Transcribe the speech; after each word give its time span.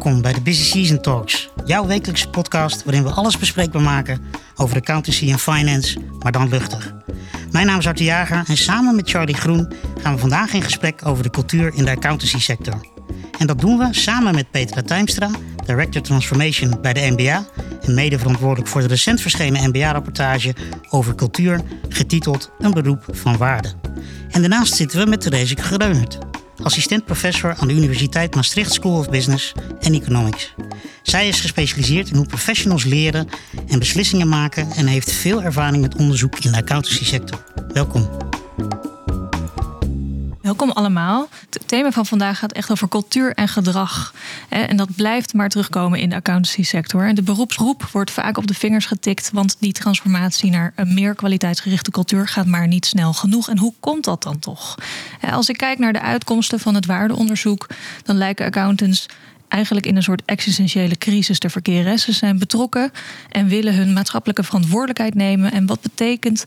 Welkom 0.00 0.22
bij 0.22 0.32
de 0.32 0.40
Busy 0.40 0.62
Season 0.62 1.00
Talks, 1.00 1.50
jouw 1.64 1.86
wekelijkse 1.86 2.28
podcast 2.28 2.84
waarin 2.84 3.02
we 3.02 3.10
alles 3.10 3.38
bespreekbaar 3.38 3.82
maken 3.82 4.22
over 4.56 4.76
accountancy 4.76 5.30
en 5.30 5.38
finance, 5.38 5.98
maar 6.18 6.32
dan 6.32 6.48
luchtig. 6.48 6.94
Mijn 7.50 7.66
naam 7.66 7.78
is 7.78 7.86
Arthur 7.86 8.04
Jager 8.04 8.44
en 8.46 8.56
samen 8.56 8.96
met 8.96 9.10
Charlie 9.10 9.34
Groen 9.34 9.72
gaan 10.02 10.14
we 10.14 10.20
vandaag 10.20 10.52
in 10.52 10.62
gesprek 10.62 11.06
over 11.06 11.22
de 11.22 11.30
cultuur 11.30 11.74
in 11.74 11.84
de 11.84 11.90
accountancy 11.90 12.38
sector. 12.38 12.74
En 13.38 13.46
dat 13.46 13.60
doen 13.60 13.78
we 13.78 13.88
samen 13.90 14.34
met 14.34 14.50
Petra 14.50 14.82
Tuimstra, 14.82 15.30
Director 15.66 16.02
Transformation 16.02 16.78
bij 16.82 16.92
de 16.92 17.14
NBA 17.16 17.44
en 17.82 17.94
mede 17.94 18.18
verantwoordelijk 18.18 18.68
voor 18.68 18.80
de 18.80 18.86
recent 18.86 19.20
verschenen 19.20 19.70
NBA-rapportage 19.70 20.54
over 20.90 21.14
cultuur, 21.14 21.60
getiteld 21.88 22.50
Een 22.58 22.72
beroep 22.72 23.04
van 23.10 23.36
waarde. 23.36 23.72
En 24.30 24.40
daarnaast 24.40 24.74
zitten 24.74 25.04
we 25.04 25.10
met 25.10 25.20
Therese 25.20 25.56
Greunert, 25.56 26.18
assistent-professor 26.62 27.54
aan 27.58 27.68
de 27.68 27.74
Universiteit 27.74 28.34
Maastricht 28.34 28.72
School 28.72 28.98
of 28.98 29.10
Business 29.10 29.52
en 29.80 29.94
Economics. 29.94 30.54
Zij 31.02 31.28
is 31.28 31.40
gespecialiseerd 31.40 32.10
in 32.10 32.16
hoe 32.16 32.26
professionals 32.26 32.84
leren 32.84 33.28
en 33.66 33.78
beslissingen 33.78 34.28
maken 34.28 34.70
en 34.70 34.86
heeft 34.86 35.12
veel 35.12 35.42
ervaring 35.42 35.82
met 35.82 35.96
onderzoek 35.96 36.38
in 36.38 36.52
de 36.52 36.58
accountancy 36.58 37.04
sector. 37.04 37.44
Welkom. 37.72 38.08
Welkom 40.50 40.70
allemaal. 40.70 41.28
Het 41.50 41.62
thema 41.66 41.90
van 41.90 42.06
vandaag 42.06 42.38
gaat 42.38 42.52
echt 42.52 42.70
over 42.70 42.88
cultuur 42.88 43.34
en 43.34 43.48
gedrag. 43.48 44.14
En 44.48 44.76
dat 44.76 44.94
blijft 44.96 45.34
maar 45.34 45.48
terugkomen 45.48 45.98
in 45.98 46.08
de 46.08 46.14
accountancy 46.14 46.62
sector. 46.62 47.06
En 47.06 47.14
de 47.14 47.22
beroepsgroep 47.22 47.88
wordt 47.92 48.10
vaak 48.10 48.36
op 48.36 48.46
de 48.46 48.54
vingers 48.54 48.86
getikt, 48.86 49.30
want 49.32 49.56
die 49.58 49.72
transformatie 49.72 50.50
naar 50.50 50.72
een 50.74 50.94
meer 50.94 51.14
kwaliteitsgerichte 51.14 51.90
cultuur 51.90 52.28
gaat 52.28 52.46
maar 52.46 52.66
niet 52.66 52.86
snel 52.86 53.12
genoeg. 53.12 53.48
En 53.48 53.58
hoe 53.58 53.72
komt 53.80 54.04
dat 54.04 54.22
dan 54.22 54.38
toch? 54.38 54.74
Als 55.30 55.48
ik 55.48 55.56
kijk 55.56 55.78
naar 55.78 55.92
de 55.92 56.00
uitkomsten 56.00 56.60
van 56.60 56.74
het 56.74 56.86
waardeonderzoek, 56.86 57.66
dan 58.02 58.16
lijken 58.16 58.46
accountants 58.46 59.06
eigenlijk 59.50 59.86
in 59.86 59.96
een 59.96 60.02
soort 60.02 60.22
existentiële 60.24 60.98
crisis 60.98 61.38
te 61.38 61.50
verkeren. 61.50 61.98
Ze 61.98 62.12
zijn 62.12 62.38
betrokken 62.38 62.90
en 63.28 63.48
willen 63.48 63.74
hun 63.74 63.92
maatschappelijke 63.92 64.42
verantwoordelijkheid 64.42 65.14
nemen. 65.14 65.52
En 65.52 65.66
wat 65.66 65.80
betekent. 65.80 66.44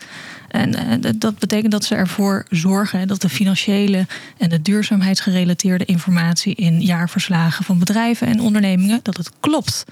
En 0.47 0.75
eh, 0.75 1.11
dat 1.15 1.39
betekent 1.39 1.71
dat 1.71 1.83
ze 1.83 1.95
ervoor 1.95 2.45
zorgen 2.49 3.07
dat 3.07 3.21
de 3.21 3.29
financiële 3.29 4.07
en 4.37 4.49
de 4.49 4.61
duurzaamheidsgerelateerde 4.61 5.85
informatie 5.85 6.55
in 6.55 6.81
jaarverslagen 6.81 7.65
van 7.65 7.79
bedrijven 7.79 8.27
en 8.27 8.39
ondernemingen 8.39 8.99
dat 9.03 9.17
het 9.17 9.31
klopt. 9.39 9.85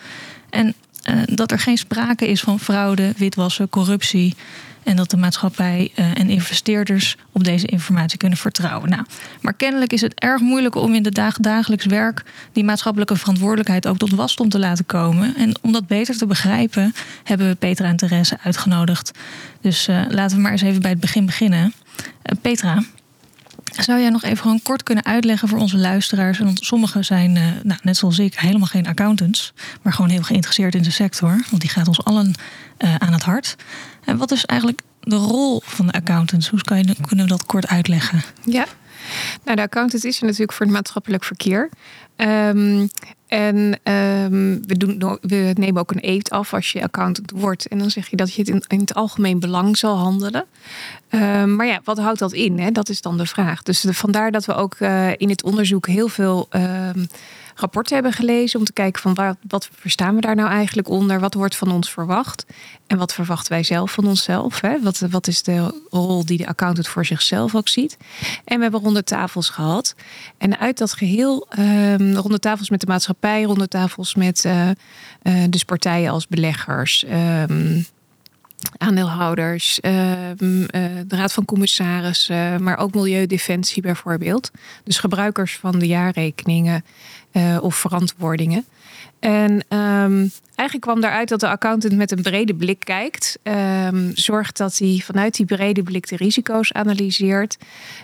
En 0.50 0.74
uh, 1.10 1.22
dat 1.26 1.52
er 1.52 1.60
geen 1.60 1.78
sprake 1.78 2.28
is 2.28 2.42
van 2.42 2.60
fraude, 2.60 3.14
witwassen, 3.18 3.70
corruptie. 3.70 4.36
En 4.84 4.96
dat 4.96 5.10
de 5.10 5.18
maatschappij 5.18 5.92
uh, 5.96 6.18
en 6.18 6.30
investeerders 6.30 7.18
op 7.32 7.44
deze 7.44 7.68
informatie 7.68 8.18
kunnen 8.18 8.38
vertrouwen. 8.38 8.90
Nou, 8.90 9.06
maar 9.42 9.54
kennelijk 9.54 9.94
is 9.94 10.02
het 10.02 10.14
erg 10.14 10.42
moeilijk 10.42 10.76
om 10.76 10.94
in 10.94 11.06
het 11.06 11.36
dagelijks 11.40 11.86
werk 11.86 12.24
die 12.52 12.64
maatschappelijke 12.64 13.16
verantwoordelijkheid 13.16 13.88
ook 13.88 13.98
tot 13.98 14.12
wasdom 14.12 14.50
te 14.50 14.60
laten 14.60 14.86
komen. 14.86 15.36
En 15.36 15.60
om 15.62 15.72
dat 15.72 15.88
beter 15.88 16.18
te 16.18 16.26
begrijpen, 16.26 16.94
hebben 17.24 17.48
we 17.48 17.56
Petra 17.56 17.88
en 17.88 17.96
Therese 17.96 18.38
uitgenodigd. 18.44 19.12
Dus 19.62 19.88
uh, 19.88 20.02
laten 20.10 20.36
we 20.36 20.44
maar 20.44 20.52
eens 20.52 20.62
even 20.62 20.82
bij 20.82 20.92
het 20.92 21.00
begin 21.00 21.26
beginnen. 21.26 21.74
Uh, 21.96 22.38
Petra, 22.42 22.84
zou 23.64 24.00
jij 24.00 24.10
nog 24.10 24.24
even 24.24 24.38
gewoon 24.38 24.62
kort 24.62 24.84
kunnen 24.84 25.06
uitleggen 25.06 25.48
voor 25.48 25.60
onze 25.60 25.78
luisteraars? 25.78 26.40
Want 26.40 26.60
sommigen 26.66 27.06
zijn, 27.06 27.34
nou, 27.64 27.80
net 27.84 27.98
zoals 27.98 28.20
ik, 28.20 28.40
helemaal 28.40 28.68
geen 28.68 28.88
accountants, 28.88 29.54
maar 29.82 29.94
gewoon 29.94 30.12
heel 30.12 30.24
geïnteresseerd 30.24 30.76
in 30.76 30.84
de 30.84 30.92
sector. 30.92 31.42
Want 31.50 31.62
die 31.62 31.70
gaat 31.70 31.88
ons 31.88 32.04
allen 32.04 32.34
aan 32.78 33.14
het 33.14 33.24
hart. 33.24 33.56
En 34.06 34.18
wat 34.18 34.32
is 34.32 34.46
eigenlijk 34.46 34.82
de 35.00 35.16
rol 35.16 35.62
van 35.64 35.86
de 35.86 35.92
accountants? 35.92 36.50
Hoe 36.50 36.62
kan 36.62 36.78
je, 36.78 36.96
kunnen 37.08 37.26
we 37.26 37.32
dat 37.32 37.46
kort 37.46 37.68
uitleggen? 37.68 38.22
Ja, 38.46 38.66
nou, 39.44 39.56
de 39.56 39.62
accountant 39.62 40.06
is 40.06 40.20
er 40.20 40.26
natuurlijk 40.26 40.54
voor 40.54 40.66
het 40.66 40.76
maatschappelijk 40.76 41.24
verkeer. 41.24 41.70
Um, 42.16 42.90
en 43.28 43.80
um, 43.94 44.62
we, 44.66 44.78
doen, 44.78 45.18
we 45.22 45.52
nemen 45.54 45.82
ook 45.82 45.92
een 45.92 46.08
eet 46.08 46.30
af 46.30 46.54
als 46.54 46.72
je 46.72 46.84
accountant 46.84 47.32
wordt. 47.32 47.68
En 47.68 47.78
dan 47.78 47.92
zeg 47.92 48.08
je 48.08 48.16
dat 48.16 48.34
je 48.34 48.42
het 48.42 48.66
in 48.68 48.80
het 48.80 48.94
algemeen 48.94 49.40
belang 49.40 49.78
zal 49.78 49.98
handelen. 49.98 50.46
Um, 51.14 51.56
maar 51.56 51.68
ja, 51.68 51.82
wat 51.84 51.98
houdt 51.98 52.20
dat 52.20 52.34
in? 52.34 52.60
Hè? 52.60 52.72
Dat 52.72 52.90
is 52.90 53.02
dan 53.02 53.18
de 53.18 53.26
vraag. 53.26 53.64
Dus 53.64 53.86
vandaar 53.90 54.32
dat 54.32 54.46
we 54.46 54.54
ook 54.54 54.76
uh, 54.80 55.10
in 55.18 55.30
het 55.30 55.44
onderzoek 55.44 55.88
heel 55.88 56.08
veel 56.08 56.50
rapporten 57.56 57.94
hebben 57.94 58.14
gelezen 58.14 58.60
om 58.60 58.66
te 58.66 58.74
kijken 58.74 59.02
van 59.02 59.38
wat 59.48 59.70
verstaan 59.74 60.16
we 60.16 60.22
daar 60.22 60.36
nou 60.36 60.50
eigenlijk 60.50 60.90
onder? 60.90 61.20
Wat 61.20 61.34
wordt 61.34 61.56
van 61.56 61.72
ons 61.72 61.92
verwacht? 61.92 62.46
En 62.88 62.98
wat 62.98 63.14
verwachten 63.14 63.52
wij 63.52 63.64
zelf 63.64 63.92
van 63.92 64.08
onszelf? 64.08 64.62
Hè? 64.62 64.82
Wat, 64.82 65.00
wat 65.00 65.28
is 65.28 65.44
de 65.44 65.82
rol 65.90 66.26
die 66.26 66.38
de 66.38 66.48
accountant 66.48 66.88
voor 66.88 67.06
zichzelf 67.06 67.56
ook 67.56 67.68
ziet? 67.68 67.98
En 68.46 68.56
we 68.58 68.64
hebben 68.64 68.82
ronde 68.82 69.04
tafels 69.04 69.50
gehad. 69.50 69.96
En 70.38 70.60
uit 70.60 70.78
dat 70.78 70.94
geheel, 70.94 71.48
um, 71.60 72.16
ronde 72.16 72.40
tafels 72.40 72.70
met 72.70 72.80
de 72.80 72.88
maatschappij, 72.88 73.44
ronde 73.44 73.68
tafels 73.68 74.16
met 74.16 74.44
uh, 74.46 74.70
uh, 75.24 75.44
dus 75.50 75.64
partijen 75.64 76.12
als 76.12 76.28
beleggers. 76.28 77.06
Aandeelhouders, 78.78 79.80
uh, 79.82 79.92
de 80.38 81.06
Raad 81.08 81.34
van 81.34 81.46
Commissarissen, 81.46 82.64
maar 82.64 82.78
ook 82.78 82.94
Milieudefensie 82.94 83.82
bijvoorbeeld. 83.82 84.52
Dus 84.84 85.00
gebruikers 85.00 85.58
van 85.58 85.80
de 85.80 85.88
jaarrekeningen 85.88 86.86
uh, 87.34 87.58
of 87.62 87.76
verantwoordingen. 87.76 88.66
En 89.20 89.52
um, 89.52 90.32
eigenlijk 90.56 90.82
kwam 90.82 91.02
daaruit 91.02 91.30
dat 91.30 91.40
de 91.40 91.48
accountant 91.48 91.96
met 91.96 92.12
een 92.12 92.22
brede 92.22 92.56
blik 92.56 92.80
kijkt. 92.80 93.40
Um, 93.44 94.12
zorgt 94.14 94.58
dat 94.58 94.78
hij 94.78 95.02
vanuit 95.04 95.36
die 95.36 95.46
brede 95.46 95.84
blik 95.84 96.08
de 96.08 96.16
risico's 96.16 96.74
analyseert. 96.74 97.58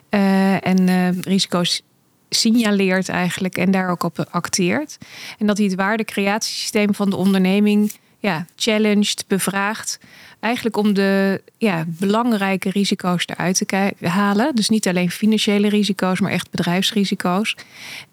Uh, 0.09 0.67
en 0.67 1.21
risico's 1.21 1.81
signaleert 2.29 3.09
eigenlijk 3.09 3.57
en 3.57 3.71
daar 3.71 3.89
ook 3.89 4.03
op 4.03 4.27
acteert. 4.29 4.97
En 5.39 5.47
dat 5.47 5.57
hij 5.57 5.65
het 5.65 5.75
waardecreatiesysteem 5.75 6.95
van 6.95 7.09
de 7.09 7.15
onderneming 7.15 7.91
ja, 8.19 8.45
challenged, 8.55 9.25
bevraagt. 9.27 9.99
Eigenlijk 10.39 10.77
om 10.77 10.93
de 10.93 11.41
ja, 11.57 11.85
belangrijke 11.87 12.69
risico's 12.69 13.25
eruit 13.25 13.67
te 13.67 13.93
halen. 14.07 14.55
Dus 14.55 14.69
niet 14.69 14.87
alleen 14.87 15.11
financiële 15.11 15.69
risico's, 15.69 16.19
maar 16.19 16.31
echt 16.31 16.51
bedrijfsrisico's. 16.51 17.55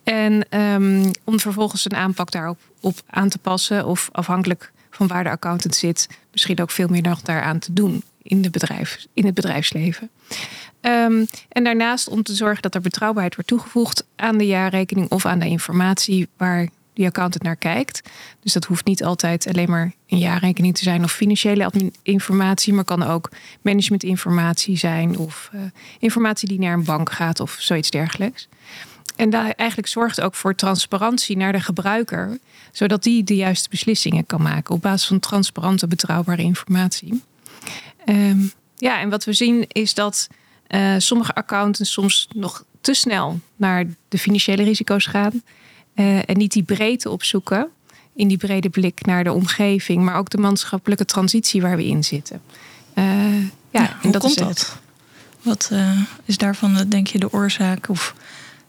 En 0.03 0.59
um, 0.59 1.11
om 1.25 1.41
vervolgens 1.41 1.85
een 1.85 1.97
aanpak 1.97 2.31
daarop 2.31 2.59
op 2.81 2.95
aan 3.07 3.29
te 3.29 3.39
passen. 3.39 3.87
Of 3.87 4.09
afhankelijk 4.13 4.73
van 4.91 5.07
waar 5.07 5.25
de 5.25 5.31
accountant 5.31 5.75
zit, 5.75 6.09
misschien 6.33 6.61
ook 6.61 6.71
veel 6.71 6.89
meer 6.89 7.03
nog 7.03 7.23
daaraan 7.23 7.59
te 7.59 7.73
doen 7.73 8.03
in, 8.23 8.43
de 8.43 8.51
bedrijf, 8.51 9.07
in 9.13 9.25
het 9.25 9.35
bedrijfsleven. 9.35 10.11
Um, 10.81 11.27
en 11.49 11.65
daarnaast 11.65 12.09
om 12.09 12.23
te 12.23 12.35
zorgen 12.35 12.63
dat 12.63 12.75
er 12.75 12.81
betrouwbaarheid 12.81 13.35
wordt 13.35 13.51
toegevoegd 13.51 14.07
aan 14.17 14.39
de 14.39 14.47
jaarrekening 14.47 15.11
of 15.11 15.27
aan 15.27 15.39
de 15.39 15.47
informatie 15.47 16.29
waar 16.37 16.69
die 16.95 17.07
accountant 17.07 17.43
naar 17.43 17.57
kijkt. 17.57 18.01
Dus 18.41 18.53
dat 18.53 18.65
hoeft 18.65 18.85
niet 18.85 19.05
altijd 19.05 19.47
alleen 19.47 19.71
maar 19.71 19.93
een 20.07 20.19
jaarrekening 20.19 20.75
te 20.75 20.83
zijn 20.83 21.05
of 21.05 21.13
financiële 21.13 21.71
informatie, 22.03 22.73
maar 22.73 22.85
kan 22.85 23.03
ook 23.03 23.31
managementinformatie 23.63 24.77
zijn 24.77 25.19
of 25.19 25.51
uh, 25.55 25.61
informatie 25.99 26.49
die 26.49 26.59
naar 26.59 26.73
een 26.73 26.85
bank 26.85 27.13
gaat 27.13 27.41
of 27.41 27.57
zoiets 27.59 27.91
dergelijks. 27.91 28.49
En 29.17 29.31
daar 29.31 29.51
eigenlijk 29.51 29.89
zorgt 29.89 30.21
ook 30.21 30.35
voor 30.35 30.55
transparantie 30.55 31.37
naar 31.37 31.53
de 31.53 31.61
gebruiker, 31.61 32.39
zodat 32.73 33.03
die 33.03 33.25
de 33.25 33.37
juiste 33.37 33.69
beslissingen 33.69 34.27
kan 34.27 34.43
maken 34.43 34.75
op 34.75 34.83
basis 34.83 35.09
van 35.09 35.21
transparante, 35.21 35.87
betrouwbare 35.87 36.43
informatie. 36.43 37.23
Um, 38.07 38.53
ja, 38.77 39.01
en 39.01 39.11
wat 39.11 39.25
we 39.25 39.33
zien 39.33 39.65
is 39.69 39.95
dat 39.95 40.29
uh, 40.69 40.95
sommige 40.99 41.35
accountants 41.35 41.93
soms 41.93 42.29
nog 42.35 42.65
te 42.81 42.95
snel 42.95 43.41
naar 43.57 43.85
de 44.09 44.19
financiële 44.19 44.63
risico's 44.63 45.07
gaan. 45.07 45.43
Uh, 45.95 46.17
en 46.17 46.37
niet 46.37 46.53
die 46.53 46.63
breedte 46.63 47.11
opzoeken 47.11 47.69
in 48.15 48.29
die 48.29 48.37
brede 48.37 48.69
blik 48.69 49.07
naar 49.07 49.25
de 49.25 49.33
omgeving, 49.33 50.03
maar 50.03 50.17
ook 50.17 50.31
de 50.31 50.39
maatschappelijke 50.39 51.05
transitie 51.05 51.63
waar 51.63 51.77
we 51.77 51.85
in 51.85 52.05
zitten. 52.05 52.41
Uh, 52.95 53.05
ja, 53.43 53.49
ja, 53.71 53.97
en 54.03 54.11
dat 54.11 54.21
komt 54.21 54.37
is 54.37 54.43
dat? 54.43 54.79
Wat 55.43 55.69
uh, 55.73 56.01
is 56.25 56.39
daarvan, 56.39 56.85
denk 56.89 57.07
je, 57.07 57.19
de 57.19 57.33
oorzaak? 57.33 57.89
Of 57.89 58.15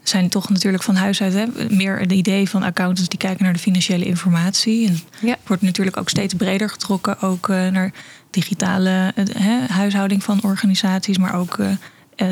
zijn 0.03 0.29
toch 0.29 0.49
natuurlijk 0.49 0.83
van 0.83 0.95
huis 0.95 1.21
uit 1.21 1.33
hè, 1.33 1.45
meer 1.69 1.99
het 1.99 2.11
idee 2.11 2.49
van 2.49 2.63
accountants 2.63 3.09
die 3.09 3.19
kijken 3.19 3.43
naar 3.43 3.53
de 3.53 3.59
financiële 3.59 4.05
informatie. 4.05 4.87
En 4.87 4.99
ja. 5.21 5.37
wordt 5.45 5.61
natuurlijk 5.61 5.97
ook 5.97 6.09
steeds 6.09 6.33
breder 6.33 6.69
getrokken, 6.69 7.21
ook 7.21 7.47
naar 7.47 7.93
digitale 8.29 9.13
uh, 9.15 9.65
huishouding 9.67 10.23
van 10.23 10.43
organisaties, 10.43 11.17
maar 11.17 11.35
ook 11.35 11.57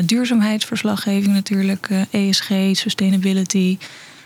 duurzaamheidsverslaggeving 0.04 1.34
natuurlijk, 1.34 1.88
ESG, 2.10 2.50
sustainability. 2.72 3.78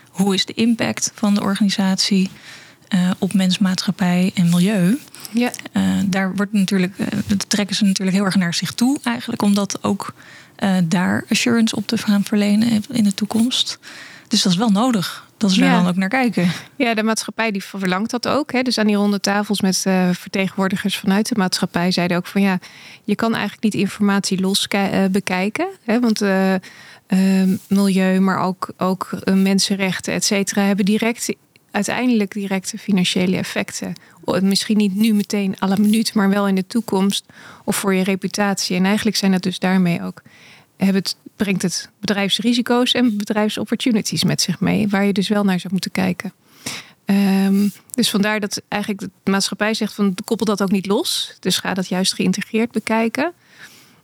Hoe 0.09 0.33
is 0.33 0.45
de 0.45 0.53
impact 0.53 1.11
van 1.15 1.33
de 1.33 1.41
organisatie 1.41 2.29
op 3.19 3.33
mens, 3.33 3.57
maatschappij 3.57 4.31
en 4.33 4.49
milieu? 4.49 4.99
Ja. 5.31 5.51
daar 6.05 6.35
wordt 6.35 6.53
natuurlijk, 6.53 6.93
dat 7.27 7.49
trekken 7.49 7.75
ze 7.75 7.83
natuurlijk 7.83 8.17
heel 8.17 8.25
erg 8.25 8.35
naar 8.35 8.53
zich 8.53 8.71
toe, 8.71 8.99
eigenlijk, 9.03 9.41
omdat 9.41 9.83
ook 9.83 10.13
uh, 10.63 10.75
daar 10.83 11.25
assurance 11.29 11.75
op 11.75 11.87
te 11.87 11.97
gaan 11.97 12.23
verlenen 12.23 12.83
in 12.91 13.03
de 13.03 13.13
toekomst. 13.13 13.79
Dus 14.27 14.43
dat 14.43 14.51
is 14.51 14.57
wel 14.57 14.69
nodig 14.69 15.27
dat 15.37 15.51
ze 15.51 15.63
ja. 15.63 15.65
er 15.65 15.77
dan 15.77 15.87
ook 15.87 15.95
naar 15.95 16.09
kijken. 16.09 16.51
Ja, 16.75 16.93
de 16.93 17.03
maatschappij 17.03 17.51
die 17.51 17.63
verlangt 17.63 18.11
dat 18.11 18.27
ook. 18.27 18.51
Hè. 18.51 18.61
Dus 18.61 18.77
aan 18.77 18.87
die 18.87 18.95
ronde 18.95 19.19
tafels 19.19 19.61
met 19.61 19.83
uh, 19.87 20.09
vertegenwoordigers 20.13 20.97
vanuit 20.97 21.29
de 21.29 21.35
maatschappij 21.37 21.91
zeiden 21.91 22.17
ook 22.17 22.27
van 22.27 22.41
ja, 22.41 22.59
je 23.03 23.15
kan 23.15 23.31
eigenlijk 23.31 23.63
niet 23.63 23.73
informatie 23.73 24.39
los 24.39 24.67
uh, 24.75 25.05
bekijken. 25.11 25.67
Hè, 25.83 25.99
want 25.99 26.21
milieu, 27.67 28.19
maar 28.19 28.39
ook, 28.39 28.69
ook 28.77 29.09
mensenrechten, 29.33 30.13
et 30.13 30.25
cetera, 30.25 30.61
hebben 30.61 30.85
direct 30.85 31.29
uiteindelijk 31.71 32.33
directe 32.33 32.77
financiële 32.77 33.37
effecten. 33.37 33.93
Misschien 34.41 34.77
niet 34.77 34.95
nu 34.95 35.13
meteen 35.13 35.59
alle 35.59 35.77
minuut, 35.79 36.13
maar 36.13 36.29
wel 36.29 36.47
in 36.47 36.55
de 36.55 36.67
toekomst 36.67 37.25
of 37.65 37.75
voor 37.75 37.93
je 37.93 38.03
reputatie. 38.03 38.75
En 38.75 38.85
eigenlijk 38.85 39.17
zijn 39.17 39.31
dat 39.31 39.41
dus 39.41 39.59
daarmee 39.59 40.03
ook. 40.03 40.21
Het, 40.77 41.15
brengt 41.35 41.61
het 41.61 41.89
bedrijfsrisico's 41.99 42.93
en 42.93 43.17
bedrijfsopportunities 43.17 44.23
met 44.23 44.41
zich 44.41 44.59
mee, 44.59 44.87
waar 44.87 45.05
je 45.05 45.13
dus 45.13 45.27
wel 45.27 45.43
naar 45.43 45.59
zou 45.59 45.73
moeten 45.73 45.91
kijken. 45.91 46.33
Ehm, 47.05 47.67
dus 47.91 48.09
vandaar 48.09 48.39
dat 48.39 48.61
eigenlijk 48.67 49.01
de 49.23 49.31
maatschappij 49.31 49.73
zegt 49.73 49.93
van 49.93 50.15
koppel 50.25 50.45
dat 50.45 50.61
ook 50.61 50.71
niet 50.71 50.85
los. 50.85 51.35
Dus 51.39 51.57
ga 51.57 51.73
dat 51.73 51.87
juist 51.87 52.13
geïntegreerd 52.13 52.71
bekijken. 52.71 53.33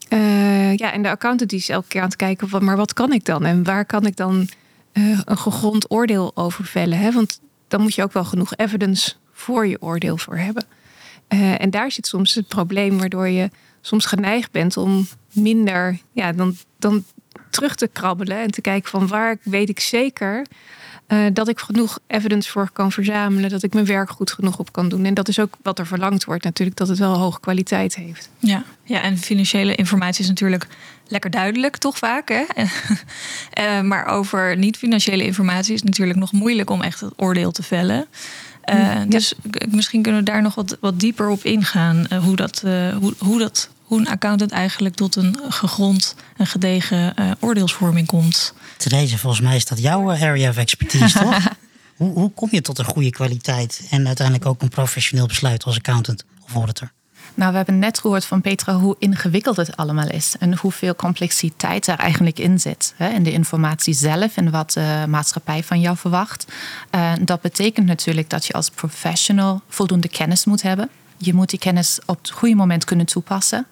Uh, 0.09 0.75
ja, 0.75 0.91
en 0.91 1.01
de 1.01 1.09
accountant 1.09 1.49
die 1.49 1.59
is 1.59 1.69
elke 1.69 1.87
keer 1.87 2.01
aan 2.01 2.07
het 2.07 2.15
kijken 2.15 2.49
van 2.49 2.63
maar 2.63 2.77
wat 2.77 2.93
kan 2.93 3.13
ik 3.13 3.25
dan? 3.25 3.45
En 3.45 3.63
waar 3.63 3.85
kan 3.85 4.05
ik 4.05 4.15
dan 4.15 4.47
uh, 4.93 5.19
een 5.25 5.37
gegrond 5.37 5.91
oordeel 5.91 6.31
over 6.35 6.65
vellen? 6.65 6.97
Hè? 6.97 7.11
Want 7.11 7.39
dan 7.67 7.81
moet 7.81 7.95
je 7.95 8.03
ook 8.03 8.13
wel 8.13 8.25
genoeg 8.25 8.55
evidence 8.55 9.13
voor 9.33 9.67
je 9.67 9.81
oordeel 9.81 10.17
voor 10.17 10.37
hebben. 10.37 10.65
Uh, 11.29 11.61
en 11.61 11.69
daar 11.69 11.91
zit 11.91 12.07
soms 12.07 12.33
het 12.33 12.47
probleem 12.47 12.97
waardoor 12.97 13.27
je 13.27 13.49
soms 13.81 14.05
geneigd 14.05 14.51
bent 14.51 14.77
om 14.77 15.07
minder 15.31 15.99
ja, 16.11 16.31
dan, 16.31 16.55
dan 16.79 17.03
terug 17.49 17.75
te 17.75 17.87
krabbelen 17.87 18.37
en 18.37 18.51
te 18.51 18.61
kijken 18.61 18.89
van 18.89 19.07
waar 19.07 19.37
weet 19.43 19.69
ik 19.69 19.79
zeker 19.79 20.45
uh, 21.07 21.25
dat 21.33 21.47
ik 21.47 21.59
genoeg 21.59 21.99
evidence 22.07 22.49
voor 22.49 22.69
kan 22.73 22.91
verzamelen, 22.91 23.49
dat 23.49 23.63
ik 23.63 23.73
mijn 23.73 23.85
werk 23.85 24.09
goed 24.09 24.31
genoeg 24.31 24.59
op 24.59 24.71
kan 24.71 24.89
doen. 24.89 25.05
En 25.05 25.13
dat 25.13 25.27
is 25.27 25.39
ook 25.39 25.53
wat 25.61 25.79
er 25.79 25.87
verlangd 25.87 26.25
wordt, 26.25 26.43
natuurlijk, 26.43 26.77
dat 26.77 26.87
het 26.87 26.97
wel 26.97 27.17
hoge 27.17 27.39
kwaliteit 27.39 27.95
heeft. 27.95 28.29
Ja, 28.39 28.63
ja 28.83 29.01
en 29.01 29.17
financiële 29.17 29.75
informatie 29.75 30.23
is 30.23 30.29
natuurlijk 30.29 30.67
lekker 31.07 31.29
duidelijk, 31.29 31.77
toch 31.77 31.97
vaak. 31.97 32.29
Hè? 32.29 32.43
uh, 33.59 33.81
maar 33.91 34.05
over 34.05 34.57
niet-financiële 34.57 35.25
informatie 35.25 35.73
is 35.73 35.79
het 35.79 35.89
natuurlijk 35.89 36.19
nog 36.19 36.31
moeilijk 36.31 36.69
om 36.69 36.81
echt 36.81 36.99
het 36.99 37.13
oordeel 37.15 37.51
te 37.51 37.63
vellen. 37.63 38.05
Uh, 38.69 38.75
ja. 38.75 39.05
Dus 39.05 39.33
misschien 39.69 40.01
kunnen 40.01 40.23
we 40.23 40.31
daar 40.31 40.41
nog 40.41 40.55
wat, 40.55 40.77
wat 40.79 40.99
dieper 40.99 41.29
op 41.29 41.43
ingaan. 41.43 42.07
hoe, 42.23 42.35
dat, 42.35 42.63
hoe, 42.99 43.13
hoe 43.17 43.39
dat 43.39 43.69
hoe 43.85 43.99
een 43.99 44.07
accountant 44.07 44.51
eigenlijk 44.51 44.95
tot 44.95 45.15
een 45.15 45.37
gegrond 45.49 46.15
en 46.37 46.47
gedegen 46.47 47.13
uh, 47.19 47.31
oordeelsvorming 47.39 48.07
komt. 48.07 48.53
Therese, 48.77 49.17
volgens 49.17 49.41
mij 49.41 49.55
is 49.55 49.65
dat 49.65 49.81
jouw 49.81 50.11
eh, 50.11 50.21
area 50.21 50.49
of 50.49 50.57
expertise, 50.57 51.19
toch? 51.19 51.37
hoe, 51.97 52.13
hoe 52.13 52.31
kom 52.31 52.49
je 52.51 52.61
tot 52.61 52.79
een 52.79 52.85
goede 52.85 53.09
kwaliteit 53.09 53.87
en 53.89 54.07
uiteindelijk 54.07 54.47
ook 54.47 54.61
een 54.61 54.69
professioneel 54.69 55.27
besluit 55.27 55.63
als 55.63 55.75
accountant 55.75 56.25
of 56.43 56.53
auditor? 56.53 56.91
Nou, 57.33 57.51
we 57.51 57.57
hebben 57.57 57.79
net 57.79 57.99
gehoord 57.99 58.25
van 58.25 58.41
Petra 58.41 58.73
hoe 58.73 58.95
ingewikkeld 58.99 59.57
het 59.57 59.77
allemaal 59.77 60.07
is 60.07 60.35
en 60.39 60.57
hoeveel 60.57 60.95
complexiteit 60.95 61.87
er 61.87 61.97
eigenlijk 61.97 62.39
in 62.39 62.59
zit. 62.59 62.93
Hè, 62.95 63.09
in 63.09 63.23
de 63.23 63.31
informatie 63.31 63.93
zelf 63.93 64.37
en 64.37 64.51
wat 64.51 64.71
de 64.71 65.05
maatschappij 65.07 65.63
van 65.63 65.79
jou 65.79 65.97
verwacht. 65.97 66.45
Uh, 66.91 67.11
dat 67.21 67.41
betekent 67.41 67.85
natuurlijk 67.85 68.29
dat 68.29 68.45
je 68.45 68.53
als 68.53 68.69
professional 68.69 69.61
voldoende 69.69 70.07
kennis 70.07 70.45
moet 70.45 70.61
hebben. 70.61 70.89
Je 71.17 71.33
moet 71.33 71.49
die 71.49 71.59
kennis 71.59 71.99
op 72.05 72.17
het 72.17 72.29
goede 72.29 72.55
moment 72.55 72.83
kunnen 72.83 73.05
toepassen. 73.05 73.65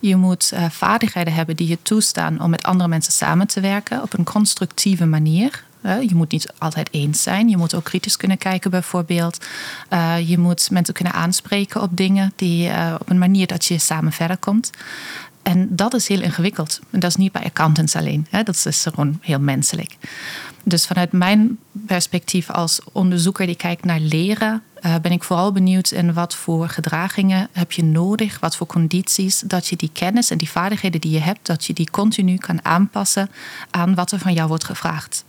Je 0.00 0.16
moet 0.16 0.50
uh, 0.54 0.64
vaardigheden 0.70 1.32
hebben 1.32 1.56
die 1.56 1.68
je 1.68 1.78
toestaan 1.82 2.40
om 2.40 2.50
met 2.50 2.62
andere 2.62 2.88
mensen 2.88 3.12
samen 3.12 3.46
te 3.46 3.60
werken 3.60 4.02
op 4.02 4.18
een 4.18 4.24
constructieve 4.24 5.06
manier. 5.06 5.64
Uh, 5.82 6.02
je 6.02 6.14
moet 6.14 6.32
niet 6.32 6.52
altijd 6.58 6.88
eens 6.92 7.22
zijn. 7.22 7.48
Je 7.48 7.56
moet 7.56 7.74
ook 7.74 7.84
kritisch 7.84 8.16
kunnen 8.16 8.38
kijken, 8.38 8.70
bijvoorbeeld. 8.70 9.46
Uh, 9.92 10.28
je 10.28 10.38
moet 10.38 10.70
mensen 10.70 10.94
kunnen 10.94 11.12
aanspreken 11.12 11.82
op 11.82 11.96
dingen 11.96 12.32
die 12.36 12.70
op 12.98 13.10
een 13.10 13.18
manier 13.18 13.46
dat 13.46 13.64
je 13.64 13.78
samen 13.78 14.12
verder 14.12 14.36
komt. 14.36 14.70
En 15.42 15.68
dat 15.70 15.94
is 15.94 16.08
heel 16.08 16.20
ingewikkeld. 16.20 16.80
En 16.90 17.00
dat 17.00 17.10
is 17.10 17.16
niet 17.16 17.32
bij 17.32 17.44
accountants 17.44 17.96
alleen. 17.96 18.26
Hè? 18.30 18.42
Dat 18.42 18.66
is 18.66 18.82
gewoon 18.82 19.18
heel 19.20 19.40
menselijk. 19.40 19.96
Dus 20.62 20.86
vanuit 20.86 21.12
mijn 21.12 21.58
perspectief 21.72 22.50
als 22.50 22.80
onderzoeker 22.92 23.46
die 23.46 23.56
kijkt 23.56 23.84
naar 23.84 24.00
leren, 24.00 24.62
uh, 24.82 24.94
ben 25.02 25.12
ik 25.12 25.22
vooral 25.22 25.52
benieuwd 25.52 25.90
in 25.90 26.12
wat 26.12 26.34
voor 26.34 26.68
gedragingen 26.68 27.48
heb 27.52 27.72
je 27.72 27.84
nodig, 27.84 28.40
wat 28.40 28.56
voor 28.56 28.66
condities, 28.66 29.40
dat 29.40 29.66
je 29.66 29.76
die 29.76 29.90
kennis 29.92 30.30
en 30.30 30.38
die 30.38 30.50
vaardigheden 30.50 31.00
die 31.00 31.10
je 31.10 31.20
hebt, 31.20 31.46
dat 31.46 31.64
je 31.64 31.72
die 31.72 31.90
continu 31.90 32.36
kan 32.36 32.64
aanpassen 32.64 33.30
aan 33.70 33.94
wat 33.94 34.12
er 34.12 34.18
van 34.18 34.32
jou 34.32 34.48
wordt 34.48 34.64
gevraagd. 34.64 35.24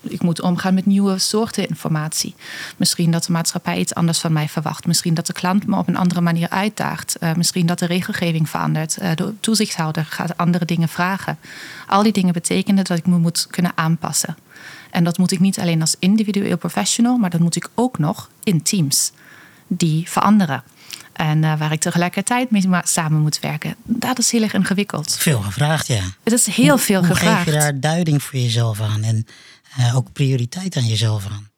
Ik 0.00 0.22
moet 0.22 0.40
omgaan 0.40 0.74
met 0.74 0.86
nieuwe 0.86 1.18
soorten 1.18 1.68
informatie. 1.68 2.34
Misschien 2.76 3.10
dat 3.10 3.24
de 3.24 3.32
maatschappij 3.32 3.78
iets 3.78 3.94
anders 3.94 4.18
van 4.18 4.32
mij 4.32 4.48
verwacht. 4.48 4.86
Misschien 4.86 5.14
dat 5.14 5.26
de 5.26 5.32
klant 5.32 5.66
me 5.66 5.76
op 5.76 5.88
een 5.88 5.96
andere 5.96 6.20
manier 6.20 6.48
uitdaagt. 6.48 7.16
Uh, 7.20 7.34
misschien 7.34 7.66
dat 7.66 7.78
de 7.78 7.86
regelgeving 7.86 8.48
verandert. 8.48 8.96
Uh, 9.02 9.10
de 9.14 9.34
toezichthouder 9.40 10.04
gaat 10.04 10.36
andere 10.36 10.64
dingen 10.64 10.88
vragen. 10.88 11.38
Al 11.86 12.02
die 12.02 12.12
dingen 12.12 12.32
betekenen 12.32 12.84
dat 12.84 12.98
ik 12.98 13.06
me 13.06 13.18
moet 13.18 13.46
kunnen 13.50 13.72
aanpassen. 13.74 14.36
En 14.90 15.04
dat 15.04 15.18
moet 15.18 15.32
ik 15.32 15.40
niet 15.40 15.58
alleen 15.58 15.80
als 15.80 15.96
individueel 15.98 16.56
professional, 16.56 17.16
maar 17.16 17.30
dat 17.30 17.40
moet 17.40 17.56
ik 17.56 17.68
ook 17.74 17.98
nog 17.98 18.30
in 18.42 18.62
teams 18.62 19.12
die 19.66 20.08
veranderen. 20.08 20.62
En 21.12 21.42
uh, 21.42 21.58
waar 21.58 21.72
ik 21.72 21.80
tegelijkertijd 21.80 22.50
mee 22.50 22.68
samen 22.82 23.20
moet 23.20 23.40
werken. 23.40 23.74
Dat 23.82 24.18
is 24.18 24.30
heel 24.30 24.42
erg 24.42 24.52
ingewikkeld. 24.52 25.16
Veel 25.18 25.40
gevraagd, 25.40 25.86
ja. 25.86 26.02
Het 26.22 26.32
is 26.32 26.46
heel 26.46 26.78
veel 26.78 26.98
hoe 26.98 27.14
gevraagd. 27.14 27.44
Geef 27.44 27.54
je 27.54 27.60
daar 27.60 27.80
duiding 27.80 28.22
voor 28.22 28.38
jezelf 28.38 28.80
aan 28.80 29.02
en 29.02 29.26
uh, 29.78 29.96
ook 29.96 30.12
prioriteit 30.12 30.76
aan 30.76 30.86
jezelf 30.86 31.26
aan? 31.26 31.48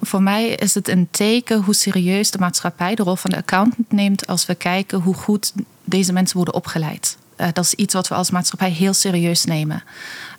Voor 0.00 0.22
mij 0.22 0.48
is 0.48 0.74
het 0.74 0.88
een 0.88 1.08
teken 1.10 1.62
hoe 1.62 1.74
serieus 1.74 2.30
de 2.30 2.38
maatschappij 2.38 2.94
de 2.94 3.02
rol 3.02 3.16
van 3.16 3.30
de 3.30 3.36
accountant 3.36 3.92
neemt 3.92 4.26
als 4.26 4.46
we 4.46 4.54
kijken 4.54 5.00
hoe 5.00 5.14
goed 5.14 5.52
deze 5.84 6.12
mensen 6.12 6.36
worden 6.36 6.54
opgeleid. 6.54 7.16
Uh, 7.36 7.46
dat 7.52 7.64
is 7.64 7.74
iets 7.74 7.94
wat 7.94 8.08
we 8.08 8.14
als 8.14 8.30
maatschappij 8.30 8.70
heel 8.70 8.94
serieus 8.94 9.44
nemen. 9.44 9.82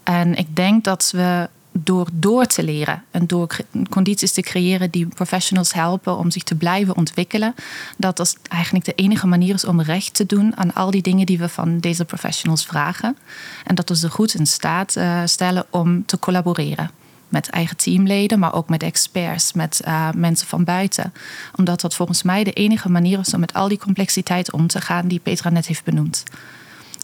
En 0.03 0.35
ik 0.35 0.55
denk 0.55 0.83
dat 0.83 1.11
we 1.15 1.49
door 1.83 2.07
door 2.13 2.45
te 2.45 2.63
leren 2.63 3.03
en 3.11 3.27
door 3.27 3.57
condities 3.89 4.31
te 4.31 4.41
creëren 4.41 4.91
die 4.91 5.07
professionals 5.07 5.73
helpen 5.73 6.17
om 6.17 6.31
zich 6.31 6.43
te 6.43 6.55
blijven 6.55 6.95
ontwikkelen, 6.95 7.55
dat 7.97 8.17
dat 8.17 8.37
eigenlijk 8.49 8.85
de 8.85 8.93
enige 8.93 9.27
manier 9.27 9.53
is 9.53 9.65
om 9.65 9.81
recht 9.81 10.13
te 10.13 10.25
doen 10.25 10.57
aan 10.57 10.73
al 10.73 10.91
die 10.91 11.01
dingen 11.01 11.25
die 11.25 11.39
we 11.39 11.49
van 11.49 11.79
deze 11.79 12.05
professionals 12.05 12.65
vragen. 12.65 13.17
En 13.65 13.75
dat 13.75 13.89
we 13.89 13.95
ze 13.95 14.09
goed 14.09 14.33
in 14.33 14.47
staat 14.47 14.95
uh, 14.95 15.21
stellen 15.25 15.65
om 15.69 16.05
te 16.05 16.19
collaboreren. 16.19 16.91
Met 17.29 17.49
eigen 17.49 17.77
teamleden, 17.77 18.39
maar 18.39 18.53
ook 18.53 18.69
met 18.69 18.83
experts, 18.83 19.53
met 19.53 19.81
uh, 19.87 20.09
mensen 20.15 20.47
van 20.47 20.63
buiten. 20.63 21.13
Omdat 21.55 21.81
dat 21.81 21.95
volgens 21.95 22.23
mij 22.23 22.43
de 22.43 22.53
enige 22.53 22.89
manier 22.89 23.19
is 23.19 23.33
om 23.33 23.39
met 23.39 23.53
al 23.53 23.67
die 23.67 23.77
complexiteit 23.77 24.51
om 24.51 24.67
te 24.67 24.81
gaan 24.81 25.07
die 25.07 25.19
Petra 25.19 25.49
net 25.49 25.67
heeft 25.67 25.83
benoemd. 25.83 26.23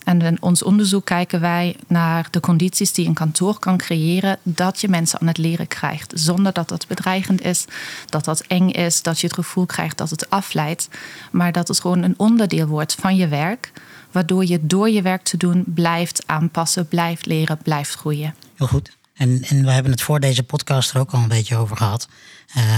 En 0.05 0.21
in 0.21 0.41
ons 0.41 0.63
onderzoek 0.63 1.05
kijken 1.05 1.39
wij 1.39 1.75
naar 1.87 2.27
de 2.31 2.39
condities 2.39 2.93
die 2.93 3.07
een 3.07 3.13
kantoor 3.13 3.59
kan 3.59 3.77
creëren 3.77 4.37
dat 4.43 4.81
je 4.81 4.87
mensen 4.87 5.19
aan 5.19 5.27
het 5.27 5.37
leren 5.37 5.67
krijgt. 5.67 6.11
Zonder 6.15 6.53
dat 6.53 6.69
dat 6.69 6.87
bedreigend 6.87 7.41
is, 7.41 7.65
dat 8.05 8.25
dat 8.25 8.41
eng 8.47 8.69
is, 8.69 9.01
dat 9.01 9.19
je 9.19 9.27
het 9.27 9.35
gevoel 9.35 9.65
krijgt 9.65 9.97
dat 9.97 10.09
het 10.09 10.29
afleidt. 10.29 10.87
Maar 11.31 11.51
dat 11.51 11.67
het 11.67 11.79
gewoon 11.79 12.03
een 12.03 12.13
onderdeel 12.17 12.67
wordt 12.67 12.95
van 12.99 13.15
je 13.15 13.27
werk. 13.27 13.71
Waardoor 14.11 14.45
je 14.45 14.59
door 14.65 14.89
je 14.89 15.01
werk 15.01 15.23
te 15.23 15.37
doen 15.37 15.63
blijft 15.67 16.23
aanpassen, 16.25 16.87
blijft 16.87 17.25
leren, 17.25 17.57
blijft 17.57 17.95
groeien. 17.95 18.35
Heel 18.55 18.67
goed. 18.67 18.97
En, 19.13 19.43
en 19.43 19.63
we 19.63 19.71
hebben 19.71 19.91
het 19.91 20.01
voor 20.01 20.19
deze 20.19 20.43
podcast 20.43 20.93
er 20.93 20.99
ook 20.99 21.11
al 21.11 21.21
een 21.21 21.27
beetje 21.27 21.55
over 21.55 21.77
gehad. 21.77 22.07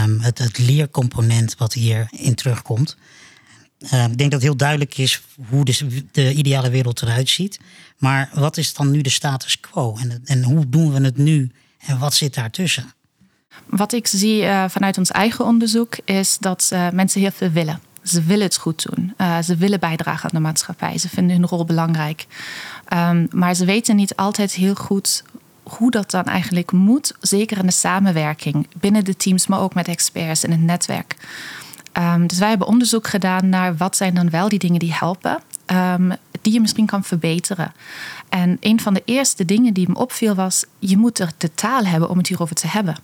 Um, 0.03 0.19
het, 0.19 0.38
het 0.38 0.57
leercomponent 0.57 1.55
wat 1.57 1.74
hierin 1.74 2.36
terugkomt. 2.36 2.98
Uh, 3.79 4.03
ik 4.03 4.17
denk 4.17 4.31
dat 4.31 4.31
het 4.31 4.41
heel 4.41 4.55
duidelijk 4.55 4.98
is 4.98 5.22
hoe 5.50 5.65
de, 5.65 6.05
de, 6.12 6.34
ideale 6.34 6.69
wereld 6.69 7.01
eruit 7.01 7.29
ziet. 7.29 7.60
Maar 7.98 8.29
wat 8.34 8.57
is 8.57 8.74
dan 8.74 8.91
nu 8.91 9.01
de 9.01 9.10
status 9.10 9.60
quo? 9.60 9.98
En, 10.00 10.22
en 10.25 10.43
hoe 10.43 10.69
doen 10.69 10.93
we 10.93 11.01
het 11.01 11.17
nu? 11.17 11.51
En 11.77 12.00
wat 12.00 12.13
zit 12.13 12.34
daartussen? 12.34 12.93
Wat 13.65 13.93
ik 13.93 14.07
zie 14.07 14.41
uh, 14.41 14.65
vanuit 14.69 14.98
ons 14.98 15.12
eigen 15.12 15.46
onderzoek 15.46 15.98
is 16.05 16.38
dat 16.39 16.69
uh, 16.74 16.89
mensen 16.89 17.22
heel 17.22 17.31
veel 17.31 17.51
willen. 17.51 17.79
Ze 18.03 18.24
willen 18.24 18.46
het 18.46 18.57
goed 18.57 18.86
doen. 18.91 19.13
ze 19.43 19.55
willen 19.55 19.79
bijdragen 19.79 20.24
aan 20.24 20.36
de 20.36 20.48
maatschappij. 20.48 20.98
Ze 20.98 21.10
vinden 21.10 21.36
hun 21.36 21.48
rol 21.48 21.65
belangrijk. 21.65 22.25
Um, 22.93 23.27
maar 23.31 23.55
ze 23.55 23.65
weten 23.65 23.96
niet 23.96 24.15
altijd 24.15 24.53
heel 24.53 24.75
goed 24.75 25.24
hoe 25.63 25.91
dat 25.91 26.12
dan 26.12 26.24
eigenlijk 26.24 26.72
moet. 26.72 27.13
Zeker 27.19 27.57
in 27.57 27.65
de 27.65 27.72
samenwerking 27.72 28.67
binnen 28.79 29.05
de 29.05 29.15
teams, 29.15 29.48
maar 29.48 29.60
ook 29.60 29.74
met 29.74 29.88
experts 29.88 30.43
in 30.43 30.51
het 30.51 30.62
netwerk. 30.62 31.15
Um, 31.97 32.27
dus 32.27 32.39
wij 32.39 32.49
hebben 32.49 32.67
onderzoek 32.67 33.07
gedaan 33.07 33.49
naar 33.49 33.75
wat 33.77 33.95
zijn 33.95 34.13
dan 34.13 34.29
wel 34.29 34.49
die 34.49 34.59
dingen 34.59 34.79
die 34.79 34.93
helpen, 34.93 35.41
um, 35.65 36.13
die 36.41 36.53
je 36.53 36.61
misschien 36.61 36.85
kan 36.85 37.03
verbeteren. 37.03 37.73
En 38.29 38.57
een 38.59 38.79
van 38.79 38.93
de 38.93 39.01
eerste 39.05 39.45
dingen 39.45 39.73
die 39.73 39.89
me 39.89 39.95
opviel 39.95 40.35
was, 40.35 40.65
je 40.79 40.97
moet 40.97 41.19
er 41.19 41.31
de 41.37 41.53
taal 41.53 41.85
hebben 41.85 42.09
om 42.09 42.17
het 42.17 42.27
hierover 42.27 42.55
te 42.55 42.67
hebben. 42.67 42.95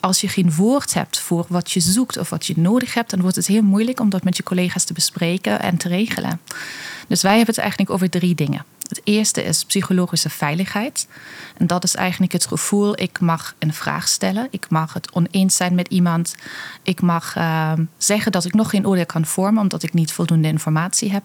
Als 0.00 0.20
je 0.20 0.28
geen 0.28 0.54
woord 0.54 0.94
hebt 0.94 1.18
voor 1.18 1.46
wat 1.48 1.72
je 1.72 1.80
zoekt 1.80 2.16
of 2.16 2.30
wat 2.30 2.46
je 2.46 2.54
nodig 2.56 2.94
hebt, 2.94 3.10
dan 3.10 3.20
wordt 3.20 3.36
het 3.36 3.46
heel 3.46 3.62
moeilijk 3.62 4.00
om 4.00 4.10
dat 4.10 4.24
met 4.24 4.36
je 4.36 4.42
collega's 4.42 4.84
te 4.84 4.92
bespreken 4.92 5.60
en 5.60 5.76
te 5.76 5.88
regelen. 5.88 6.40
Dus 7.08 7.22
wij 7.22 7.36
hebben 7.36 7.54
het 7.54 7.62
eigenlijk 7.62 7.90
over 7.90 8.10
drie 8.10 8.34
dingen. 8.34 8.64
Het 8.90 9.00
eerste 9.04 9.42
is 9.42 9.64
psychologische 9.64 10.30
veiligheid. 10.30 11.08
En 11.56 11.66
dat 11.66 11.84
is 11.84 11.94
eigenlijk 11.94 12.32
het 12.32 12.46
gevoel, 12.46 13.00
ik 13.00 13.20
mag 13.20 13.54
een 13.58 13.74
vraag 13.74 14.08
stellen. 14.08 14.48
Ik 14.50 14.66
mag 14.68 14.92
het 14.92 15.12
oneens 15.12 15.56
zijn 15.56 15.74
met 15.74 15.88
iemand. 15.88 16.34
Ik 16.82 17.00
mag 17.00 17.36
uh, 17.36 17.72
zeggen 17.96 18.32
dat 18.32 18.44
ik 18.44 18.54
nog 18.54 18.70
geen 18.70 18.86
oordeel 18.86 19.06
kan 19.06 19.26
vormen 19.26 19.62
omdat 19.62 19.82
ik 19.82 19.92
niet 19.92 20.12
voldoende 20.12 20.48
informatie 20.48 21.12
heb. 21.12 21.22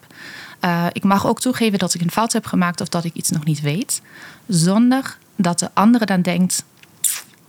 Uh, 0.62 0.86
ik 0.92 1.04
mag 1.04 1.28
ook 1.28 1.40
toegeven 1.40 1.80
dat 1.80 1.94
ik 1.94 2.02
een 2.02 2.12
fout 2.12 2.34
heb 2.34 2.46
gemaakt 2.46 2.82
of 2.82 2.90
dat 2.90 3.04
ik 3.04 3.14
iets 3.14 3.30
nog 3.30 3.46
niet 3.46 3.62
weet. 3.62 4.02
Zonder 4.48 5.18
dat 5.36 5.60
de 5.60 5.70
andere 5.74 6.06
dan 6.06 6.22
denkt, 6.22 6.64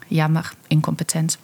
jammer, 0.06 0.52
incompetent. 0.66 1.38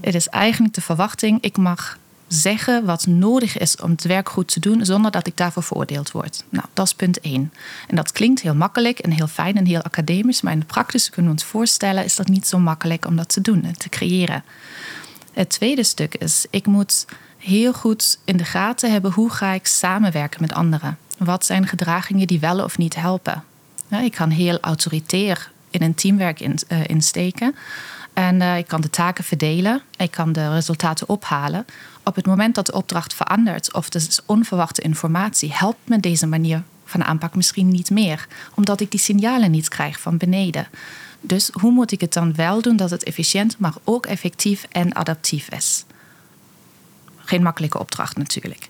Het 0.00 0.14
is 0.14 0.28
eigenlijk 0.28 0.74
de 0.74 0.80
verwachting, 0.80 1.38
ik 1.40 1.56
mag 1.56 1.98
zeggen 2.28 2.84
wat 2.84 3.06
nodig 3.06 3.58
is 3.58 3.76
om 3.76 3.90
het 3.90 4.04
werk 4.04 4.28
goed 4.28 4.48
te 4.48 4.60
doen, 4.60 4.84
zonder 4.84 5.10
dat 5.10 5.26
ik 5.26 5.36
daarvoor 5.36 5.62
veroordeeld 5.62 6.10
word. 6.10 6.44
Nou, 6.48 6.64
dat 6.72 6.86
is 6.86 6.94
punt 6.94 7.20
één. 7.20 7.52
En 7.86 7.96
dat 7.96 8.12
klinkt 8.12 8.40
heel 8.40 8.54
makkelijk 8.54 8.98
en 8.98 9.10
heel 9.10 9.26
fijn 9.26 9.56
en 9.56 9.66
heel 9.66 9.82
academisch, 9.82 10.40
maar 10.40 10.52
in 10.52 10.58
de 10.58 10.64
praktijk 10.64 11.08
kunnen 11.10 11.32
we 11.32 11.38
ons 11.40 11.48
voorstellen, 11.50 12.04
is 12.04 12.16
dat 12.16 12.28
niet 12.28 12.46
zo 12.46 12.58
makkelijk 12.58 13.06
om 13.06 13.16
dat 13.16 13.28
te 13.28 13.40
doen 13.40 13.64
en 13.64 13.78
te 13.78 13.88
creëren. 13.88 14.44
Het 15.32 15.50
tweede 15.50 15.82
stuk 15.82 16.14
is, 16.14 16.46
ik 16.50 16.66
moet 16.66 17.06
heel 17.36 17.72
goed 17.72 18.18
in 18.24 18.36
de 18.36 18.44
gaten 18.44 18.92
hebben 18.92 19.12
hoe 19.12 19.30
ga 19.30 19.52
ik 19.52 19.66
samenwerken 19.66 20.40
met 20.40 20.52
anderen. 20.52 20.98
Wat 21.18 21.44
zijn 21.44 21.66
gedragingen 21.66 22.26
die 22.26 22.40
wel 22.40 22.64
of 22.64 22.78
niet 22.78 22.94
helpen? 22.94 23.44
Ik 24.02 24.12
kan 24.12 24.30
heel 24.30 24.60
autoritair 24.60 25.50
in 25.70 25.82
een 25.82 25.94
teamwerk 25.94 26.40
eh, 26.40 26.84
insteken. 26.86 27.54
En 28.12 28.40
uh, 28.40 28.58
ik 28.58 28.66
kan 28.66 28.80
de 28.80 28.90
taken 28.90 29.24
verdelen. 29.24 29.82
Ik 29.96 30.10
kan 30.10 30.32
de 30.32 30.52
resultaten 30.52 31.08
ophalen. 31.08 31.64
Op 32.04 32.14
het 32.14 32.26
moment 32.26 32.54
dat 32.54 32.66
de 32.66 32.72
opdracht 32.72 33.14
verandert 33.14 33.74
of 33.74 33.86
er 33.86 33.94
is 33.94 34.20
onverwachte 34.26 34.82
informatie, 34.82 35.52
helpt 35.52 35.88
me 35.88 36.00
deze 36.00 36.26
manier 36.26 36.62
van 36.84 37.04
aanpak 37.04 37.34
misschien 37.34 37.68
niet 37.68 37.90
meer, 37.90 38.26
omdat 38.54 38.80
ik 38.80 38.90
die 38.90 39.00
signalen 39.00 39.50
niet 39.50 39.68
krijg 39.68 40.00
van 40.00 40.16
beneden. 40.16 40.68
Dus 41.20 41.50
hoe 41.52 41.72
moet 41.72 41.92
ik 41.92 42.00
het 42.00 42.12
dan 42.12 42.34
wel 42.34 42.62
doen 42.62 42.76
dat 42.76 42.90
het 42.90 43.04
efficiënt, 43.04 43.58
maar 43.58 43.74
ook 43.84 44.06
effectief 44.06 44.66
en 44.70 44.94
adaptief 44.94 45.48
is? 45.48 45.84
Geen 47.16 47.42
makkelijke 47.42 47.78
opdracht 47.78 48.16
natuurlijk. 48.16 48.68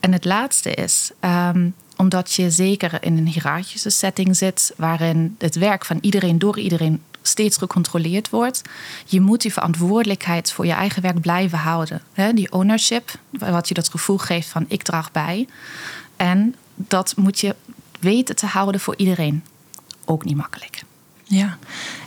En 0.00 0.12
het 0.12 0.24
laatste 0.24 0.74
is, 0.74 1.10
um, 1.20 1.74
omdat 1.98 2.32
je 2.32 2.50
zeker 2.50 2.98
in 3.00 3.16
een 3.16 3.26
hiërarchische 3.26 3.90
setting 3.90 4.36
zit, 4.36 4.72
waarin 4.76 5.34
het 5.38 5.54
werk 5.54 5.84
van 5.84 5.98
iedereen 6.00 6.38
door 6.38 6.58
iedereen 6.58 7.02
steeds 7.22 7.56
gecontroleerd 7.56 8.30
wordt. 8.30 8.62
Je 9.06 9.20
moet 9.20 9.42
die 9.42 9.52
verantwoordelijkheid 9.52 10.52
voor 10.52 10.66
je 10.66 10.72
eigen 10.72 11.02
werk 11.02 11.20
blijven 11.20 11.58
houden. 11.58 12.02
Die 12.34 12.52
ownership, 12.52 13.10
wat 13.30 13.68
je 13.68 13.74
dat 13.74 13.88
gevoel 13.88 14.18
geeft 14.18 14.48
van 14.48 14.64
ik 14.68 14.82
draag 14.82 15.12
bij. 15.12 15.46
En 16.16 16.54
dat 16.74 17.16
moet 17.16 17.40
je 17.40 17.54
weten 18.00 18.36
te 18.36 18.46
houden 18.46 18.80
voor 18.80 18.94
iedereen. 18.96 19.44
Ook 20.04 20.24
niet 20.24 20.36
makkelijk. 20.36 20.82
Ja, 21.24 21.58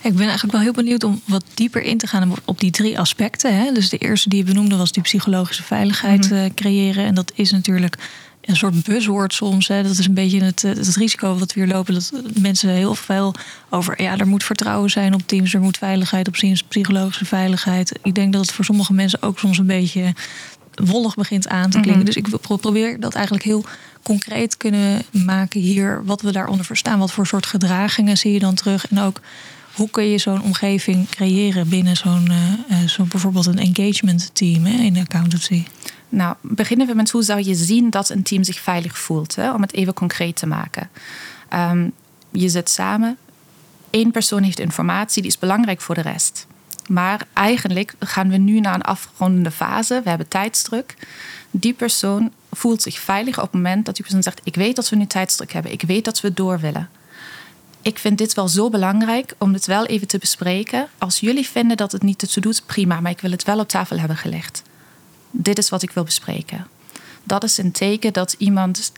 ik 0.02 0.16
ben 0.16 0.24
eigenlijk 0.24 0.52
wel 0.52 0.62
heel 0.62 0.72
benieuwd 0.72 1.04
om 1.04 1.22
wat 1.26 1.44
dieper 1.54 1.82
in 1.82 1.98
te 1.98 2.08
gaan 2.08 2.34
op 2.46 2.60
die 2.60 2.72
drie 2.72 3.00
aspecten. 3.00 3.56
Hè? 3.56 3.72
Dus 3.72 3.90
de 3.90 3.98
eerste 3.98 4.30
die 4.30 4.38
je 4.38 4.46
benoemde 4.46 4.78
was 4.78 4.92
die 4.92 5.04
psychologische 5.04 5.64
veiligheid 5.64 6.30
mhm. 6.30 6.36
eh, 6.36 6.50
creëren. 6.56 7.06
En 7.06 7.16
dat 7.16 7.32
is 7.36 7.52
natuurlijk 7.52 7.98
een 8.42 8.56
soort 8.56 8.84
buzzword 8.84 9.34
soms. 9.34 9.68
Hè. 9.68 9.84
Dat 9.84 9.98
is 9.98 10.08
een 10.08 10.14
beetje 10.14 10.44
het, 10.44 10.62
het 10.62 10.96
risico 10.96 11.38
wat 11.38 11.54
we 11.54 11.60
hier 11.60 11.74
lopen. 11.74 11.94
Dat 11.94 12.12
mensen 12.40 12.70
heel 12.70 12.96
veel 12.96 13.34
over. 13.70 14.02
Ja, 14.02 14.18
er 14.18 14.28
moet 14.28 14.44
vertrouwen 14.44 14.90
zijn 14.90 15.14
op 15.14 15.22
teams. 15.26 15.54
Er 15.54 15.62
moet 15.62 15.78
veiligheid 15.78 16.28
op 16.28 16.36
teams. 16.36 16.64
Psychologische 16.64 17.26
veiligheid. 17.26 18.00
Ik 18.04 18.16
denk 18.16 18.34
dat 18.34 18.42
het 18.42 18.52
voor 18.52 18.66
sommige 18.66 18.94
mensen 18.94 19.22
ook 19.22 19.40
soms 19.40 19.58
een 19.58 19.66
beetje 19.66 20.14
wollig 20.76 21.16
begint 21.16 21.48
aan 21.48 21.70
te 21.70 21.80
klinken. 21.80 21.96
Mhm. 21.96 22.06
Dus 22.06 22.16
ik 22.16 22.60
probeer 22.62 23.00
dat 23.00 23.14
eigenlijk 23.14 23.46
heel 23.46 23.66
concreet 24.04 24.58
kunnen 24.58 25.02
maken 25.12 25.60
hier. 25.60 26.06
Wat 26.06 26.22
we 26.22 26.32
daaronder 26.32 26.66
verstaan. 26.66 27.00
Wat 27.00 27.12
voor 27.12 27.28
soort 27.28 27.46
gedragingen 27.46 28.18
zie 28.18 28.34
je 28.34 28.40
dan 28.40 28.56
terug. 28.56 28.88
En 28.88 29.00
ook 29.00 29.22
hoe 29.76 29.90
kun 29.90 30.04
je 30.04 30.18
zo'n 30.18 30.42
omgeving 30.42 31.10
creëren 31.10 31.70
binnen 31.70 31.98
zo'n 31.98 32.32
uh, 32.32 32.88
zo 32.88 33.04
bijvoorbeeld 33.04 33.46
een 33.46 33.60
engagement 33.60 34.30
team 34.34 34.66
hè, 34.66 34.84
in 34.84 34.98
accountancy? 34.98 35.64
Nou, 36.12 36.36
beginnen 36.42 36.88
we 36.88 36.94
met 36.94 37.12
hoe 37.12 37.24
zou 37.24 37.44
je 37.44 37.56
zien 37.56 37.90
dat 37.90 38.10
een 38.10 38.24
team 38.24 38.44
zich 38.44 38.60
veilig 38.60 38.98
voelt, 38.98 39.36
hè? 39.36 39.54
om 39.54 39.62
het 39.62 39.74
even 39.74 39.94
concreet 39.94 40.36
te 40.36 40.48
maken. 40.48 40.90
Ehm, 41.50 41.90
je 42.32 42.50
zit 42.50 42.70
samen, 42.70 43.18
één 43.90 44.12
persoon 44.12 44.44
heeft 44.44 44.60
informatie, 44.60 45.22
die 45.22 45.32
is 45.32 45.40
belangrijk 45.40 45.82
voor 45.82 45.96
de 45.96 46.02
rest. 46.02 46.48
Maar 46.88 47.28
eigenlijk 47.34 47.94
gaan 48.00 48.30
we 48.30 48.38
nu 48.38 48.60
naar 48.60 48.74
een 48.74 48.82
afrondende 48.82 49.52
fase, 49.52 50.02
we 50.04 50.10
hebben 50.10 50.28
tijdsdruk. 50.28 50.96
Die 51.52 51.74
persoon 51.74 52.32
voelt 52.52 52.82
zich 52.82 53.00
veilig 53.00 53.38
op 53.38 53.44
het 53.44 53.54
moment 53.54 53.86
dat 53.86 53.96
die 53.96 54.04
persoon 54.04 54.24
zegt: 54.24 54.42
Ik 54.44 54.56
weet 54.56 54.76
dat 54.76 54.90
we 54.90 54.96
nu 54.96 55.06
tijdsdruk 55.06 55.52
hebben, 55.52 55.72
ik 55.72 55.82
weet 55.82 56.06
dat 56.06 56.22
we 56.22 56.34
door 56.34 56.60
willen. 56.60 56.90
Ik 57.82 58.00
vind 58.00 58.18
dit 58.18 58.34
wel 58.34 58.48
zo 58.48 58.70
belangrijk 58.70 59.34
om 59.38 59.54
het 59.54 59.66
wel 59.66 59.86
even 59.86 60.08
te 60.08 60.18
bespreken. 60.18 60.88
Als 60.98 61.20
jullie 61.20 61.48
vinden 61.48 61.78
dat 61.78 61.92
het 61.92 62.04
niet 62.04 62.32
toe 62.34 62.42
doet, 62.42 62.64
prima, 62.66 63.00
maar 63.00 63.12
ik 63.12 63.22
wil 63.22 63.32
het 63.32 63.44
wel 63.44 63.60
op 63.60 63.68
tafel 63.68 64.00
hebben 64.00 64.18
gelegd 64.18 64.64
dit 65.32 65.58
is 65.58 65.70
wat 65.70 65.82
ik 65.82 65.92
wil 65.92 66.04
bespreken. 66.04 66.68
Dat 67.24 67.44
is 67.44 67.58
een 67.58 67.72
teken 67.72 68.14
dat 68.14 68.36
iemand 68.38 68.92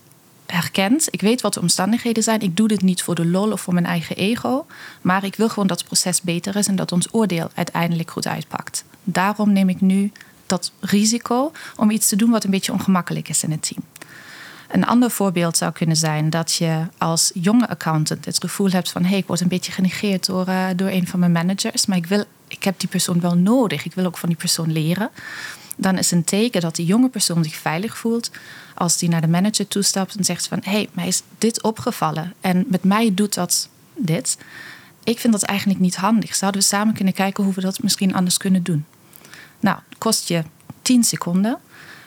herkent. 0.46 1.08
Ik 1.12 1.22
weet 1.22 1.42
wat 1.42 1.54
de 1.54 1.60
omstandigheden 1.60 2.24
zijn. 2.24 2.42
Ik 2.42 2.58
doe 2.58 2.68
dit 2.68 2.82
niet 2.82 3.04
voor 3.04 3.16
de 3.16 3.26
lol 3.26 3.52
of 3.52 3.62
voor 3.62 3.74
mijn 3.74 3.86
eigen 3.86 4.16
ego. 4.16 4.66
Maar 5.02 5.24
ik 5.24 5.36
wil 5.36 5.50
gewoon 5.50 5.68
dat 5.68 5.78
het 5.78 5.88
proces 5.88 6.22
beter 6.22 6.56
is 6.56 6.68
en 6.68 6.76
dat 6.76 6.92
ons 6.92 7.08
oordeel 7.12 7.50
uiteindelijk 7.54 8.12
goed 8.12 8.28
uitpakt. 8.28 8.84
Daarom 9.04 9.54
neem 9.54 9.70
ik 9.70 9.82
nu 9.82 10.12
dat 10.46 10.72
risico 10.80 11.52
om 11.76 11.90
iets 11.90 12.08
te 12.08 12.16
doen 12.16 12.30
wat 12.30 12.44
een 12.44 12.50
beetje 12.50 12.72
ongemakkelijk 12.72 13.30
is 13.30 13.44
in 13.44 13.52
het 13.52 13.62
team. 13.62 13.84
Een 14.70 14.86
ander 14.86 15.12
voorbeeld 15.12 15.58
zou 15.58 15.72
kunnen 15.72 15.96
zijn 15.96 16.30
dat 16.30 16.54
je 16.54 16.88
als 16.98 17.32
jonge 17.34 17.70
accountant 17.70 18.26
het 18.26 18.40
gevoel 18.40 18.70
hebt 18.70 18.92
van 18.92 19.04
hey, 19.06 19.18
ik 19.18 19.28
word 19.28 19.42
een 19.42 19.48
beetje 19.48 19.72
genegeerd 19.72 20.26
door, 20.26 20.48
uh, 20.48 20.68
door 20.76 20.88
een 20.88 21.08
van 21.08 21.20
mijn 21.20 21.32
managers, 21.32 21.86
maar 21.86 21.98
ik, 21.98 22.06
wil, 22.06 22.24
ik 22.48 22.64
heb 22.64 22.80
die 22.80 22.90
persoon 22.90 23.20
wel 23.20 23.36
nodig. 23.36 23.86
Ik 23.86 23.94
wil 23.94 24.06
ook 24.06 24.18
van 24.18 24.30
die 24.30 24.38
persoon 24.38 24.72
leren 24.72 25.10
dan 25.76 25.98
is 25.98 26.12
een 26.12 26.24
teken 26.24 26.62
dat 26.62 26.76
die 26.76 26.86
jonge 26.86 27.10
persoon 27.10 27.44
zich 27.44 27.56
veilig 27.56 27.98
voelt 27.98 28.32
als 28.76 28.98
die 28.98 29.10
naar 29.10 29.22
de 29.22 29.28
manager 29.28 29.68
toestapt 29.68 30.16
en 30.16 30.24
zegt 30.24 30.48
van 30.48 30.60
hé, 30.64 30.72
hey, 30.72 30.90
mij 30.94 31.08
is 31.08 31.22
dit 31.38 31.64
opgevallen 31.64 32.34
en 32.42 32.66
met 32.68 32.84
mij 32.84 33.14
doet 33.14 33.34
dat 33.34 33.70
dit. 33.96 34.38
Ik 35.04 35.20
vind 35.20 35.34
dat 35.34 35.44
eigenlijk 35.44 35.80
niet 35.80 35.96
handig. 35.96 36.36
Zouden 36.36 36.62
we 36.62 36.68
samen 36.68 36.94
kunnen 36.94 37.14
kijken 37.14 37.44
hoe 37.44 37.54
we 37.54 37.62
dat 37.62 37.84
misschien 37.84 38.14
anders 38.16 38.38
kunnen 38.38 38.64
doen? 38.64 38.86
Nou, 39.60 39.78
kost 39.98 40.28
je 40.28 40.44
10 40.82 41.04
seconden, 41.04 41.60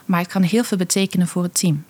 maar 0.05 0.21
het 0.21 0.29
kan 0.29 0.43
heel 0.43 0.65
veel 0.65 0.79
betekenen 0.79 1.29
voor 1.29 1.43
het 1.43 1.59
team. 1.59 1.85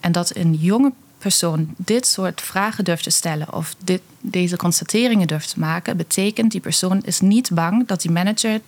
En 0.00 0.12
dat 0.12 0.36
een 0.36 0.54
jonge 0.54 0.92
persoon 1.18 1.74
dit 1.76 2.06
soort 2.06 2.40
vragen 2.40 2.84
durft 2.84 3.02
te 3.02 3.10
stellen 3.10 3.52
of 3.54 3.74
dit, 3.84 4.00
deze 4.20 4.56
constateringen 4.56 5.26
durft 5.26 5.52
te 5.52 5.58
maken, 5.58 5.96
betekent 5.96 6.52
die 6.52 6.60
persoon 6.60 7.02
is 7.02 7.20
niet 7.20 7.50
bang 7.54 7.86
dat 7.86 8.02
die 8.02 8.10
manager 8.10 8.60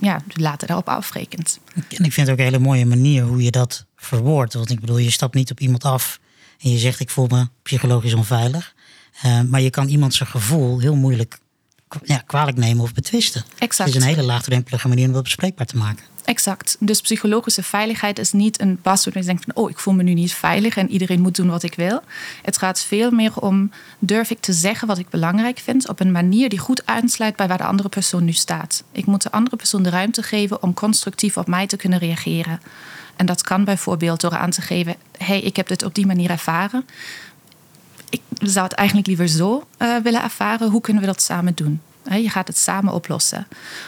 ja, 0.00 0.20
later 0.32 0.66
daarop 0.66 0.88
afrekent. 0.88 1.58
En 1.74 2.04
ik 2.04 2.12
vind 2.12 2.16
het 2.16 2.30
ook 2.30 2.38
een 2.38 2.44
hele 2.44 2.58
mooie 2.58 2.86
manier 2.86 3.24
hoe 3.24 3.42
je 3.42 3.50
dat 3.50 3.84
verwoordt. 3.96 4.54
Want 4.54 4.70
ik 4.70 4.80
bedoel, 4.80 4.98
je 4.98 5.10
stapt 5.10 5.34
niet 5.34 5.50
op 5.50 5.60
iemand 5.60 5.84
af 5.84 6.20
en 6.60 6.70
je 6.70 6.78
zegt 6.78 7.00
ik 7.00 7.10
voel 7.10 7.26
me 7.26 7.48
psychologisch 7.62 8.14
onveilig. 8.14 8.74
Uh, 9.24 9.40
maar 9.40 9.60
je 9.60 9.70
kan 9.70 9.88
iemand 9.88 10.14
zijn 10.14 10.28
gevoel 10.28 10.78
heel 10.78 10.96
moeilijk 10.96 11.38
ja, 12.04 12.22
kwalijk 12.26 12.56
nemen 12.56 12.82
of 12.82 12.94
betwisten. 12.94 13.44
Exact. 13.58 13.88
Het 13.88 13.98
is 13.98 14.04
een 14.04 14.14
hele 14.14 14.26
laagdrempelige 14.26 14.88
manier 14.88 15.06
om 15.06 15.12
dat 15.12 15.22
bespreekbaar 15.22 15.66
te 15.66 15.76
maken. 15.76 16.04
Exact. 16.26 16.76
Dus 16.80 17.00
psychologische 17.00 17.62
veiligheid 17.62 18.18
is 18.18 18.32
niet 18.32 18.60
een 18.60 18.80
password 18.80 19.14
waar 19.14 19.22
je 19.22 19.28
denkt 19.28 19.44
van 19.44 19.64
oh, 19.64 19.70
ik 19.70 19.78
voel 19.78 19.94
me 19.94 20.02
nu 20.02 20.14
niet 20.14 20.34
veilig 20.34 20.76
en 20.76 20.90
iedereen 20.90 21.20
moet 21.20 21.36
doen 21.36 21.48
wat 21.48 21.62
ik 21.62 21.74
wil. 21.74 22.00
Het 22.42 22.58
gaat 22.58 22.80
veel 22.80 23.10
meer 23.10 23.40
om 23.40 23.70
durf 23.98 24.30
ik 24.30 24.40
te 24.40 24.52
zeggen 24.52 24.88
wat 24.88 24.98
ik 24.98 25.08
belangrijk 25.08 25.58
vind 25.58 25.88
op 25.88 26.00
een 26.00 26.12
manier 26.12 26.48
die 26.48 26.58
goed 26.58 26.86
aansluit 26.86 27.36
bij 27.36 27.48
waar 27.48 27.58
de 27.58 27.64
andere 27.64 27.88
persoon 27.88 28.24
nu 28.24 28.32
staat. 28.32 28.82
Ik 28.92 29.06
moet 29.06 29.22
de 29.22 29.30
andere 29.30 29.56
persoon 29.56 29.82
de 29.82 29.90
ruimte 29.90 30.22
geven 30.22 30.62
om 30.62 30.74
constructief 30.74 31.36
op 31.36 31.46
mij 31.46 31.66
te 31.66 31.76
kunnen 31.76 31.98
reageren. 31.98 32.60
En 33.16 33.26
dat 33.26 33.42
kan 33.42 33.64
bijvoorbeeld 33.64 34.20
door 34.20 34.36
aan 34.36 34.50
te 34.50 34.62
geven: 34.62 34.96
hey, 35.18 35.40
ik 35.40 35.56
heb 35.56 35.68
dit 35.68 35.82
op 35.82 35.94
die 35.94 36.06
manier 36.06 36.30
ervaren. 36.30 36.86
Ik 38.10 38.20
zou 38.38 38.64
het 38.64 38.74
eigenlijk 38.74 39.08
liever 39.08 39.28
zo 39.28 39.66
uh, 39.78 39.96
willen 40.02 40.22
ervaren. 40.22 40.70
Hoe 40.70 40.80
kunnen 40.80 41.02
we 41.02 41.08
dat 41.08 41.22
samen 41.22 41.54
doen? 41.54 41.80
Je 42.14 42.30
gaat 42.30 42.46
het 42.46 42.58
samen 42.58 42.92
oplossen. 42.92 43.46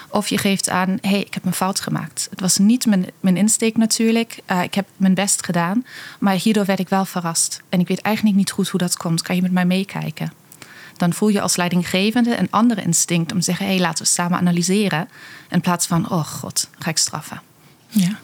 Of 0.09 0.29
je 0.29 0.39
geeft 0.39 0.69
aan, 0.69 0.89
hé, 1.01 1.09
hey, 1.09 1.21
ik 1.21 1.35
heb 1.35 1.45
een 1.45 1.53
fout 1.53 1.81
gemaakt. 1.81 2.27
Het 2.31 2.41
was 2.41 2.59
niet 2.59 2.87
mijn, 2.87 3.07
mijn 3.21 3.37
insteek 3.37 3.77
natuurlijk. 3.77 4.39
Uh, 4.51 4.63
ik 4.63 4.75
heb 4.75 4.89
mijn 4.97 5.15
best 5.15 5.45
gedaan. 5.45 5.85
Maar 6.19 6.35
hierdoor 6.35 6.65
werd 6.65 6.79
ik 6.79 6.89
wel 6.89 7.05
verrast. 7.05 7.63
En 7.69 7.81
ik 7.81 7.89
weet 7.89 8.01
eigenlijk 8.01 8.37
niet 8.37 8.51
goed 8.51 8.69
hoe 8.69 8.81
dat 8.81 8.97
komt. 8.97 9.23
Kan 9.23 9.37
je 9.37 9.43
met 9.43 9.53
mij 9.53 9.67
meekijken? 9.67 10.33
Dan 10.97 11.13
voel 11.13 11.29
je 11.29 11.41
als 11.41 11.57
leidinggevende 11.57 12.39
een 12.39 12.51
andere 12.51 12.83
instinct 12.83 13.33
om 13.33 13.39
te 13.39 13.45
zeggen... 13.45 13.67
hé, 13.67 13.73
hey, 13.73 13.81
laten 13.81 14.05
we 14.05 14.11
samen 14.11 14.39
analyseren. 14.39 15.09
In 15.51 15.61
plaats 15.61 15.87
van, 15.87 16.11
oh 16.11 16.25
god, 16.25 16.69
ga 16.79 16.91
ik 16.91 16.99
straffen. 16.99 17.43
Ja. 17.89 18.19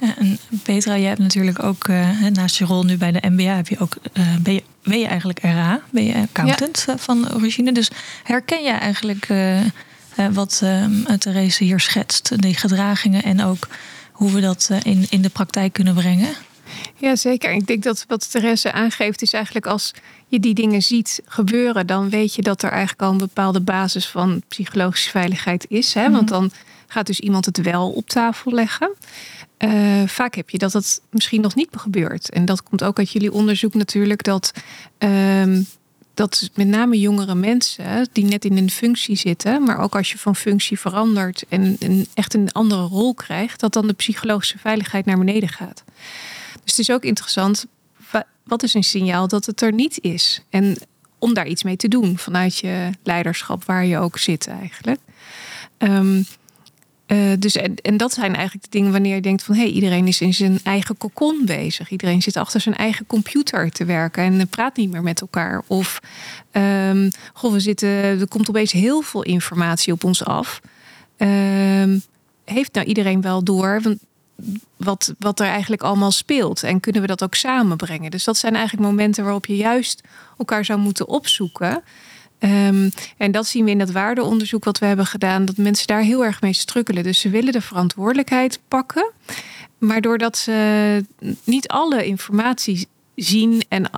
En 0.18 0.38
Petra, 0.62 0.98
jij 0.98 1.08
hebt 1.08 1.20
natuurlijk 1.20 1.62
ook 1.62 1.88
uh, 1.88 2.26
naast 2.32 2.56
je 2.56 2.64
rol 2.64 2.82
nu 2.82 2.96
bij 2.96 3.12
de 3.12 3.28
MBA, 3.30 3.54
heb 3.56 3.68
je 3.68 3.78
ook, 3.78 3.96
uh, 4.12 4.36
ben, 4.42 4.54
je, 4.54 4.62
ben 4.82 4.98
je 4.98 5.06
eigenlijk 5.06 5.40
RA, 5.42 5.80
ben 5.90 6.04
je 6.04 6.14
accountant 6.14 6.84
ja. 6.86 6.98
van 6.98 7.34
origine. 7.34 7.72
Dus 7.72 7.90
herken 8.22 8.62
jij 8.62 8.78
eigenlijk 8.78 9.28
uh, 9.28 9.60
wat 10.32 10.62
Therese 11.18 11.64
hier 11.64 11.80
schetst, 11.80 12.42
die 12.42 12.54
gedragingen 12.54 13.22
en 13.22 13.42
ook 13.42 13.68
hoe 14.12 14.32
we 14.32 14.40
dat 14.40 14.70
in, 14.82 15.06
in 15.10 15.22
de 15.22 15.28
praktijk 15.28 15.72
kunnen 15.72 15.94
brengen? 15.94 16.28
Ja, 16.96 17.16
zeker. 17.16 17.52
Ik 17.52 17.66
denk 17.66 17.82
dat 17.82 18.04
wat 18.08 18.30
Therese 18.30 18.72
aangeeft 18.72 19.22
is 19.22 19.32
eigenlijk 19.32 19.66
als 19.66 19.92
je 20.28 20.40
die 20.40 20.54
dingen 20.54 20.82
ziet 20.82 21.20
gebeuren, 21.24 21.86
dan 21.86 22.10
weet 22.10 22.34
je 22.34 22.42
dat 22.42 22.62
er 22.62 22.70
eigenlijk 22.70 23.02
al 23.02 23.10
een 23.10 23.18
bepaalde 23.18 23.60
basis 23.60 24.06
van 24.06 24.42
psychologische 24.48 25.10
veiligheid 25.10 25.66
is. 25.68 25.94
Hè? 25.94 26.10
Want 26.10 26.30
mhm. 26.30 26.40
dan 26.40 26.50
gaat 26.86 27.06
dus 27.06 27.20
iemand 27.20 27.44
het 27.44 27.62
wel 27.62 27.90
op 27.90 28.08
tafel 28.08 28.52
leggen. 28.52 28.90
Uh, 29.64 30.06
vaak 30.06 30.34
heb 30.34 30.50
je 30.50 30.58
dat 30.58 30.72
het 30.72 31.00
misschien 31.10 31.40
nog 31.40 31.54
niet 31.54 31.68
gebeurt. 31.76 32.30
En 32.30 32.44
dat 32.44 32.62
komt 32.62 32.84
ook 32.84 32.98
uit 32.98 33.10
jullie 33.10 33.32
onderzoek 33.32 33.74
natuurlijk. 33.74 34.22
Dat, 34.22 34.52
um, 34.98 35.66
dat 36.14 36.50
met 36.54 36.66
name 36.66 36.98
jongere 36.98 37.34
mensen 37.34 38.08
die 38.12 38.24
net 38.24 38.44
in 38.44 38.56
een 38.56 38.70
functie 38.70 39.16
zitten, 39.16 39.62
maar 39.62 39.78
ook 39.78 39.96
als 39.96 40.10
je 40.10 40.18
van 40.18 40.36
functie 40.36 40.78
verandert 40.78 41.44
en, 41.48 41.76
en 41.80 42.06
echt 42.14 42.34
een 42.34 42.52
andere 42.52 42.82
rol 42.82 43.14
krijgt, 43.14 43.60
dat 43.60 43.72
dan 43.72 43.86
de 43.86 43.92
psychologische 43.92 44.58
veiligheid 44.58 45.04
naar 45.04 45.18
beneden 45.18 45.48
gaat. 45.48 45.84
Dus 46.62 46.70
het 46.70 46.78
is 46.78 46.90
ook 46.90 47.04
interessant, 47.04 47.66
wat 48.44 48.62
is 48.62 48.74
een 48.74 48.84
signaal 48.84 49.28
dat 49.28 49.46
het 49.46 49.60
er 49.60 49.72
niet 49.72 49.98
is? 50.00 50.42
En 50.50 50.76
om 51.18 51.34
daar 51.34 51.46
iets 51.46 51.62
mee 51.62 51.76
te 51.76 51.88
doen 51.88 52.18
vanuit 52.18 52.58
je 52.58 52.90
leiderschap, 53.02 53.64
waar 53.64 53.84
je 53.84 53.98
ook 53.98 54.18
zit 54.18 54.46
eigenlijk. 54.46 55.00
Um, 55.78 56.24
uh, 57.12 57.32
dus 57.38 57.56
en, 57.56 57.74
en, 57.74 57.96
dat 57.96 58.12
zijn 58.12 58.34
eigenlijk 58.34 58.64
de 58.64 58.70
dingen 58.70 58.92
wanneer 58.92 59.14
je 59.14 59.20
denkt 59.20 59.42
van 59.42 59.54
hé, 59.54 59.60
hey, 59.60 59.70
iedereen 59.70 60.06
is 60.06 60.20
in 60.20 60.34
zijn 60.34 60.60
eigen 60.62 60.96
kokon 60.96 61.42
bezig. 61.44 61.90
Iedereen 61.90 62.22
zit 62.22 62.36
achter 62.36 62.60
zijn 62.60 62.76
eigen 62.76 63.06
computer 63.06 63.70
te 63.70 63.84
werken 63.84 64.22
en 64.22 64.48
praat 64.48 64.76
niet 64.76 64.90
meer 64.90 65.02
met 65.02 65.20
elkaar. 65.20 65.62
Of 65.66 66.00
um, 66.52 67.10
goh, 67.32 67.52
we 67.52 67.60
zitten, 67.60 67.88
er 67.88 68.28
komt 68.28 68.48
opeens 68.48 68.72
heel 68.72 69.00
veel 69.00 69.22
informatie 69.22 69.92
op 69.92 70.04
ons 70.04 70.24
af. 70.24 70.60
Um, 71.16 72.02
heeft 72.44 72.74
nou 72.74 72.86
iedereen 72.86 73.20
wel 73.20 73.44
door 73.44 73.80
wat, 74.76 75.14
wat 75.18 75.40
er 75.40 75.46
eigenlijk 75.46 75.82
allemaal 75.82 76.10
speelt? 76.10 76.62
En 76.62 76.80
kunnen 76.80 77.00
we 77.00 77.06
dat 77.06 77.22
ook 77.22 77.34
samenbrengen? 77.34 78.10
Dus 78.10 78.24
dat 78.24 78.36
zijn 78.36 78.54
eigenlijk 78.54 78.86
momenten 78.86 79.24
waarop 79.24 79.46
je 79.46 79.56
juist 79.56 80.02
elkaar 80.38 80.64
zou 80.64 80.78
moeten 80.78 81.08
opzoeken. 81.08 81.82
Ehm, 82.40 82.90
en 83.16 83.30
dat 83.32 83.46
zien 83.46 83.64
we 83.64 83.70
in 83.70 83.78
dat 83.78 83.90
waardeonderzoek 83.90 84.64
wat 84.64 84.78
we 84.78 84.86
hebben 84.86 85.06
gedaan, 85.06 85.44
dat 85.44 85.56
mensen 85.56 85.86
daar 85.86 86.02
heel 86.02 86.24
erg 86.24 86.40
mee 86.40 86.52
strukkelen. 86.52 87.02
Dus 87.02 87.20
ze 87.20 87.28
willen 87.28 87.52
de 87.52 87.60
verantwoordelijkheid 87.60 88.60
pakken, 88.68 89.10
maar 89.78 90.00
doordat 90.00 90.38
ze 90.38 91.04
niet 91.44 91.68
alle 91.68 92.06
informatie 92.06 92.88
zien 93.14 93.62
en 93.68 93.90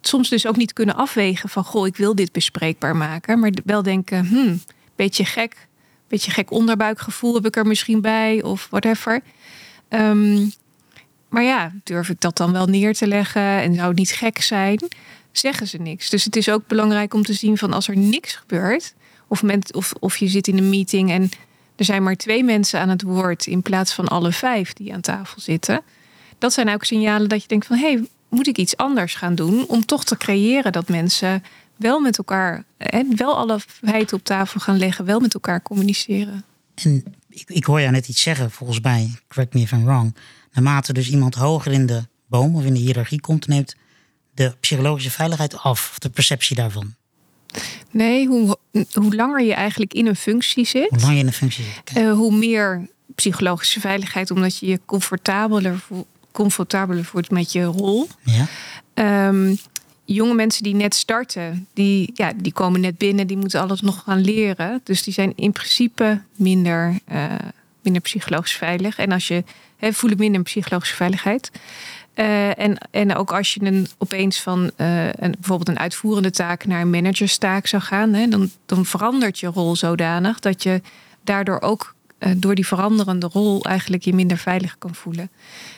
soms 0.00 0.28
dus 0.28 0.46
ook 0.46 0.56
niet 0.56 0.72
kunnen 0.72 0.96
afwegen 0.96 1.48
van 1.48 1.64
goh, 1.64 1.86
ik 1.86 1.96
wil 1.96 2.14
dit 2.14 2.32
bespreekbaar 2.32 2.96
maken, 2.96 3.38
maar 3.38 3.52
wel 3.64 3.82
denken, 3.82 4.26
hmm, 4.26 4.62
beetje 4.96 5.24
gek, 5.24 5.68
beetje 6.08 6.30
gek 6.30 6.50
onderbuikgevoel 6.50 7.34
heb 7.34 7.46
ik 7.46 7.56
er 7.56 7.66
misschien 7.66 8.00
bij 8.00 8.42
of 8.42 8.66
whatever. 8.70 9.22
Um, 9.88 10.52
maar 11.28 11.42
ja, 11.42 11.72
durf 11.84 12.08
ik 12.08 12.20
dat 12.20 12.36
dan 12.36 12.52
wel 12.52 12.66
neer 12.66 12.94
te 12.94 13.06
leggen 13.06 13.42
en 13.42 13.74
zou 13.74 13.88
het 13.88 13.96
niet 13.96 14.10
gek 14.10 14.40
zijn? 14.40 14.78
Zeggen 15.32 15.66
ze 15.66 15.76
niks. 15.76 16.10
Dus 16.10 16.24
het 16.24 16.36
is 16.36 16.48
ook 16.48 16.66
belangrijk 16.66 17.14
om 17.14 17.22
te 17.22 17.32
zien 17.32 17.58
van 17.58 17.72
als 17.72 17.88
er 17.88 17.96
niks 17.96 18.34
gebeurt, 18.34 18.94
of, 19.28 19.42
of, 19.72 19.92
of 19.98 20.16
je 20.16 20.28
zit 20.28 20.48
in 20.48 20.58
een 20.58 20.68
meeting 20.68 21.10
en 21.10 21.30
er 21.76 21.84
zijn 21.84 22.02
maar 22.02 22.16
twee 22.16 22.44
mensen 22.44 22.80
aan 22.80 22.88
het 22.88 23.02
woord 23.02 23.46
in 23.46 23.62
plaats 23.62 23.92
van 23.92 24.08
alle 24.08 24.32
vijf 24.32 24.72
die 24.72 24.92
aan 24.92 25.00
tafel 25.00 25.40
zitten. 25.40 25.82
Dat 26.38 26.52
zijn 26.52 26.68
ook 26.68 26.84
signalen 26.84 27.28
dat 27.28 27.42
je 27.42 27.48
denkt 27.48 27.66
van 27.66 27.76
hé, 27.76 27.92
hey, 27.92 28.06
moet 28.28 28.46
ik 28.46 28.58
iets 28.58 28.76
anders 28.76 29.14
gaan 29.14 29.34
doen 29.34 29.66
om 29.66 29.84
toch 29.86 30.04
te 30.04 30.16
creëren 30.16 30.72
dat 30.72 30.88
mensen 30.88 31.42
wel 31.76 32.00
met 32.00 32.18
elkaar, 32.18 32.64
hè, 32.78 33.02
wel 33.16 33.36
alle 33.36 33.60
feiten 33.66 34.16
op 34.16 34.24
tafel 34.24 34.60
gaan 34.60 34.78
leggen, 34.78 35.04
wel 35.04 35.20
met 35.20 35.34
elkaar 35.34 35.62
communiceren. 35.62 36.44
En 36.74 37.04
ik, 37.28 37.44
ik 37.46 37.64
hoor 37.64 37.80
jou 37.80 37.92
net 37.92 38.08
iets 38.08 38.22
zeggen, 38.22 38.50
volgens 38.50 38.80
mij, 38.80 39.10
correct 39.28 39.54
me 39.54 39.60
if 39.60 39.72
I'm 39.72 39.84
wrong. 39.84 40.16
Naarmate 40.52 40.92
dus 40.92 41.10
iemand 41.10 41.34
hoger 41.34 41.72
in 41.72 41.86
de 41.86 42.02
boom 42.26 42.56
of 42.56 42.64
in 42.64 42.74
de 42.74 42.80
hiërarchie 42.80 43.20
komt, 43.20 43.46
neemt 43.46 43.74
de 44.34 44.54
psychologische 44.60 45.10
veiligheid 45.10 45.56
af, 45.56 45.90
of 45.90 45.98
de 45.98 46.10
perceptie 46.10 46.56
daarvan? 46.56 46.94
Nee, 47.90 48.26
hoe, 48.26 48.56
hoe 48.92 49.14
langer 49.14 49.42
je 49.42 49.54
eigenlijk 49.54 49.94
in 49.94 50.06
een 50.06 50.16
functie 50.16 50.66
zit, 50.66 50.90
hoe, 50.90 50.98
langer 50.98 51.14
je 51.14 51.20
in 51.20 51.26
een 51.26 51.32
functie 51.32 51.64
zit, 51.64 51.96
uh, 51.98 52.12
hoe 52.12 52.34
meer 52.34 52.88
psychologische 53.14 53.80
veiligheid, 53.80 54.30
omdat 54.30 54.58
je 54.58 54.66
je 54.66 54.80
comfortabeler, 54.86 55.84
comfortabeler 56.32 57.04
voelt 57.04 57.30
met 57.30 57.52
je 57.52 57.64
rol. 57.64 58.08
Ja. 58.24 59.28
Um, 59.28 59.58
jonge 60.04 60.34
mensen 60.34 60.62
die 60.62 60.74
net 60.74 60.94
starten, 60.94 61.68
die, 61.74 62.10
ja, 62.14 62.32
die 62.36 62.52
komen 62.52 62.80
net 62.80 62.98
binnen, 62.98 63.26
die 63.26 63.36
moeten 63.36 63.60
alles 63.60 63.80
nog 63.80 64.02
gaan 64.02 64.20
leren. 64.20 64.80
Dus 64.84 65.02
die 65.02 65.12
zijn 65.12 65.32
in 65.36 65.52
principe 65.52 66.22
minder, 66.36 66.98
uh, 67.12 67.34
minder 67.82 68.02
psychologisch 68.02 68.52
veilig. 68.52 68.98
En 68.98 69.12
als 69.12 69.28
je 69.28 69.44
he, 69.76 69.92
voelen 69.92 70.18
minder 70.18 70.42
psychologische 70.42 70.96
veiligheid. 70.96 71.50
Uh, 72.20 72.58
en, 72.58 72.78
en 72.90 73.14
ook 73.14 73.32
als 73.32 73.54
je 73.54 73.64
een, 73.64 73.86
opeens 73.98 74.40
van 74.40 74.70
uh, 74.76 75.06
een, 75.06 75.34
bijvoorbeeld 75.38 75.68
een 75.68 75.78
uitvoerende 75.78 76.30
taak 76.30 76.64
naar 76.66 76.80
een 76.80 76.90
managerstaak 76.90 77.66
zou 77.66 77.82
gaan, 77.82 78.12
hè, 78.12 78.28
dan, 78.28 78.50
dan 78.66 78.86
verandert 78.86 79.38
je 79.38 79.46
rol 79.46 79.76
zodanig 79.76 80.38
dat 80.38 80.62
je 80.62 80.80
daardoor 81.24 81.60
ook 81.60 81.94
uh, 82.18 82.32
door 82.36 82.54
die 82.54 82.66
veranderende 82.66 83.28
rol 83.32 83.64
eigenlijk 83.64 84.02
je 84.04 84.14
minder 84.14 84.36
veilig 84.36 84.78
kan 84.78 84.94
voelen. 84.94 85.30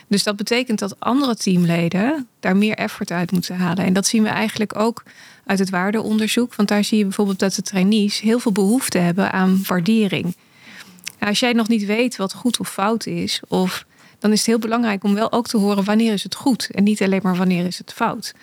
Dus 0.07 0.23
dat 0.23 0.35
betekent 0.35 0.79
dat 0.79 0.99
andere 0.99 1.35
teamleden 1.35 2.27
daar 2.39 2.57
meer 2.57 2.75
effort 2.75 3.11
uit 3.11 3.31
moeten 3.31 3.55
halen. 3.55 3.85
En 3.85 3.93
dat 3.93 4.05
zien 4.05 4.23
we 4.23 4.29
eigenlijk 4.29 4.79
ook 4.79 5.03
uit 5.45 5.59
het 5.59 5.69
waardeonderzoek. 5.69 6.55
Want 6.55 6.69
daar 6.69 6.83
zie 6.83 6.97
je 6.97 7.03
bijvoorbeeld 7.03 7.39
dat 7.39 7.53
de 7.53 7.61
trainees 7.61 8.19
heel 8.19 8.39
veel 8.39 8.51
behoefte 8.51 8.97
hebben 8.97 9.31
aan 9.31 9.61
waardering. 9.67 10.35
Nou, 11.19 11.31
als 11.31 11.39
jij 11.39 11.53
nog 11.53 11.67
niet 11.67 11.85
weet 11.85 12.15
wat 12.15 12.33
goed 12.33 12.59
of 12.59 12.69
fout 12.69 13.05
is, 13.05 13.41
of 13.47 13.85
dan 14.23 14.31
is 14.31 14.37
het 14.37 14.47
heel 14.47 14.59
belangrijk 14.59 15.03
om 15.03 15.13
wel 15.13 15.31
ook 15.31 15.47
te 15.47 15.57
horen 15.57 15.83
wanneer 15.83 16.13
is 16.13 16.23
het 16.23 16.35
goed 16.35 16.69
en 16.71 16.83
niet 16.83 17.01
alleen 17.01 17.19
maar 17.23 17.35
wanneer 17.35 17.65
is 17.65 17.77
het 17.77 17.93
fout. 17.93 18.33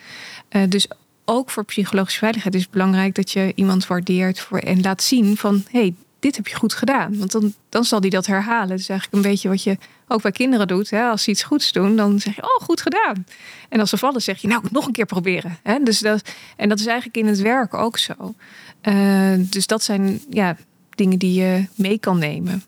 Uh, 0.49 0.61
dus 0.69 0.87
ook 1.25 1.49
voor 1.49 1.65
psychologische 1.65 2.19
veiligheid 2.19 2.55
is 2.55 2.61
het 2.61 2.71
belangrijk 2.71 3.15
dat 3.15 3.31
je 3.31 3.51
iemand 3.55 3.87
waardeert 3.87 4.39
voor, 4.39 4.57
en 4.57 4.81
laat 4.81 5.03
zien 5.03 5.37
van 5.37 5.63
hey, 5.69 5.93
dit 6.19 6.35
heb 6.35 6.47
je 6.47 6.55
goed 6.55 6.73
gedaan. 6.73 7.17
Want 7.17 7.31
dan, 7.31 7.53
dan 7.69 7.83
zal 7.83 8.01
die 8.01 8.09
dat 8.09 8.25
herhalen. 8.25 8.69
Dat 8.69 8.79
is 8.79 8.89
eigenlijk 8.89 9.23
een 9.23 9.31
beetje 9.31 9.49
wat 9.49 9.63
je 9.63 9.77
ook 10.07 10.21
bij 10.21 10.31
kinderen 10.31 10.67
doet. 10.67 10.89
Hè? 10.89 11.03
Als 11.03 11.23
ze 11.23 11.29
iets 11.29 11.43
goeds 11.43 11.71
doen, 11.71 11.95
dan 11.95 12.19
zeg 12.19 12.35
je, 12.35 12.43
oh, 12.43 12.65
goed 12.65 12.81
gedaan. 12.81 13.25
En 13.69 13.79
als 13.79 13.89
ze 13.89 13.97
vallen, 13.97 14.21
zeg 14.21 14.41
je, 14.41 14.47
nou, 14.47 14.63
nog 14.71 14.85
een 14.85 14.91
keer 14.91 15.05
proberen. 15.05 15.57
Hè? 15.63 15.79
Dus 15.83 15.99
dat, 15.99 16.21
en 16.57 16.69
dat 16.69 16.79
is 16.79 16.85
eigenlijk 16.85 17.17
in 17.17 17.27
het 17.27 17.39
werk 17.39 17.73
ook 17.73 17.97
zo. 17.97 18.35
Uh, 18.83 19.33
dus 19.37 19.67
dat 19.67 19.83
zijn 19.83 20.21
ja, 20.29 20.57
dingen 20.89 21.19
die 21.19 21.33
je 21.33 21.65
mee 21.75 21.99
kan 21.99 22.19
nemen. 22.19 22.63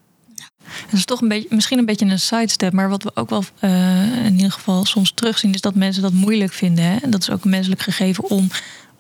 Dat 0.86 1.00
is 1.00 1.06
toch 1.06 1.22
een 1.22 1.28
beetje, 1.28 1.56
misschien 1.56 1.78
een 1.78 1.86
beetje 1.86 2.06
een 2.06 2.20
sidestep, 2.20 2.74
maar 2.74 2.90
wat 2.90 3.04
we 3.04 3.12
ook 3.14 3.30
wel 3.30 3.44
uh, 3.62 4.26
in 4.26 4.36
ieder 4.36 4.52
geval 4.52 4.86
soms 4.86 5.12
terugzien, 5.16 5.54
is 5.54 5.62
dat 5.62 5.76
mensen 5.76 6.02
dat 6.02 6.14
moeilijk 6.14 6.54
vinden. 6.54 6.86
Hè? 6.86 6.96
En 6.96 7.10
dat 7.10 7.22
is 7.22 7.30
ook 7.30 7.44
een 7.44 7.50
menselijk 7.50 7.82
gegeven 7.82 8.30
om 8.30 8.50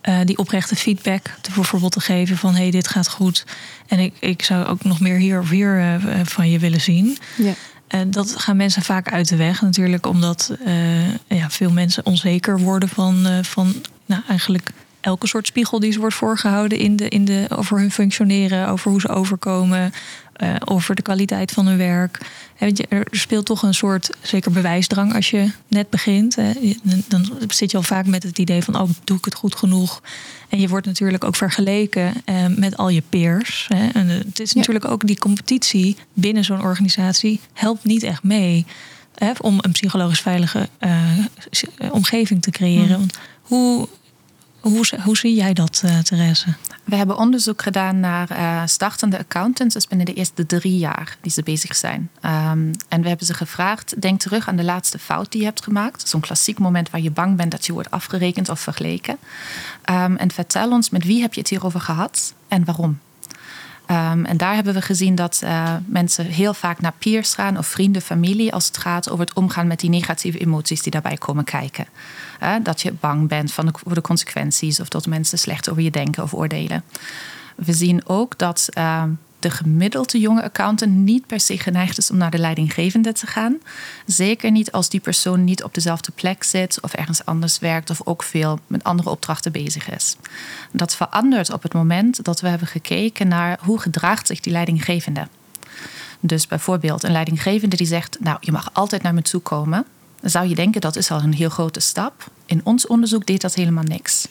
uh, 0.09 0.17
die 0.25 0.37
oprechte 0.37 0.75
feedback 0.75 1.21
te, 1.41 1.51
bijvoorbeeld 1.55 1.91
te 1.91 1.99
geven 1.99 2.37
van 2.37 2.55
hey, 2.55 2.71
dit 2.71 2.87
gaat 2.87 3.09
goed. 3.09 3.45
En 3.87 3.99
ik, 3.99 4.13
ik 4.19 4.43
zou 4.43 4.65
ook 4.65 4.83
nog 4.83 4.99
meer 4.99 5.17
hier 5.17 5.39
of 5.39 5.49
hier 5.49 5.79
uh, 5.79 6.19
van 6.23 6.49
je 6.49 6.59
willen 6.59 6.81
zien. 6.81 7.17
Ja. 7.37 7.53
En 7.87 8.11
dat 8.11 8.39
gaan 8.39 8.57
mensen 8.57 8.81
vaak 8.81 9.11
uit 9.11 9.29
de 9.29 9.35
weg 9.35 9.61
natuurlijk, 9.61 10.05
omdat 10.05 10.51
ja, 11.27 11.49
veel 11.49 11.71
mensen 11.71 12.05
onzeker 12.05 12.59
worden 12.59 12.89
van, 12.89 13.27
van 13.41 13.75
nou, 14.05 14.21
eigenlijk 14.27 14.71
elke 15.03 15.27
soort 15.27 15.47
spiegel 15.47 15.79
die 15.79 15.91
ze 15.91 15.99
wordt 15.99 16.15
voorgehouden 16.15 16.77
in 16.77 16.95
de, 16.95 17.07
in 17.09 17.25
de, 17.25 17.45
over 17.49 17.79
hun 17.79 17.91
functioneren, 17.91 18.67
over 18.67 18.91
hoe 18.91 19.01
ze 19.01 19.09
overkomen, 19.09 19.93
uh, 20.43 20.55
over 20.65 20.95
de 20.95 21.01
kwaliteit 21.01 21.51
van 21.51 21.65
hun 21.65 21.77
werk. 21.77 22.19
Er 22.89 23.07
speelt 23.11 23.45
toch 23.45 23.63
een 23.63 23.73
soort 23.73 24.09
zeker 24.21 24.51
bewijsdrang 24.51 25.15
als 25.15 25.29
je 25.29 25.51
net 25.67 25.89
begint. 25.89 26.37
Dan 27.07 27.31
zit 27.47 27.71
je 27.71 27.77
al 27.77 27.83
vaak 27.83 28.05
met 28.05 28.23
het 28.23 28.39
idee 28.39 28.63
van, 28.63 28.79
oh, 28.79 28.89
doe 29.03 29.17
ik 29.17 29.25
het 29.25 29.35
goed 29.35 29.55
genoeg? 29.55 30.01
En 30.49 30.59
je 30.59 30.67
wordt 30.67 30.85
natuurlijk 30.85 31.23
ook 31.23 31.35
vergeleken 31.35 32.13
eh, 32.25 32.35
met 32.47 32.77
al 32.77 32.89
je 32.89 33.03
peers. 33.09 33.67
En 33.93 34.07
het 34.07 34.39
is 34.39 34.53
natuurlijk 34.53 34.85
ook 34.85 35.07
die 35.07 35.17
competitie 35.17 35.97
binnen 36.13 36.43
zo'n 36.43 36.61
organisatie 36.61 37.39
helpt 37.53 37.83
niet 37.83 38.03
echt 38.03 38.23
mee. 38.23 38.65
om 39.41 39.57
een 39.61 39.71
psychologisch 39.71 40.21
veilige 40.21 40.69
omgeving 41.91 42.41
te 42.41 42.51
creëren. 42.51 42.87
Hmm. 42.87 42.97
Want 42.97 43.17
hoe, 43.41 43.87
hoe, 44.63 44.85
hoe 45.03 45.17
zie 45.17 45.35
jij 45.35 45.53
dat, 45.53 45.81
uh, 45.85 45.99
Therese? 45.99 46.53
We 46.83 46.95
hebben 46.95 47.17
onderzoek 47.17 47.61
gedaan 47.61 47.99
naar 47.99 48.31
uh, 48.31 48.61
startende 48.65 49.17
accountants, 49.17 49.73
dus 49.73 49.87
binnen 49.87 50.05
de 50.05 50.13
eerste 50.13 50.45
drie 50.45 50.77
jaar 50.77 51.17
die 51.21 51.31
ze 51.31 51.43
bezig 51.43 51.75
zijn. 51.75 52.09
Um, 52.25 52.71
en 52.87 53.01
we 53.01 53.07
hebben 53.07 53.25
ze 53.25 53.33
gevraagd: 53.33 54.01
denk 54.01 54.19
terug 54.19 54.47
aan 54.47 54.55
de 54.55 54.63
laatste 54.63 54.99
fout 54.99 55.31
die 55.31 55.39
je 55.39 55.47
hebt 55.47 55.63
gemaakt. 55.63 56.09
Zo'n 56.09 56.21
klassiek 56.21 56.59
moment 56.59 56.89
waar 56.89 57.01
je 57.01 57.11
bang 57.11 57.35
bent 57.35 57.51
dat 57.51 57.65
je 57.65 57.73
wordt 57.73 57.91
afgerekend 57.91 58.49
of 58.49 58.59
vergeleken. 58.59 59.17
Um, 59.89 60.15
en 60.15 60.31
vertel 60.31 60.71
ons 60.71 60.89
met 60.89 61.03
wie 61.03 61.21
heb 61.21 61.33
je 61.33 61.39
het 61.39 61.49
hierover 61.49 61.79
gehad 61.79 62.33
en 62.47 62.65
waarom. 62.65 62.99
Um, 63.87 64.25
en 64.25 64.37
daar 64.37 64.55
hebben 64.55 64.73
we 64.73 64.81
gezien 64.81 65.15
dat 65.15 65.41
uh, 65.43 65.75
mensen 65.85 66.25
heel 66.25 66.53
vaak 66.53 66.81
naar 66.81 66.93
peers 66.99 67.33
gaan 67.33 67.57
of 67.57 67.67
vrienden, 67.67 68.01
familie, 68.01 68.53
als 68.53 68.67
het 68.67 68.77
gaat 68.77 69.09
over 69.09 69.25
het 69.25 69.35
omgaan 69.35 69.67
met 69.67 69.79
die 69.79 69.89
negatieve 69.89 70.37
emoties 70.37 70.81
die 70.81 70.91
daarbij 70.91 71.17
komen 71.17 71.43
kijken. 71.43 71.85
Dat 72.63 72.81
je 72.81 72.91
bang 72.91 73.27
bent 73.27 73.51
van 73.51 73.65
de, 73.65 73.71
voor 73.83 73.93
de 73.93 74.01
consequenties 74.01 74.79
of 74.79 74.87
dat 74.87 75.07
mensen 75.07 75.39
slecht 75.39 75.69
over 75.69 75.81
je 75.81 75.91
denken 75.91 76.23
of 76.23 76.33
oordelen. 76.33 76.83
We 77.55 77.73
zien 77.73 78.07
ook 78.07 78.37
dat 78.37 78.69
uh, 78.77 79.03
de 79.43 79.49
gemiddelde 79.49 80.19
jonge 80.19 80.43
accountant 80.43 80.91
niet 80.91 81.27
per 81.27 81.39
se 81.39 81.57
geneigd 81.57 81.97
is 81.97 82.11
om 82.11 82.17
naar 82.17 82.31
de 82.31 82.37
leidinggevende 82.37 83.11
te 83.11 83.27
gaan. 83.27 83.57
Zeker 84.05 84.51
niet 84.51 84.71
als 84.71 84.89
die 84.89 84.99
persoon 84.99 85.43
niet 85.43 85.63
op 85.63 85.73
dezelfde 85.73 86.11
plek 86.11 86.43
zit 86.43 86.81
of 86.81 86.93
ergens 86.93 87.25
anders 87.25 87.59
werkt 87.59 87.89
of 87.89 88.01
ook 88.03 88.23
veel 88.23 88.59
met 88.67 88.83
andere 88.83 89.09
opdrachten 89.09 89.51
bezig 89.51 89.89
is. 89.89 90.15
Dat 90.71 90.95
verandert 90.95 91.53
op 91.53 91.63
het 91.63 91.73
moment 91.73 92.23
dat 92.23 92.41
we 92.41 92.47
hebben 92.47 92.67
gekeken 92.67 93.27
naar 93.27 93.59
hoe 93.61 93.79
gedraagt 93.79 94.27
zich 94.27 94.39
die 94.39 94.53
leidinggevende. 94.53 95.27
Dus 96.19 96.47
bijvoorbeeld 96.47 97.03
een 97.03 97.11
leidinggevende 97.11 97.75
die 97.75 97.87
zegt: 97.87 98.17
Nou, 98.19 98.37
je 98.39 98.51
mag 98.51 98.69
altijd 98.73 99.01
naar 99.01 99.13
me 99.13 99.21
toe 99.21 99.41
komen. 99.41 99.85
Dan 100.23 100.31
zou 100.31 100.47
je 100.47 100.55
denken 100.55 100.81
dat 100.81 100.95
is 100.95 101.11
al 101.11 101.21
een 101.21 101.33
heel 101.33 101.49
grote 101.49 101.79
stap. 101.79 102.31
In 102.45 102.61
ons 102.63 102.87
onderzoek 102.87 103.25
deed 103.25 103.41
dat 103.41 103.53
helemaal 103.53 103.83
niks. 103.83 104.27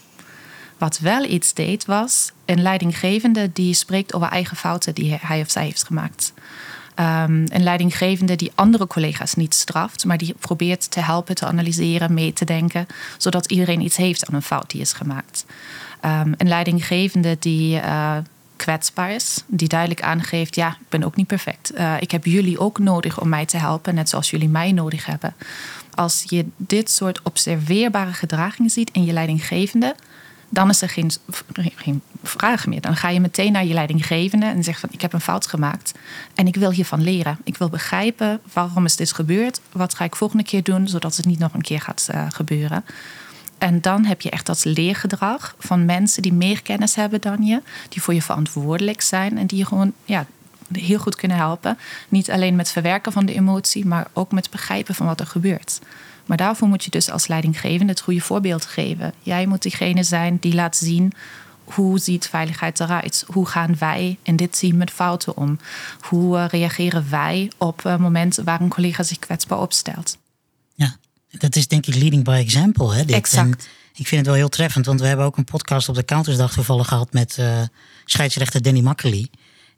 Wat 0.78 0.98
wel 0.98 1.24
iets 1.24 1.54
deed 1.54 1.84
was 1.84 2.30
een 2.44 2.62
leidinggevende 2.62 3.50
die 3.52 3.74
spreekt 3.74 4.14
over 4.14 4.28
eigen 4.28 4.56
fouten 4.56 4.94
die 4.94 5.18
hij 5.20 5.40
of 5.40 5.50
zij 5.50 5.64
heeft 5.64 5.84
gemaakt. 5.84 6.32
Um, 6.96 7.44
een 7.48 7.62
leidinggevende 7.62 8.36
die 8.36 8.52
andere 8.54 8.86
collega's 8.86 9.34
niet 9.34 9.54
straft, 9.54 10.04
maar 10.04 10.18
die 10.18 10.34
probeert 10.38 10.90
te 10.90 11.00
helpen, 11.00 11.34
te 11.34 11.46
analyseren, 11.46 12.14
mee 12.14 12.32
te 12.32 12.44
denken, 12.44 12.86
zodat 13.18 13.50
iedereen 13.50 13.80
iets 13.80 13.96
heeft 13.96 14.26
aan 14.26 14.34
een 14.34 14.42
fout 14.42 14.70
die 14.70 14.80
is 14.80 14.92
gemaakt. 14.92 15.44
Um, 16.04 16.34
een 16.36 16.48
leidinggevende 16.48 17.36
die 17.38 17.76
uh, 17.76 18.16
kwetsbaar 18.56 19.10
is, 19.10 19.42
die 19.46 19.68
duidelijk 19.68 20.02
aangeeft: 20.02 20.54
ja, 20.54 20.68
ik 20.68 20.88
ben 20.88 21.04
ook 21.04 21.16
niet 21.16 21.26
perfect. 21.26 21.72
Uh, 21.74 21.94
ik 22.00 22.10
heb 22.10 22.24
jullie 22.24 22.58
ook 22.58 22.78
nodig 22.78 23.20
om 23.20 23.28
mij 23.28 23.46
te 23.46 23.56
helpen, 23.56 23.94
net 23.94 24.08
zoals 24.08 24.30
jullie 24.30 24.48
mij 24.48 24.72
nodig 24.72 25.06
hebben. 25.06 25.34
Als 25.94 26.24
je 26.26 26.46
dit 26.56 26.90
soort 26.90 27.22
observeerbare 27.22 28.12
gedragingen 28.12 28.70
ziet 28.70 28.90
in 28.92 29.04
je 29.04 29.12
leidinggevende, 29.12 29.94
dan 30.48 30.68
is 30.68 30.82
er 30.82 30.88
geen, 30.88 31.10
geen 31.76 32.02
vraag 32.22 32.66
meer. 32.66 32.80
Dan 32.80 32.96
ga 32.96 33.08
je 33.08 33.20
meteen 33.20 33.52
naar 33.52 33.64
je 33.64 33.74
leidinggevende 33.74 34.46
en 34.46 34.64
zegt 34.64 34.80
van 34.80 34.88
ik 34.92 35.00
heb 35.00 35.12
een 35.12 35.20
fout 35.20 35.46
gemaakt 35.46 35.92
en 36.34 36.46
ik 36.46 36.56
wil 36.56 36.70
hiervan 36.70 37.02
leren. 37.02 37.38
Ik 37.44 37.56
wil 37.56 37.68
begrijpen 37.68 38.40
waarom 38.52 38.84
is 38.84 38.96
dit 38.96 39.12
gebeurd. 39.12 39.60
Wat 39.72 39.94
ga 39.94 40.04
ik 40.04 40.16
volgende 40.16 40.44
keer 40.44 40.62
doen 40.62 40.88
zodat 40.88 41.16
het 41.16 41.26
niet 41.26 41.38
nog 41.38 41.54
een 41.54 41.62
keer 41.62 41.80
gaat 41.80 42.08
uh, 42.14 42.26
gebeuren. 42.28 42.84
En 43.58 43.80
dan 43.80 44.04
heb 44.04 44.20
je 44.20 44.30
echt 44.30 44.46
dat 44.46 44.64
leergedrag 44.64 45.54
van 45.58 45.84
mensen 45.84 46.22
die 46.22 46.32
meer 46.32 46.62
kennis 46.62 46.94
hebben 46.94 47.20
dan 47.20 47.44
je, 47.44 47.62
die 47.88 48.02
voor 48.02 48.14
je 48.14 48.22
verantwoordelijk 48.22 49.00
zijn 49.00 49.38
en 49.38 49.46
die 49.46 49.58
je 49.58 49.66
gewoon 49.66 49.92
ja, 50.04 50.26
heel 50.76 50.98
goed 50.98 51.16
kunnen 51.16 51.36
helpen. 51.36 51.78
Niet 52.08 52.30
alleen 52.30 52.56
met 52.56 52.70
verwerken 52.70 53.12
van 53.12 53.26
de 53.26 53.34
emotie, 53.34 53.86
maar 53.86 54.06
ook 54.12 54.32
met 54.32 54.50
begrijpen 54.50 54.94
van 54.94 55.06
wat 55.06 55.20
er 55.20 55.26
gebeurt. 55.26 55.80
Maar 56.26 56.36
daarvoor 56.36 56.68
moet 56.68 56.84
je 56.84 56.90
dus 56.90 57.10
als 57.10 57.26
leidinggevende 57.26 57.92
het 57.92 58.00
goede 58.00 58.20
voorbeeld 58.20 58.66
geven. 58.66 59.12
Jij 59.22 59.46
moet 59.46 59.62
diegene 59.62 60.02
zijn 60.02 60.36
die 60.40 60.54
laat 60.54 60.76
zien 60.76 61.12
hoe 61.64 61.98
ziet 61.98 62.28
veiligheid 62.28 62.80
eruit? 62.80 63.24
Hoe 63.26 63.46
gaan 63.46 63.76
wij 63.78 64.18
in 64.22 64.36
dit 64.36 64.58
team 64.58 64.76
met 64.76 64.90
fouten 64.90 65.36
om? 65.36 65.58
Hoe 66.00 66.36
uh, 66.36 66.44
reageren 66.48 67.10
wij 67.10 67.50
op 67.58 67.82
uh, 67.86 67.96
momenten 67.96 68.44
waar 68.44 68.60
een 68.60 68.68
collega 68.68 69.02
zich 69.02 69.18
kwetsbaar 69.18 69.60
opstelt? 69.60 70.18
Ja, 70.74 70.96
dat 71.30 71.56
is 71.56 71.68
denk 71.68 71.86
ik 71.86 71.94
leading 71.94 72.24
by 72.24 72.30
example. 72.44 72.94
Hè, 72.94 73.04
dit. 73.04 73.16
Exact. 73.16 73.46
En 73.46 73.58
ik 73.94 74.06
vind 74.06 74.20
het 74.20 74.26
wel 74.26 74.34
heel 74.34 74.48
treffend, 74.48 74.86
want 74.86 75.00
we 75.00 75.06
hebben 75.06 75.26
ook 75.26 75.36
een 75.36 75.44
podcast 75.44 75.88
op 75.88 75.94
de 75.94 76.04
Countersdag 76.04 76.52
toevallig 76.52 76.88
gehad 76.88 77.12
met 77.12 77.36
uh, 77.40 77.60
scheidsrechter 78.04 78.62
Danny 78.62 78.80
Makkely. 78.80 79.28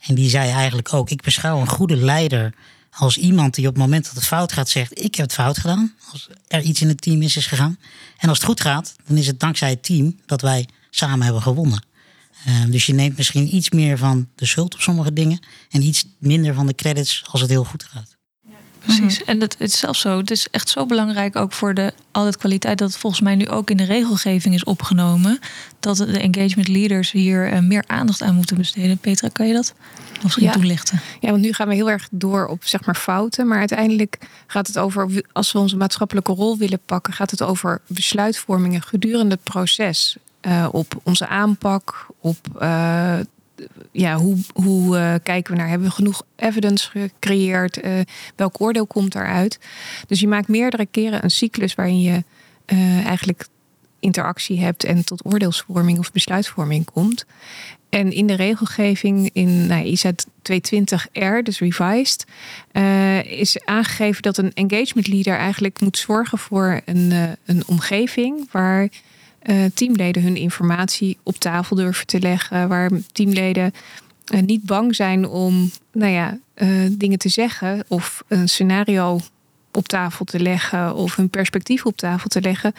En 0.07 0.15
die 0.15 0.29
zei 0.29 0.51
eigenlijk 0.51 0.93
ook: 0.93 1.11
Ik 1.11 1.23
beschouw 1.23 1.61
een 1.61 1.69
goede 1.69 1.97
leider 1.97 2.55
als 2.91 3.17
iemand 3.17 3.55
die 3.55 3.67
op 3.67 3.75
het 3.75 3.83
moment 3.83 4.05
dat 4.05 4.15
het 4.15 4.25
fout 4.25 4.53
gaat 4.53 4.69
zegt: 4.69 5.01
Ik 5.01 5.15
heb 5.15 5.27
het 5.27 5.35
fout 5.35 5.59
gedaan. 5.59 5.95
Als 6.13 6.29
er 6.49 6.61
iets 6.61 6.81
in 6.81 6.89
het 6.89 7.01
team 7.01 7.23
is, 7.23 7.37
is 7.37 7.47
gegaan. 7.47 7.79
En 8.19 8.29
als 8.29 8.39
het 8.39 8.47
goed 8.47 8.61
gaat, 8.61 8.95
dan 9.07 9.17
is 9.17 9.27
het 9.27 9.41
dankzij 9.41 9.71
het 9.71 9.83
team 9.83 10.21
dat 10.27 10.41
wij 10.41 10.69
samen 10.91 11.23
hebben 11.23 11.43
gewonnen. 11.43 11.85
Uh, 12.49 12.65
dus 12.69 12.87
je 12.87 12.95
neemt 12.95 13.17
misschien 13.17 13.55
iets 13.55 13.71
meer 13.71 13.99
van 13.99 14.29
de 14.35 14.47
schuld 14.47 14.75
op 14.75 14.81
sommige 14.81 15.13
dingen 15.13 15.41
en 15.71 15.83
iets 15.83 16.05
minder 16.19 16.55
van 16.55 16.67
de 16.67 16.75
credits 16.75 17.25
als 17.31 17.41
het 17.41 17.51
heel 17.51 17.65
goed 17.65 17.85
gaat. 17.85 18.14
Precies. 18.85 19.25
En 19.25 19.41
het, 19.41 19.57
het, 19.59 19.73
is 19.73 19.79
zelfs 19.79 20.01
zo. 20.01 20.19
Het 20.19 20.31
is 20.31 20.49
echt 20.51 20.69
zo 20.69 20.87
belangrijk 20.87 21.37
ook 21.37 21.53
voor 21.53 21.75
de 21.75 21.93
kwaliteit 22.39 22.79
dat 22.79 22.89
het 22.89 22.99
volgens 22.99 23.23
mij 23.23 23.35
nu 23.35 23.49
ook 23.49 23.71
in 23.71 23.77
de 23.77 23.85
regelgeving 23.85 24.55
is 24.55 24.65
opgenomen. 24.65 25.39
Dat 25.81 25.97
de 25.97 26.19
engagement 26.19 26.69
leaders 26.69 27.11
hier 27.11 27.53
uh, 27.53 27.59
meer 27.59 27.85
aandacht 27.87 28.23
aan 28.23 28.35
moeten 28.35 28.57
besteden. 28.57 28.99
Petra, 28.99 29.29
kan 29.33 29.47
je 29.47 29.53
dat 29.53 29.75
misschien 30.23 30.45
ja. 30.45 30.53
toelichten? 30.53 31.01
Ja, 31.21 31.31
want 31.31 31.43
nu 31.43 31.53
gaan 31.53 31.69
we 31.69 31.75
heel 31.75 31.91
erg 31.91 32.09
door 32.11 32.47
op 32.47 32.65
zeg 32.65 32.85
maar 32.85 32.97
fouten. 32.97 33.47
Maar 33.47 33.59
uiteindelijk 33.59 34.19
gaat 34.47 34.67
het 34.67 34.79
over, 34.79 35.23
als 35.33 35.53
we 35.53 35.59
onze 35.59 35.77
maatschappelijke 35.77 36.33
rol 36.33 36.59
willen 36.59 36.81
pakken, 36.87 37.13
gaat 37.13 37.31
het 37.31 37.43
over 37.43 37.81
besluitvormingen 37.87 38.83
gedurende 38.83 39.35
het 39.35 39.43
proces. 39.43 40.17
Uh, 40.43 40.69
op 40.71 41.01
onze 41.03 41.27
aanpak, 41.27 42.07
op 42.21 42.37
uh, 42.63 43.19
ja, 43.93 44.17
hoe, 44.17 44.37
hoe 44.55 44.97
uh, 44.97 45.15
kijken 45.23 45.53
we 45.53 45.59
naar? 45.59 45.69
Hebben 45.69 45.89
we 45.89 45.95
genoeg 45.95 46.23
evidence 46.37 46.91
gecreëerd? 46.91 47.85
Uh, 47.85 48.01
welk 48.37 48.61
oordeel 48.61 48.87
komt 48.87 49.13
daaruit? 49.13 49.59
Dus 50.07 50.21
je 50.21 50.29
maakt 50.29 50.49
meerdere 50.49 50.87
keren 50.87 51.25
een 51.25 51.31
cyclus 51.31 51.75
waarin 51.75 52.01
je 52.01 52.25
uh, 52.67 53.07
eigenlijk 53.07 53.47
interactie 54.01 54.61
hebt 54.61 54.85
en 54.85 55.05
tot 55.05 55.25
oordeelsvorming 55.25 55.99
of 55.99 56.13
besluitvorming 56.13 56.85
komt. 56.85 57.27
En 57.89 58.13
in 58.13 58.27
de 58.27 58.35
regelgeving 58.35 59.31
in 59.33 59.67
nou, 59.67 59.85
ISA 59.85 60.13
220R, 60.53 61.43
dus 61.43 61.59
revised, 61.59 62.25
is 63.25 63.65
aangegeven 63.65 64.23
dat 64.23 64.37
een 64.37 64.53
engagement 64.55 65.07
leader 65.07 65.37
eigenlijk 65.37 65.81
moet 65.81 65.99
zorgen 65.99 66.39
voor 66.39 66.81
een, 66.85 67.13
een 67.45 67.63
omgeving 67.67 68.49
waar 68.51 68.89
uh, 69.45 69.65
teamleden 69.75 70.23
hun 70.23 70.37
informatie 70.37 71.19
op 71.23 71.37
tafel 71.37 71.77
durven 71.77 72.07
te 72.07 72.21
leggen. 72.21 72.69
Waar 72.69 72.91
teamleden 73.13 73.73
uh, 74.35 74.41
niet 74.41 74.63
bang 74.63 74.95
zijn 74.95 75.29
om 75.29 75.71
nou 75.93 76.13
ja, 76.13 76.39
uh, 76.57 76.91
dingen 76.91 77.19
te 77.19 77.29
zeggen 77.29 77.85
of 77.89 78.25
een 78.29 78.49
scenario 78.49 79.21
op 79.73 79.89
tafel 79.89 80.25
te 80.25 80.41
leggen 80.41 80.95
of 80.95 81.17
hun 81.17 81.31
perspectief 81.31 81.87
op 81.87 81.97
tafel 81.97 82.29
te 82.29 82.41
leggen. 82.41 82.75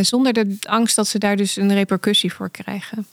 zonder 0.00 0.32
de 0.32 0.56
angst 0.60 0.96
dat 0.96 1.08
ze 1.08 1.18
daar 1.18 1.36
dus 1.36 1.56
een 1.56 1.74
repercussie 1.74 2.32
voor 2.32 2.50
krijgen. 2.50 3.06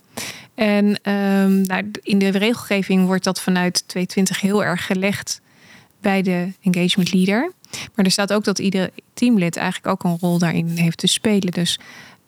En 0.55 0.85
um, 0.85 1.61
nou, 1.61 1.91
in 2.01 2.19
de 2.19 2.29
regelgeving 2.29 3.05
wordt 3.05 3.23
dat 3.23 3.41
vanuit 3.41 3.83
220 3.87 4.41
heel 4.41 4.63
erg 4.63 4.85
gelegd 4.85 5.41
bij 6.01 6.21
de 6.21 6.51
engagement 6.61 7.13
leader. 7.13 7.51
Maar 7.95 8.05
er 8.05 8.11
staat 8.11 8.33
ook 8.33 8.43
dat 8.43 8.59
ieder 8.59 8.89
teamlid 9.13 9.55
eigenlijk 9.55 9.87
ook 9.87 10.03
een 10.03 10.17
rol 10.19 10.37
daarin 10.37 10.67
heeft 10.67 10.97
te 10.97 11.07
spelen. 11.07 11.51
Dus 11.51 11.79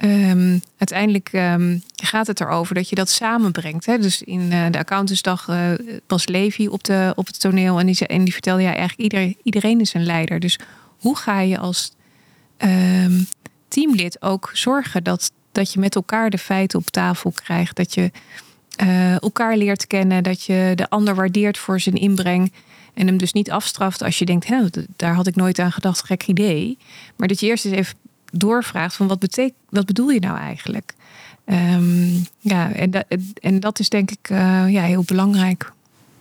Um, 0.04 0.62
uiteindelijk 0.78 1.30
um, 1.34 1.82
gaat 1.96 2.28
het 2.28 2.42
erover 2.42 2.76
dat 2.76 2.90
je 2.90 2.96
dat 2.96 3.10
samenbrengt. 3.10 3.86
Hè? 3.86 3.98
Dus 3.98 4.22
in 4.22 4.42
uh, 4.52 4.66
de 4.72 4.78
accountantsdag 4.78 5.48
uh, 5.48 5.72
was 6.08 6.28
Levi 6.28 6.68
op, 6.68 6.84
de, 6.84 7.14
op 7.16 7.26
het 7.26 7.40
toneel 7.40 7.80
en 7.80 7.86
die, 8.24 8.34
vertelde 8.34 8.62
ja, 8.62 8.76
eigenlijk 8.76 9.00
ieder, 9.14 9.34
iedereen 9.44 9.80
is 9.80 9.94
een 9.94 10.06
leider. 10.06 10.40
Dus 10.40 10.60
hoe 11.00 11.18
ga 11.18 11.40
je 11.40 11.58
als 11.58 11.92
um, 12.58 13.28
teamlid 13.68 14.22
ook 14.22 14.50
zorgen 14.54 15.04
dat, 15.04 15.32
dat 15.52 15.74
je 15.74 15.80
met 15.80 15.96
elkaar 15.96 16.30
de 16.30 16.38
feiten 16.38 16.80
op 16.80 16.90
tafel 16.90 17.32
krijgt, 17.32 17.76
dat 17.76 17.94
je 17.94 18.12
uh, 18.84 19.22
elkaar 19.22 19.58
leert 19.58 19.88
kennen, 19.88 20.24
dat 20.24 20.44
je 20.44 20.72
de 20.76 20.90
ander 20.90 21.16
waardeert 21.16 21.58
voor 21.58 21.80
zijn 21.80 21.96
inbreng. 21.96 22.54
En 22.94 23.08
hem 23.08 23.18
dus 23.18 23.34
niet 23.34 23.52
afstraft 23.52 24.04
als 24.04 24.20
je 24.20 24.26
denkt, 24.26 24.48
Hé, 24.48 24.64
daar 24.96 25.14
had 25.14 25.28
ik 25.28 25.36
nooit 25.36 25.60
aan 25.60 25.72
gedacht, 25.72 26.06
gek 26.06 26.28
idee. 26.28 26.78
Maar 27.16 27.28
dat 27.28 27.40
je 27.40 27.46
eerst 27.46 27.66
eens 27.66 27.76
even 27.76 27.96
doorvraagt 28.32 28.96
van 28.96 29.08
wat, 29.08 29.20
betekent, 29.20 29.60
wat 29.70 29.86
bedoel 29.86 30.10
je 30.10 30.20
nou 30.20 30.38
eigenlijk? 30.38 30.94
Um, 31.46 32.26
ja, 32.40 32.72
en, 32.72 32.92
dat, 32.92 33.06
en 33.42 33.60
dat 33.60 33.80
is 33.80 33.90
denk 33.90 34.12
ik 34.12 34.30
uh, 34.30 34.70
ja, 34.70 34.84
heel 34.84 35.04
belangrijk. 35.04 35.72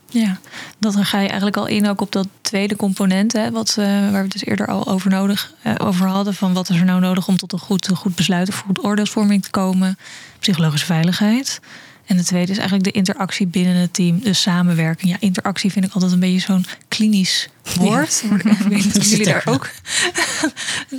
Ja, 0.09 0.39
dat 0.79 0.93
dan 0.93 1.05
ga 1.05 1.19
je 1.19 1.27
eigenlijk 1.27 1.57
al 1.57 1.67
in 1.67 1.89
ook 1.89 2.01
op 2.01 2.13
dat 2.13 2.29
tweede 2.41 2.77
component, 2.77 3.33
hè, 3.33 3.51
wat, 3.51 3.77
uh, 3.79 4.11
waar 4.11 4.23
we 4.23 4.29
dus 4.29 4.45
eerder 4.45 4.67
al 4.67 4.87
over, 4.87 5.11
nodig, 5.11 5.55
uh, 5.67 5.75
over 5.79 6.07
hadden. 6.07 6.35
Van 6.35 6.53
wat 6.53 6.71
is 6.71 6.79
er 6.79 6.85
nou 6.85 7.01
nodig 7.01 7.29
om 7.29 7.37
tot 7.37 7.53
een 7.53 7.59
goed, 7.59 7.89
een 7.89 7.97
goed 7.97 8.15
besluit 8.15 8.49
of 8.49 8.59
goed 8.59 8.85
oordeelsvorming 8.85 9.43
te 9.43 9.51
komen? 9.51 9.99
Psychologische 10.39 10.87
veiligheid. 10.87 11.61
En 12.07 12.17
de 12.17 12.25
tweede 12.25 12.53
is 12.53 12.59
eigenlijk 12.59 12.93
de 12.93 12.99
interactie 12.99 13.47
binnen 13.47 13.75
het 13.75 13.95
team, 13.95 14.21
de 14.21 14.33
samenwerking. 14.33 15.11
Ja, 15.11 15.17
interactie 15.21 15.73
vind 15.73 15.85
ik 15.85 15.93
altijd 15.93 16.13
een 16.13 16.21
beetje 16.21 16.41
zo'n 16.41 16.65
klinisch 16.89 17.49
woord. 17.77 18.25
Ja. 18.29 18.37
Ik 18.37 18.43
weet 18.43 18.85
niet 18.85 18.99
of 18.99 19.05
jullie 19.05 19.25
daar 19.33 19.45
ook 19.45 19.71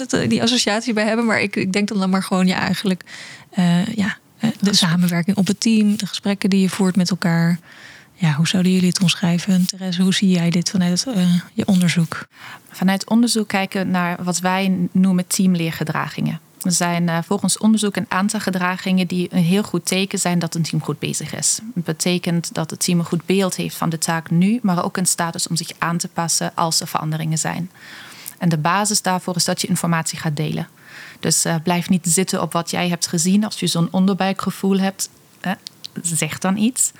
die 0.29 0.41
associatie 0.41 0.93
bij 0.93 1.05
hebben. 1.05 1.25
Maar 1.25 1.41
ik, 1.41 1.55
ik 1.55 1.73
denk 1.73 1.87
dan, 1.87 1.99
dan 1.99 2.09
maar 2.09 2.23
gewoon, 2.23 2.47
ja, 2.47 2.59
eigenlijk 2.59 3.03
uh, 3.59 3.85
ja, 3.85 4.17
de 4.59 4.73
samenwerking 4.73 5.37
op 5.37 5.47
het 5.47 5.59
team, 5.59 5.97
de 5.97 6.07
gesprekken 6.07 6.49
die 6.49 6.61
je 6.61 6.69
voert 6.69 6.95
met 6.95 7.09
elkaar. 7.09 7.59
Ja, 8.13 8.33
hoe 8.33 8.47
zouden 8.47 8.71
jullie 8.71 8.87
het 8.87 9.01
omschrijven? 9.01 9.65
Therese, 9.65 10.01
hoe 10.01 10.13
zie 10.13 10.29
jij 10.29 10.49
dit 10.49 10.69
vanuit 10.69 11.03
het, 11.03 11.15
uh, 11.15 11.33
je 11.53 11.67
onderzoek? 11.67 12.27
Vanuit 12.71 13.09
onderzoek 13.09 13.47
kijken 13.47 13.91
naar 13.91 14.23
wat 14.23 14.39
wij 14.39 14.89
noemen 14.91 15.27
teamleergedragingen. 15.27 16.39
Er 16.67 16.73
zijn 16.73 17.03
uh, 17.07 17.17
volgens 17.25 17.57
onderzoek 17.57 17.95
een 17.95 18.05
aantal 18.09 18.39
gedragingen 18.39 19.07
die 19.07 19.27
een 19.31 19.43
heel 19.43 19.63
goed 19.63 19.85
teken 19.85 20.19
zijn 20.19 20.39
dat 20.39 20.55
een 20.55 20.61
team 20.61 20.81
goed 20.81 20.99
bezig 20.99 21.35
is. 21.35 21.59
Het 21.75 21.83
betekent 21.83 22.53
dat 22.53 22.69
het 22.69 22.79
team 22.79 22.99
een 22.99 23.05
goed 23.05 23.25
beeld 23.25 23.55
heeft 23.55 23.75
van 23.75 23.89
de 23.89 23.97
taak 23.97 24.29
nu, 24.29 24.59
maar 24.61 24.83
ook 24.83 24.97
een 24.97 25.05
status 25.05 25.47
om 25.47 25.55
zich 25.55 25.69
aan 25.77 25.97
te 25.97 26.07
passen 26.07 26.51
als 26.55 26.79
er 26.81 26.87
veranderingen 26.87 27.37
zijn. 27.37 27.71
En 28.37 28.49
de 28.49 28.57
basis 28.57 29.01
daarvoor 29.01 29.35
is 29.35 29.45
dat 29.45 29.61
je 29.61 29.67
informatie 29.67 30.19
gaat 30.19 30.35
delen. 30.35 30.67
Dus 31.19 31.45
uh, 31.45 31.55
blijf 31.63 31.89
niet 31.89 32.07
zitten 32.07 32.41
op 32.41 32.53
wat 32.53 32.71
jij 32.71 32.89
hebt 32.89 33.07
gezien. 33.07 33.45
Als 33.45 33.59
je 33.59 33.67
zo'n 33.67 33.91
onderbuikgevoel 33.91 34.79
hebt, 34.79 35.09
eh, 35.39 35.51
zeg 36.01 36.37
dan 36.37 36.57
iets. 36.57 36.91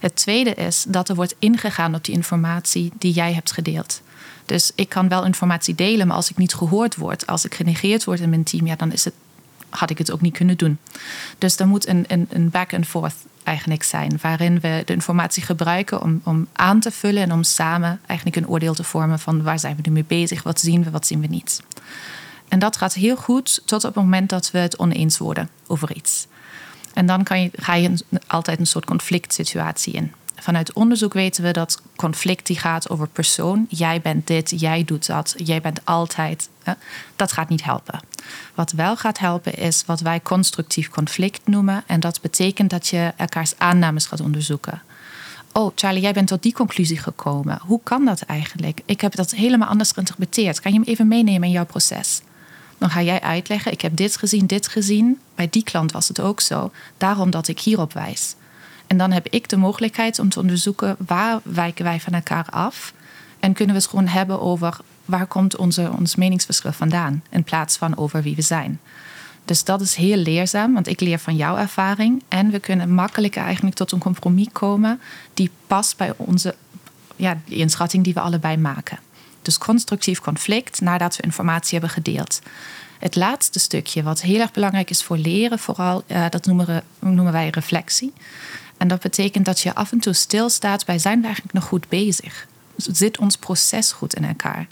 Het 0.00 0.16
tweede 0.16 0.54
is 0.54 0.84
dat 0.88 1.08
er 1.08 1.14
wordt 1.14 1.34
ingegaan 1.38 1.94
op 1.94 2.04
die 2.04 2.14
informatie 2.14 2.92
die 2.98 3.12
jij 3.12 3.32
hebt 3.32 3.52
gedeeld. 3.52 4.02
Dus 4.50 4.72
ik 4.74 4.88
kan 4.88 5.08
wel 5.08 5.24
informatie 5.24 5.74
delen, 5.74 6.06
maar 6.06 6.16
als 6.16 6.30
ik 6.30 6.36
niet 6.36 6.54
gehoord 6.54 6.96
word, 6.96 7.26
als 7.26 7.44
ik 7.44 7.54
genegeerd 7.54 8.04
word 8.04 8.20
in 8.20 8.28
mijn 8.30 8.42
team, 8.42 8.66
ja, 8.66 8.76
dan 8.76 8.92
is 8.92 9.04
het, 9.04 9.14
had 9.68 9.90
ik 9.90 9.98
het 9.98 10.10
ook 10.10 10.20
niet 10.20 10.36
kunnen 10.36 10.56
doen. 10.56 10.78
Dus 11.38 11.56
er 11.56 11.66
moet 11.66 11.88
een, 11.88 12.04
een, 12.08 12.26
een 12.30 12.50
back 12.50 12.74
and 12.74 12.86
forth 12.86 13.14
eigenlijk 13.42 13.82
zijn, 13.82 14.18
waarin 14.22 14.60
we 14.60 14.82
de 14.84 14.92
informatie 14.92 15.42
gebruiken 15.42 16.02
om, 16.02 16.20
om 16.24 16.46
aan 16.52 16.80
te 16.80 16.90
vullen 16.90 17.22
en 17.22 17.32
om 17.32 17.42
samen 17.42 18.00
eigenlijk 18.06 18.38
een 18.38 18.48
oordeel 18.48 18.74
te 18.74 18.84
vormen 18.84 19.18
van 19.18 19.42
waar 19.42 19.58
zijn 19.58 19.76
we 19.76 19.82
nu 19.84 19.90
mee 19.90 20.04
bezig, 20.04 20.42
wat 20.42 20.60
zien 20.60 20.84
we, 20.84 20.90
wat 20.90 21.06
zien 21.06 21.20
we 21.20 21.26
niet. 21.26 21.62
En 22.48 22.58
dat 22.58 22.76
gaat 22.76 22.94
heel 22.94 23.16
goed 23.16 23.62
tot 23.64 23.84
op 23.84 23.94
het 23.94 24.04
moment 24.04 24.28
dat 24.28 24.50
we 24.50 24.58
het 24.58 24.78
oneens 24.78 25.18
worden 25.18 25.48
over 25.66 25.94
iets. 25.96 26.26
En 26.94 27.06
dan 27.06 27.22
kan 27.22 27.42
je, 27.42 27.50
ga 27.54 27.74
je 27.74 28.04
altijd 28.26 28.58
een 28.58 28.66
soort 28.66 28.84
conflict 28.84 29.32
situatie 29.32 29.92
in. 29.92 30.12
Vanuit 30.40 30.72
onderzoek 30.72 31.12
weten 31.12 31.42
we 31.42 31.50
dat 31.50 31.82
conflict 31.96 32.46
die 32.46 32.58
gaat 32.58 32.90
over 32.90 33.08
persoon. 33.08 33.66
Jij 33.68 34.00
bent 34.00 34.26
dit, 34.26 34.60
jij 34.60 34.84
doet 34.84 35.06
dat, 35.06 35.34
jij 35.36 35.60
bent 35.60 35.84
altijd. 35.84 36.48
dat 37.16 37.32
gaat 37.32 37.48
niet 37.48 37.64
helpen. 37.64 38.00
Wat 38.54 38.72
wel 38.72 38.96
gaat 38.96 39.18
helpen 39.18 39.54
is 39.54 39.84
wat 39.86 40.00
wij 40.00 40.20
constructief 40.20 40.88
conflict 40.88 41.40
noemen. 41.44 41.82
En 41.86 42.00
dat 42.00 42.20
betekent 42.20 42.70
dat 42.70 42.88
je 42.88 43.12
elkaars 43.16 43.52
aannames 43.58 44.06
gaat 44.06 44.20
onderzoeken. 44.20 44.82
Oh, 45.52 45.72
Charlie, 45.74 46.02
jij 46.02 46.12
bent 46.12 46.28
tot 46.28 46.42
die 46.42 46.52
conclusie 46.52 46.98
gekomen. 46.98 47.58
Hoe 47.62 47.80
kan 47.82 48.04
dat 48.04 48.20
eigenlijk? 48.20 48.80
Ik 48.84 49.00
heb 49.00 49.14
dat 49.14 49.30
helemaal 49.30 49.68
anders 49.68 49.92
geïnterpreteerd. 49.92 50.60
Kan 50.60 50.72
je 50.72 50.78
hem 50.78 50.88
even 50.88 51.08
meenemen 51.08 51.42
in 51.42 51.54
jouw 51.54 51.66
proces? 51.66 52.20
Dan 52.78 52.90
ga 52.90 53.02
jij 53.02 53.20
uitleggen: 53.20 53.72
ik 53.72 53.80
heb 53.80 53.96
dit 53.96 54.16
gezien, 54.16 54.46
dit 54.46 54.68
gezien. 54.68 55.18
Bij 55.34 55.48
die 55.50 55.64
klant 55.64 55.92
was 55.92 56.08
het 56.08 56.20
ook 56.20 56.40
zo. 56.40 56.70
Daarom 56.96 57.30
dat 57.30 57.48
ik 57.48 57.60
hierop 57.60 57.92
wijs. 57.92 58.34
En 58.90 58.96
dan 58.96 59.12
heb 59.12 59.26
ik 59.28 59.48
de 59.48 59.56
mogelijkheid 59.56 60.18
om 60.18 60.28
te 60.28 60.40
onderzoeken 60.40 60.96
waar 61.06 61.40
wijken 61.42 61.84
wij 61.84 62.00
van 62.00 62.12
elkaar 62.12 62.46
af. 62.50 62.92
En 63.40 63.52
kunnen 63.52 63.74
we 63.74 63.80
het 63.80 63.90
gewoon 63.90 64.06
hebben 64.06 64.40
over 64.40 64.76
waar 65.04 65.26
komt 65.26 65.56
onze, 65.56 65.90
ons 65.98 66.16
meningsverschil 66.16 66.72
vandaan. 66.72 67.22
In 67.28 67.44
plaats 67.44 67.76
van 67.76 67.96
over 67.96 68.22
wie 68.22 68.34
we 68.34 68.42
zijn. 68.42 68.80
Dus 69.44 69.64
dat 69.64 69.80
is 69.80 69.94
heel 69.94 70.16
leerzaam, 70.16 70.72
want 70.72 70.86
ik 70.86 71.00
leer 71.00 71.18
van 71.18 71.36
jouw 71.36 71.56
ervaring. 71.56 72.22
En 72.28 72.50
we 72.50 72.58
kunnen 72.58 72.94
makkelijk 72.94 73.36
eigenlijk 73.36 73.76
tot 73.76 73.92
een 73.92 73.98
compromis 73.98 74.48
komen 74.52 75.00
die 75.34 75.50
past 75.66 75.96
bij 75.96 76.12
onze 76.16 76.54
ja, 77.16 77.38
die 77.44 77.58
inschatting 77.58 78.04
die 78.04 78.14
we 78.14 78.20
allebei 78.20 78.56
maken. 78.56 78.98
Dus 79.42 79.58
constructief 79.58 80.20
conflict 80.20 80.80
nadat 80.80 81.16
we 81.16 81.22
informatie 81.22 81.78
hebben 81.78 81.90
gedeeld. 81.90 82.40
Het 82.98 83.16
laatste 83.16 83.58
stukje, 83.58 84.02
wat 84.02 84.20
heel 84.20 84.40
erg 84.40 84.52
belangrijk 84.52 84.90
is 84.90 85.02
voor 85.02 85.16
leren, 85.16 85.58
vooral, 85.58 86.04
uh, 86.06 86.24
dat 86.30 86.46
noemen, 86.46 86.66
we, 86.66 86.82
noemen 86.98 87.32
wij 87.32 87.48
reflectie. 87.48 88.12
En 88.80 88.88
dat 88.88 89.00
betekent 89.00 89.44
dat 89.44 89.60
je 89.60 89.74
af 89.74 89.92
en 89.92 89.98
toe 89.98 90.12
stilstaat 90.12 90.84
bij 90.84 90.98
zijn 90.98 91.24
eigenlijk 91.24 91.54
nog 91.54 91.64
goed 91.64 91.88
bezig? 91.88 92.46
Zit 92.76 93.18
ons 93.18 93.36
proces 93.36 93.92
goed 93.92 94.14
in 94.14 94.24
elkaar? 94.24 94.66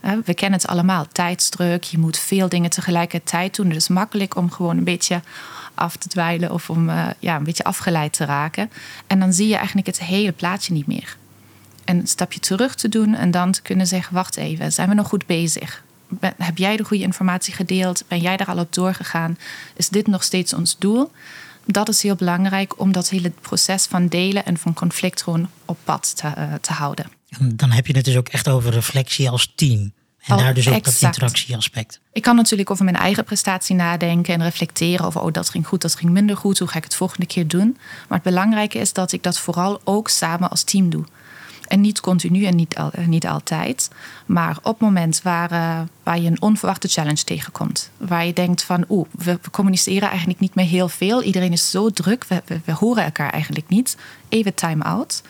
We 0.00 0.34
kennen 0.34 0.58
het 0.58 0.68
allemaal, 0.68 1.06
tijdsdruk, 1.12 1.84
je 1.84 1.98
moet 1.98 2.18
veel 2.18 2.48
dingen 2.48 2.70
tegelijkertijd 2.70 3.56
doen. 3.56 3.66
Het 3.66 3.76
is 3.76 3.88
makkelijk 3.88 4.36
om 4.36 4.50
gewoon 4.50 4.76
een 4.76 4.84
beetje 4.84 5.20
af 5.74 5.96
te 5.96 6.08
dweilen 6.08 6.50
of 6.50 6.70
om 6.70 6.88
eh, 6.88 7.06
ja, 7.18 7.36
een 7.36 7.44
beetje 7.44 7.64
afgeleid 7.64 8.12
te 8.12 8.24
raken. 8.24 8.70
En 9.06 9.18
dan 9.18 9.32
zie 9.32 9.48
je 9.48 9.56
eigenlijk 9.56 9.86
het 9.86 10.00
hele 10.00 10.32
plaatje 10.32 10.72
niet 10.72 10.86
meer. 10.86 11.16
En 11.84 11.98
een 11.98 12.06
stapje 12.06 12.40
terug 12.40 12.74
te 12.74 12.88
doen 12.88 13.14
en 13.14 13.30
dan 13.30 13.52
te 13.52 13.62
kunnen 13.62 13.86
zeggen: 13.86 14.14
wacht 14.14 14.36
even, 14.36 14.72
zijn 14.72 14.88
we 14.88 14.94
nog 14.94 15.08
goed 15.08 15.26
bezig? 15.26 15.82
heb 16.20 16.58
jij 16.58 16.76
de 16.76 16.84
goede 16.84 17.02
informatie 17.02 17.54
gedeeld? 17.54 18.04
Ben 18.08 18.20
jij 18.20 18.36
daar 18.36 18.46
al 18.46 18.58
op 18.58 18.72
doorgegaan? 18.72 19.38
Is 19.76 19.88
dit 19.88 20.06
nog 20.06 20.22
steeds 20.22 20.54
ons 20.54 20.78
doel? 20.78 21.10
Dat 21.66 21.88
is 21.88 22.02
heel 22.02 22.14
belangrijk 22.14 22.80
om 22.80 22.92
dat 22.92 23.08
hele 23.08 23.32
proces 23.40 23.84
van 23.84 24.06
delen 24.06 24.44
en 24.44 24.58
van 24.58 24.74
conflict 24.74 25.22
gewoon 25.22 25.50
op 25.64 25.78
pad 25.84 26.16
te, 26.16 26.26
uh, 26.38 26.54
te 26.60 26.72
houden. 26.72 27.06
Dan 27.38 27.70
heb 27.70 27.86
je 27.86 27.96
het 27.96 28.04
dus 28.04 28.16
ook 28.16 28.28
echt 28.28 28.48
over 28.48 28.70
reflectie 28.70 29.30
als 29.30 29.52
team. 29.54 29.92
En 30.26 30.36
daar 30.36 30.54
dus 30.54 30.68
ook 30.68 30.74
exact. 30.74 31.00
dat 31.00 31.14
interactieaspect. 31.14 32.00
Ik 32.12 32.22
kan 32.22 32.36
natuurlijk 32.36 32.70
over 32.70 32.84
mijn 32.84 32.96
eigen 32.96 33.24
prestatie 33.24 33.76
nadenken 33.76 34.34
en 34.34 34.42
reflecteren 34.42 35.06
over, 35.06 35.20
oh 35.20 35.32
dat 35.32 35.50
ging 35.50 35.66
goed, 35.66 35.82
dat 35.82 35.94
ging 35.94 36.12
minder 36.12 36.36
goed, 36.36 36.58
hoe 36.58 36.68
ga 36.68 36.76
ik 36.76 36.84
het 36.84 36.94
volgende 36.94 37.26
keer 37.26 37.48
doen. 37.48 37.76
Maar 38.08 38.18
het 38.18 38.26
belangrijke 38.26 38.78
is 38.78 38.92
dat 38.92 39.12
ik 39.12 39.22
dat 39.22 39.38
vooral 39.38 39.80
ook 39.84 40.08
samen 40.08 40.50
als 40.50 40.62
team 40.62 40.90
doe. 40.90 41.04
En 41.68 41.80
niet 41.80 42.00
continu 42.00 42.44
en 42.44 42.56
niet, 42.56 42.76
al, 42.76 42.90
niet 43.06 43.26
altijd. 43.26 43.90
Maar 44.26 44.56
op 44.62 44.72
het 44.72 44.80
moment 44.80 45.22
waar, 45.22 45.52
uh, 45.52 45.80
waar 46.02 46.20
je 46.20 46.30
een 46.30 46.42
onverwachte 46.42 46.88
challenge 46.88 47.24
tegenkomt. 47.24 47.90
Waar 47.96 48.26
je 48.26 48.32
denkt 48.32 48.62
van 48.62 48.84
oeh, 48.88 49.08
we, 49.10 49.38
communiceren 49.50 50.08
eigenlijk 50.08 50.40
niet 50.40 50.54
meer 50.54 50.66
heel 50.66 50.88
veel. 50.88 51.22
Iedereen 51.22 51.52
is 51.52 51.70
zo 51.70 51.90
druk, 51.90 52.24
we, 52.24 52.42
we, 52.46 52.60
we 52.64 52.72
horen 52.72 53.04
elkaar 53.04 53.30
eigenlijk 53.30 53.68
niet. 53.68 53.96
Even 54.28 54.54
time-out. 54.54 55.22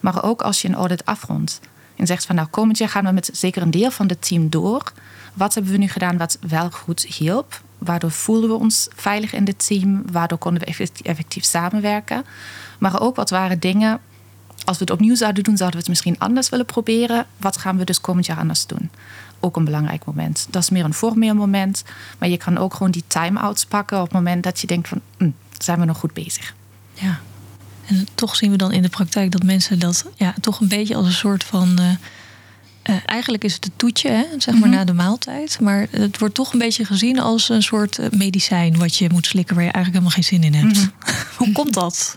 Maar 0.00 0.22
ook 0.22 0.42
als 0.42 0.62
je 0.62 0.68
een 0.68 0.74
audit 0.74 1.04
afrondt. 1.04 1.60
En 1.96 2.06
zegt 2.06 2.26
van 2.26 2.34
nou 2.34 2.48
komend 2.48 2.78
jaar 2.78 2.88
gaan 2.88 3.04
we 3.04 3.12
met 3.12 3.30
zeker 3.32 3.62
een 3.62 3.70
deel 3.70 3.90
van 3.90 4.08
het 4.08 4.22
team 4.22 4.48
door. 4.48 4.92
Wat 5.34 5.54
hebben 5.54 5.72
we 5.72 5.78
nu 5.78 5.88
gedaan 5.88 6.16
wat 6.16 6.38
wel 6.48 6.70
goed 6.70 7.02
hielp? 7.02 7.60
Waardoor 7.78 8.10
voelden 8.10 8.50
we 8.50 8.56
ons 8.56 8.88
veilig 8.94 9.32
in 9.32 9.46
het 9.46 9.66
team? 9.66 10.02
Waardoor 10.12 10.38
konden 10.38 10.62
we 10.62 10.88
effectief 11.02 11.44
samenwerken? 11.44 12.24
Maar 12.78 13.00
ook 13.00 13.16
wat 13.16 13.30
waren 13.30 13.60
dingen 13.60 14.00
als 14.64 14.78
we 14.78 14.84
het 14.84 14.92
opnieuw 14.92 15.14
zouden 15.14 15.44
doen, 15.44 15.56
zouden 15.56 15.78
we 15.78 15.84
het 15.84 15.94
misschien 15.94 16.18
anders 16.18 16.48
willen 16.48 16.66
proberen. 16.66 17.26
Wat 17.36 17.56
gaan 17.56 17.76
we 17.76 17.84
dus 17.84 18.00
komend 18.00 18.26
jaar 18.26 18.38
anders 18.38 18.66
doen? 18.66 18.90
Ook 19.40 19.56
een 19.56 19.64
belangrijk 19.64 20.04
moment. 20.04 20.46
Dat 20.50 20.62
is 20.62 20.70
meer 20.70 20.84
een 20.84 20.94
formeel 20.94 21.34
moment. 21.34 21.84
Maar 22.18 22.28
je 22.28 22.36
kan 22.36 22.58
ook 22.58 22.74
gewoon 22.74 22.90
die 22.90 23.04
time-outs 23.06 23.66
pakken 23.66 23.96
op 23.96 24.04
het 24.04 24.12
moment 24.12 24.42
dat 24.42 24.60
je 24.60 24.66
denkt 24.66 24.88
van, 24.88 25.00
hm, 25.16 25.30
zijn 25.58 25.78
we 25.78 25.84
nog 25.84 25.98
goed 25.98 26.12
bezig? 26.12 26.54
Ja. 26.94 27.20
En 27.86 28.08
toch 28.14 28.36
zien 28.36 28.50
we 28.50 28.56
dan 28.56 28.72
in 28.72 28.82
de 28.82 28.88
praktijk 28.88 29.30
dat 29.30 29.42
mensen 29.42 29.78
dat 29.78 30.04
ja, 30.16 30.34
toch 30.40 30.60
een 30.60 30.68
beetje 30.68 30.94
als 30.94 31.06
een 31.06 31.12
soort 31.12 31.44
van. 31.44 31.76
Uh, 31.80 31.90
uh, 32.90 32.96
eigenlijk 33.06 33.44
is 33.44 33.54
het 33.54 33.64
een 33.64 33.72
toetje, 33.76 34.08
hè, 34.08 34.24
zeg 34.38 34.54
maar, 34.54 34.68
mm 34.68 34.74
na 34.74 34.84
de 34.84 34.92
maaltijd. 34.92 35.60
Maar 35.60 35.86
het 35.90 36.18
wordt 36.18 36.34
toch 36.34 36.52
een 36.52 36.58
beetje 36.58 36.84
gezien 36.84 37.20
als 37.20 37.48
een 37.48 37.62
soort 37.62 37.98
eh, 37.98 38.10
medicijn 38.10 38.78
wat 38.78 38.96
je 38.96 39.08
moet 39.12 39.26
slikken 39.26 39.54
waar 39.54 39.64
je 39.64 39.70
eigenlijk 39.72 40.04
helemaal 40.04 40.24
geen 40.24 40.40
zin 40.40 40.54
in 40.54 40.66
hebt. 40.66 40.80
Mm 40.80 40.92
Hoe 41.38 41.52
komt 41.52 41.74
dat? 41.74 42.16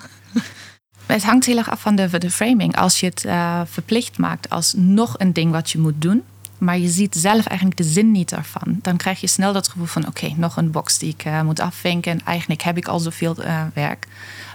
Het 1.06 1.24
hangt 1.24 1.46
heel 1.46 1.58
erg 1.58 1.70
af 1.70 1.82
van 1.82 1.96
de, 1.96 2.32
framing. 2.32 2.78
Als 2.78 3.00
je 3.00 3.06
het 3.06 3.24
uh, 3.26 3.62
verplicht 3.66 4.18
maakt 4.18 4.50
als 4.50 4.74
nog 4.78 5.16
een 5.18 5.34
ding 5.34 5.52
wat 5.52 5.70
je 5.70 5.80
moet 5.80 6.02
doen, 6.02 6.24
maar 6.58 6.78
je 6.78 6.88
ziet 6.88 7.16
zelf 7.16 7.46
eigenlijk 7.46 7.78
de 7.78 7.84
zin 7.84 8.12
niet 8.12 8.32
ervan, 8.32 8.80
dan 8.82 8.98
krijg 8.98 9.22
je 9.22 9.28
snel 9.28 9.54
dat 9.54 9.68
gevoel 9.68 9.86
van: 9.86 10.08
oké, 10.08 10.34
nog 10.36 10.58
een 10.58 10.72
box 10.72 10.98
die 10.98 11.10
ik 11.10 11.26
uh, 11.26 11.42
moet 11.42 11.60
afvinken. 11.60 12.12
En 12.12 12.22
eigenlijk 12.26 12.62
heb 12.62 12.78
ik 12.78 12.88
al 12.88 13.00
zoveel 13.00 13.36
uh, 13.40 13.62
werk. 13.74 14.08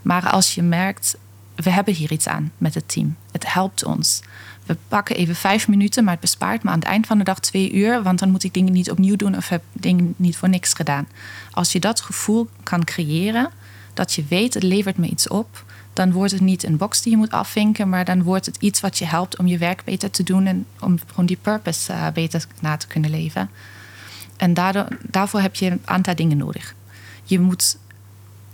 Maar 0.02 0.30
als 0.30 0.54
je 0.54 0.62
merkt, 0.62 1.16
we 1.54 1.70
hebben 1.70 1.94
hier 1.94 2.12
iets 2.12 2.28
aan 2.28 2.52
met 2.58 2.74
het 2.74 2.88
team. 2.88 3.16
Het 3.32 3.52
helpt 3.52 3.84
ons. 3.84 4.22
We 4.66 4.76
pakken 4.88 5.16
even 5.16 5.34
vijf 5.34 5.68
minuten, 5.68 6.04
maar 6.04 6.12
het 6.12 6.22
bespaart 6.22 6.62
me 6.62 6.70
aan 6.70 6.78
het 6.78 6.88
eind 6.88 7.06
van 7.06 7.18
de 7.18 7.24
dag 7.24 7.40
twee 7.40 7.72
uur. 7.72 8.02
Want 8.02 8.18
dan 8.18 8.30
moet 8.30 8.44
ik 8.44 8.54
dingen 8.54 8.72
niet 8.72 8.90
opnieuw 8.90 9.16
doen 9.16 9.36
of 9.36 9.48
heb 9.48 9.62
dingen 9.72 10.14
niet 10.16 10.36
voor 10.36 10.48
niks 10.48 10.72
gedaan. 10.72 11.08
Als 11.50 11.72
je 11.72 11.80
dat 11.80 12.00
gevoel 12.00 12.48
kan 12.62 12.84
creëren, 12.84 13.50
dat 13.94 14.12
je 14.12 14.24
weet, 14.28 14.54
het 14.54 14.62
levert 14.62 14.96
me 14.96 15.06
iets 15.06 15.28
op 15.28 15.64
dan 15.98 16.12
wordt 16.12 16.32
het 16.32 16.40
niet 16.40 16.64
een 16.64 16.76
box 16.76 17.02
die 17.02 17.12
je 17.12 17.18
moet 17.18 17.30
afvinken, 17.30 17.88
maar 17.88 18.04
dan 18.04 18.22
wordt 18.22 18.46
het 18.46 18.56
iets 18.56 18.80
wat 18.80 18.98
je 18.98 19.04
helpt 19.04 19.38
om 19.38 19.46
je 19.46 19.58
werk 19.58 19.84
beter 19.84 20.10
te 20.10 20.22
doen 20.22 20.46
en 20.46 20.66
om 21.14 21.26
die 21.26 21.38
purpose 21.42 21.92
uh, 21.92 22.06
beter 22.14 22.44
na 22.60 22.76
te 22.76 22.86
kunnen 22.86 23.10
leven. 23.10 23.50
En 24.36 24.54
daardoor, 24.54 24.88
daarvoor 25.02 25.40
heb 25.40 25.54
je 25.54 25.70
een 25.70 25.80
aantal 25.84 26.14
dingen 26.14 26.36
nodig. 26.36 26.74
Je 27.24 27.40
moet 27.40 27.78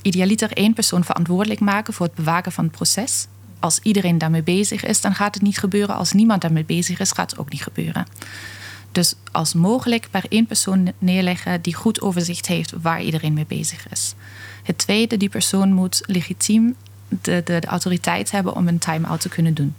idealiter 0.03 0.53
één 0.53 0.75
persoon 0.75 1.05
verantwoordelijk 1.05 1.61
maken 1.61 1.95
voor 1.95 2.07
het 2.07 2.15
bewaken 2.15 2.53
van 2.53 2.65
het 2.65 2.73
proces. 2.73 3.27
Als 3.61 3.79
iedereen 3.83 4.19
daarmee 4.19 4.43
bezig 4.43 4.85
is, 4.85 5.01
dan 5.01 5.15
gaat 5.15 5.35
het 5.35 5.43
niet 5.43 5.59
gebeuren. 5.59 5.97
Als 5.97 6.13
niemand 6.13 6.41
daarmee 6.41 6.65
bezig 6.65 7.01
is, 7.01 7.13
gaat 7.13 7.31
het 7.31 7.41
ook 7.41 7.51
niet 7.51 7.63
gebeuren. 7.63 8.07
Dus 8.93 9.15
als 9.33 9.55
mogelijk 9.55 10.09
per 10.11 10.25
één 10.29 10.47
persoon 10.47 10.93
neerleggen 10.99 11.63
die 11.63 11.75
goed 11.75 12.01
overzicht 12.01 12.47
heeft 12.47 12.73
waar 12.83 13.03
iedereen 13.03 13.35
mee 13.35 13.47
bezig 13.47 13.89
is. 13.89 14.15
Het 14.63 14.79
tweede, 14.79 15.17
die 15.17 15.29
persoon 15.29 15.73
moet 15.73 16.03
legitiem 16.07 16.77
de, 17.09 17.43
de, 17.45 17.61
autoriteit 17.67 18.31
hebben 18.31 18.55
om 18.55 18.69
een 18.69 18.79
time-out 18.79 19.21
te 19.21 19.29
kunnen 19.29 19.55
doen. 19.55 19.75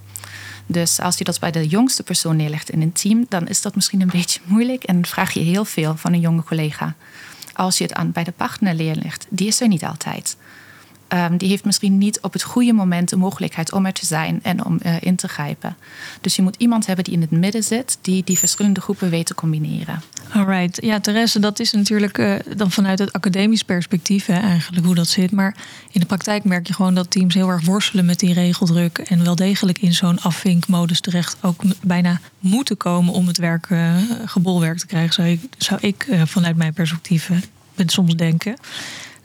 Dus 0.66 1.00
als 1.00 1.18
je 1.18 1.24
dat 1.24 1.40
bij 1.40 1.52
de 1.52 1.68
jongste 1.68 2.04
persoon 2.04 2.36
neerlegt 2.36 2.70
in 2.70 2.82
een 2.82 2.92
team, 2.92 3.26
dan 3.30 3.48
is 3.48 3.62
dat 3.62 3.76
misschien 3.76 4.02
een 4.02 4.10
beetje 4.20 4.40
moeilijk 4.46 4.84
en 4.84 5.06
vraag 5.06 5.32
je 5.34 5.40
heel 5.40 5.66
veel 5.66 5.96
van 5.96 6.14
een 6.14 6.20
jonge 6.20 6.44
collega. 6.44 6.96
Als 7.54 7.78
je 7.78 7.84
het 7.84 7.94
aan 7.94 8.12
bij 8.12 8.24
de 8.24 8.32
partner 8.32 8.76
neerlegt, 8.76 9.26
die 9.30 9.48
is 9.48 9.62
er 9.62 9.68
niet 9.68 9.86
altijd. 9.86 10.38
Um, 11.14 11.38
die 11.38 11.50
heeft 11.50 11.66
misschien 11.66 11.98
niet 11.98 12.20
op 12.22 12.34
het 12.34 12.44
goede 12.44 12.74
moment 12.74 13.10
de 13.10 13.16
mogelijkheid 13.16 13.72
om 13.72 13.86
er 13.86 13.94
te 13.94 14.06
zijn 14.06 14.40
en 14.44 14.66
om 14.66 14.80
uh, 14.86 14.96
in 15.00 15.16
te 15.16 15.28
grijpen. 15.28 15.76
Dus 16.22 16.36
je 16.36 16.42
moet 16.42 16.56
iemand 16.58 16.86
hebben 16.86 17.06
die 17.06 17.14
in 17.14 17.22
het 17.22 17.32
midden 17.32 17.64
zit, 17.64 17.98
die 18.02 18.24
die 18.24 18.38
verschillende 18.38 18.82
groepen 18.82 19.10
weet 19.10 19.26
te 19.26 19.36
combineren. 19.36 20.02
Alright, 20.34 20.84
ja, 20.84 21.00
Therese, 21.00 21.40
dat 21.40 21.60
is 21.60 21.72
natuurlijk 21.72 22.18
uh, 22.18 22.36
dan 22.56 22.72
vanuit 22.72 23.00
het 23.00 23.14
academisch 23.14 23.64
perspectief 23.64 24.26
hè, 24.26 24.40
eigenlijk 24.40 24.86
hoe 24.86 24.96
dat 24.96 25.08
zit. 25.08 25.32
Maar 25.32 25.56
in 25.92 26.00
de 26.00 26.06
praktijk 26.06 26.44
merk 26.44 26.68
je 26.68 26.74
gewoon 26.74 26.96
dat 26.96 27.12
teams 27.12 27.34
heel 27.34 27.50
erg 27.50 27.66
worstelen 27.66 28.06
met 28.06 28.20
die 28.20 28.34
regeldruk 28.34 28.98
en 28.98 29.24
wel 29.24 29.36
degelijk 29.36 29.82
in 29.82 29.94
zo'n 29.94 30.22
afvinkmodus 30.22 31.00
terecht 31.00 31.38
ook 31.42 31.62
bijna 31.82 32.20
moeten 32.40 32.78
komen 32.78 33.14
om 33.14 33.28
het 33.28 33.38
werk 33.38 33.70
uh, 33.70 33.96
gebolwerk 34.26 34.78
te 34.78 34.86
krijgen, 34.86 35.14
zou 35.14 35.28
ik, 35.28 35.40
zou 35.58 35.80
ik 35.82 36.08
vanuit 36.26 36.56
mijn 36.56 36.74
perspectief 36.74 37.30
soms 37.86 38.16
denken. 38.16 38.56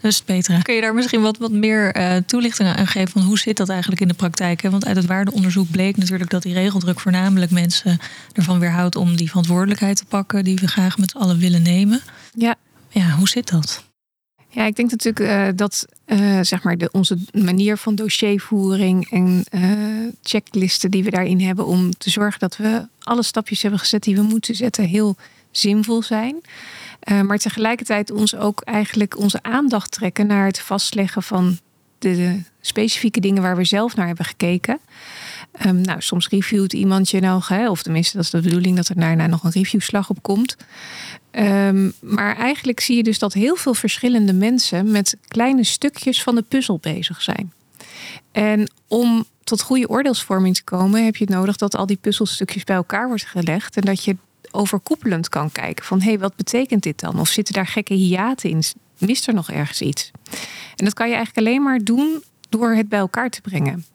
Dus 0.01 0.21
Petra, 0.21 0.59
kun 0.59 0.75
je 0.75 0.81
daar 0.81 0.93
misschien 0.93 1.21
wat, 1.21 1.37
wat 1.37 1.51
meer 1.51 1.97
uh, 1.97 2.15
toelichting 2.25 2.69
aan 2.69 2.87
geven 2.87 3.11
van 3.11 3.21
hoe 3.21 3.39
zit 3.39 3.57
dat 3.57 3.69
eigenlijk 3.69 4.01
in 4.01 4.07
de 4.07 4.13
praktijk? 4.13 4.61
Hè? 4.61 4.69
Want 4.69 4.85
uit 4.85 4.95
het 4.95 5.05
waardeonderzoek 5.05 5.71
bleek 5.71 5.97
natuurlijk 5.97 6.29
dat 6.29 6.41
die 6.43 6.53
regeldruk 6.53 6.99
voornamelijk 6.99 7.51
mensen 7.51 7.99
ervan 8.33 8.59
weerhoudt 8.59 8.95
om 8.95 9.15
die 9.15 9.27
verantwoordelijkheid 9.27 9.97
te 9.97 10.05
pakken 10.05 10.43
die 10.43 10.55
we 10.55 10.67
graag 10.67 10.97
met 10.97 11.09
z'n 11.11 11.17
allen 11.17 11.37
willen 11.37 11.61
nemen. 11.61 12.01
Ja. 12.33 12.55
Ja, 12.89 13.09
hoe 13.09 13.27
zit 13.27 13.49
dat? 13.49 13.83
Ja, 14.49 14.65
ik 14.65 14.75
denk 14.75 14.91
natuurlijk 14.91 15.19
uh, 15.19 15.47
dat 15.55 15.85
uh, 16.05 16.39
zeg 16.41 16.63
maar 16.63 16.77
de, 16.77 16.89
onze 16.91 17.17
manier 17.31 17.77
van 17.77 17.95
dossiervoering 17.95 19.11
en 19.11 19.43
checklisten 20.23 20.91
die 20.91 21.03
we 21.03 21.09
daarin 21.09 21.41
hebben 21.41 21.65
om 21.65 21.91
te 21.97 22.09
zorgen 22.09 22.39
dat 22.39 22.57
we 22.57 22.87
alle 22.99 23.23
stapjes 23.23 23.61
hebben 23.61 23.79
gezet 23.79 24.03
die 24.03 24.15
we 24.15 24.21
moeten 24.21 24.55
zetten 24.55 24.83
heel 24.83 25.15
zinvol 25.51 26.01
zijn. 26.01 26.41
Uh, 27.09 27.21
maar 27.21 27.37
tegelijkertijd 27.37 28.11
ons 28.11 28.35
ook 28.35 28.61
eigenlijk 28.61 29.17
onze 29.17 29.43
aandacht 29.43 29.91
trekken 29.91 30.27
naar 30.27 30.45
het 30.45 30.59
vastleggen 30.59 31.23
van 31.23 31.57
de, 31.99 32.41
specifieke 32.61 33.19
dingen 33.19 33.41
waar 33.41 33.55
we 33.55 33.65
zelf 33.65 33.95
naar 33.95 34.07
hebben 34.07 34.25
gekeken. 34.25 34.79
Um, 35.65 35.81
nou, 35.81 36.01
soms 36.01 36.27
reviewt 36.27 36.73
iemand 36.73 37.09
je 37.09 37.19
nog, 37.19 37.47
hè, 37.47 37.69
of 37.69 37.83
tenminste, 37.83 38.15
dat 38.15 38.25
is 38.25 38.31
de 38.31 38.41
bedoeling 38.41 38.75
dat 38.75 38.87
er 38.87 38.99
daarna 38.99 39.27
nog 39.27 39.43
een 39.43 39.51
reviewslag 39.51 40.09
op 40.09 40.21
komt. 40.21 40.55
Um, 41.31 41.93
maar 42.01 42.37
eigenlijk 42.37 42.79
zie 42.79 42.95
je 42.95 43.03
dus 43.03 43.19
dat 43.19 43.33
heel 43.33 43.55
veel 43.55 43.73
verschillende 43.73 44.33
mensen 44.33 44.91
met 44.91 45.17
kleine 45.27 45.63
stukjes 45.63 46.23
van 46.23 46.35
de 46.35 46.41
puzzel 46.41 46.77
bezig 46.81 47.21
zijn. 47.21 47.53
En 48.31 48.71
om 48.87 49.25
tot 49.43 49.61
goede 49.61 49.89
oordeelsvorming 49.89 50.55
te 50.55 50.63
komen, 50.63 51.05
heb 51.05 51.15
je 51.15 51.25
het 51.25 51.33
nodig 51.33 51.55
dat 51.55 51.75
al 51.75 51.85
die 51.85 51.97
puzzelstukjes 52.01 52.63
bij 52.63 52.75
elkaar 52.75 53.07
wordt 53.07 53.25
gelegd. 53.25 53.75
En 53.75 53.81
dat 53.81 54.03
je 54.03 54.15
overkoepelend 54.51 55.29
kan 55.29 55.51
kijken 55.51 55.85
van 55.85 55.99
hé, 56.01 56.07
hey, 56.09 56.19
wat 56.19 56.35
betekent 56.35 56.83
dit 56.83 56.99
dan? 56.99 57.19
Of 57.19 57.27
zitten 57.27 57.53
daar 57.53 57.67
gekke 57.67 57.93
hiaten 57.93 58.49
in? 58.49 58.63
Mist 58.97 59.27
er 59.27 59.33
nog 59.33 59.51
ergens 59.51 59.81
iets? 59.81 60.11
En 60.75 60.85
dat 60.85 60.93
kan 60.93 61.09
je 61.09 61.15
eigenlijk 61.15 61.47
alleen 61.47 61.63
maar 61.63 61.79
doen 61.79 62.23
door 62.49 62.73
het 62.73 62.89
bij 62.89 62.99
elkaar 62.99 63.29
te 63.29 63.41
brengen. 63.41 63.85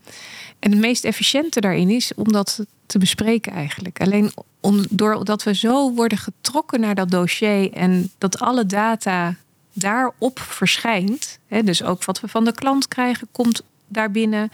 En 0.59 0.71
het 0.71 0.81
meest 0.81 1.05
efficiënte 1.05 1.61
daarin 1.61 1.91
is 1.91 2.15
om 2.15 2.33
dat 2.33 2.67
te 2.87 2.99
bespreken 2.99 3.53
eigenlijk. 3.53 4.01
Alleen 4.01 4.33
om, 4.61 4.85
doordat 4.91 5.43
we 5.43 5.55
zo 5.55 5.93
worden 5.93 6.19
getrokken 6.19 6.81
naar 6.81 6.95
dat 6.95 7.11
dossier 7.11 7.73
en 7.73 8.11
dat 8.19 8.39
alle 8.39 8.67
data 8.67 9.35
daarop 9.73 10.39
verschijnt. 10.39 11.39
Hè, 11.47 11.63
dus 11.63 11.83
ook 11.83 12.05
wat 12.05 12.21
we 12.21 12.29
van 12.29 12.45
de 12.45 12.53
klant 12.53 12.89
krijgen, 12.89 13.29
komt 13.33 13.63
daarbinnen. 13.89 14.51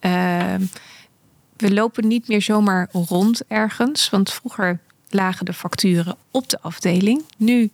Uh, 0.00 0.54
we 1.56 1.74
lopen 1.74 2.08
niet 2.08 2.28
meer 2.28 2.42
zomaar 2.42 2.88
rond 2.92 3.42
ergens. 3.48 4.10
Want 4.10 4.32
vroeger 4.32 4.80
lagen 5.14 5.46
de 5.46 5.52
facturen 5.52 6.16
op 6.30 6.48
de 6.48 6.60
afdeling. 6.60 7.22
Nu 7.36 7.70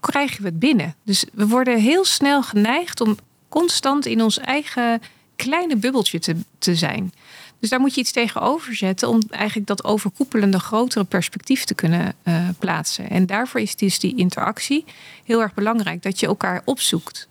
krijgen 0.00 0.42
we 0.42 0.48
het 0.48 0.58
binnen. 0.58 0.94
Dus 1.02 1.24
we 1.32 1.46
worden 1.46 1.78
heel 1.78 2.04
snel 2.04 2.42
geneigd 2.42 3.00
om 3.00 3.16
constant 3.48 4.06
in 4.06 4.22
ons 4.22 4.38
eigen 4.38 5.00
kleine 5.36 5.76
bubbeltje 5.76 6.18
te, 6.18 6.36
te 6.58 6.74
zijn. 6.74 7.12
Dus 7.58 7.70
daar 7.70 7.80
moet 7.80 7.94
je 7.94 8.00
iets 8.00 8.12
tegenover 8.12 8.74
zetten 8.74 9.08
om 9.08 9.22
eigenlijk 9.30 9.66
dat 9.66 9.84
overkoepelende 9.84 10.58
grotere 10.58 11.04
perspectief 11.04 11.64
te 11.64 11.74
kunnen 11.74 12.14
uh, 12.24 12.48
plaatsen. 12.58 13.10
En 13.10 13.26
daarvoor 13.26 13.60
is 13.60 13.76
dus 13.76 13.98
die 13.98 14.16
interactie 14.16 14.84
heel 15.24 15.40
erg 15.40 15.54
belangrijk. 15.54 16.02
Dat 16.02 16.20
je 16.20 16.26
elkaar 16.26 16.62
opzoekt. 16.64 17.28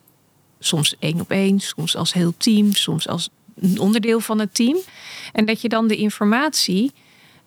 Soms 0.60 0.96
één 1.00 1.20
op 1.20 1.32
één, 1.32 1.60
soms 1.60 1.96
als 1.96 2.14
heel 2.14 2.34
team, 2.38 2.74
soms 2.74 3.08
als 3.08 3.30
een 3.60 3.80
onderdeel 3.80 4.20
van 4.20 4.40
het 4.40 4.56
team. 4.56 4.78
En 5.34 5.46
dat 5.46 5.62
je 5.62 5.70
dan 5.70 5.88
de 5.88 5.96
informatie 5.96 6.92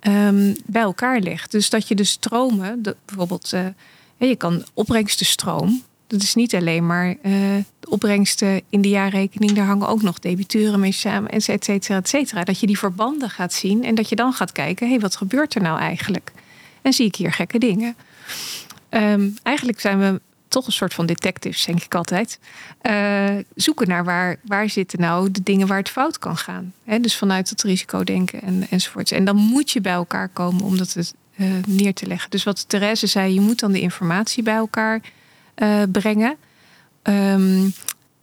um, 0.06 0.56
bij 0.66 0.82
elkaar 0.82 1.20
legt. 1.20 1.50
Dus 1.50 1.70
dat 1.70 1.88
je 1.88 1.94
de 1.94 2.04
stromen, 2.04 2.82
de, 2.82 2.96
bijvoorbeeld, 3.04 3.52
uh, 3.54 3.66
je 4.16 4.36
kan 4.36 4.64
opbrengstenstroom. 4.74 5.82
Dat 6.06 6.22
is 6.22 6.34
niet 6.34 6.54
alleen 6.54 6.86
maar 6.86 7.08
uh, 7.08 7.14
de 7.80 7.88
opbrengsten 7.88 8.62
in 8.68 8.80
de 8.80 8.88
jaarrekening. 8.88 9.52
Daar 9.52 9.66
hangen 9.66 9.88
ook 9.88 10.02
nog 10.02 10.18
debiteuren 10.18 10.80
mee 10.80 10.92
samen, 10.92 11.30
et 11.30 11.42
cetera, 11.42 11.96
et 11.96 12.08
cetera. 12.08 12.44
Dat 12.44 12.60
je 12.60 12.66
die 12.66 12.78
verbanden 12.78 13.30
gaat 13.30 13.52
zien 13.52 13.84
en 13.84 13.94
dat 13.94 14.08
je 14.08 14.16
dan 14.16 14.32
gaat 14.32 14.52
kijken... 14.52 14.86
hé, 14.86 14.92
hey, 14.92 15.00
wat 15.00 15.16
gebeurt 15.16 15.54
er 15.54 15.62
nou 15.62 15.78
eigenlijk? 15.78 16.32
En 16.82 16.92
zie 16.92 17.06
ik 17.06 17.16
hier 17.16 17.32
gekke 17.32 17.58
dingen? 17.58 17.96
Um, 18.90 19.36
eigenlijk 19.42 19.80
zijn 19.80 19.98
we 19.98 20.20
toch 20.52 20.66
een 20.66 20.72
soort 20.72 20.94
van 20.94 21.06
detectives, 21.06 21.64
denk 21.64 21.82
ik 21.82 21.94
altijd. 21.94 22.38
Uh, 22.82 23.36
zoeken 23.54 23.88
naar 23.88 24.04
waar, 24.04 24.36
waar 24.42 24.68
zitten 24.68 25.00
nou 25.00 25.30
de 25.30 25.42
dingen 25.42 25.66
waar 25.66 25.78
het 25.78 25.88
fout 25.88 26.18
kan 26.18 26.36
gaan. 26.36 26.72
He, 26.84 27.00
dus 27.00 27.16
vanuit 27.16 27.50
het 27.50 27.62
risico 27.62 28.04
denken 28.04 28.42
en, 28.42 28.66
enzovoorts. 28.70 29.10
En 29.10 29.24
dan 29.24 29.36
moet 29.36 29.70
je 29.70 29.80
bij 29.80 29.92
elkaar 29.92 30.28
komen 30.28 30.64
om 30.64 30.76
dat 30.76 30.92
het, 30.92 31.14
uh, 31.36 31.46
neer 31.66 31.94
te 31.94 32.06
leggen. 32.06 32.30
Dus 32.30 32.44
wat 32.44 32.68
Therese 32.68 33.06
zei, 33.06 33.34
je 33.34 33.40
moet 33.40 33.60
dan 33.60 33.72
de 33.72 33.80
informatie 33.80 34.42
bij 34.42 34.54
elkaar 34.54 35.00
uh, 35.56 35.82
brengen. 35.92 36.36
Um, 37.02 37.72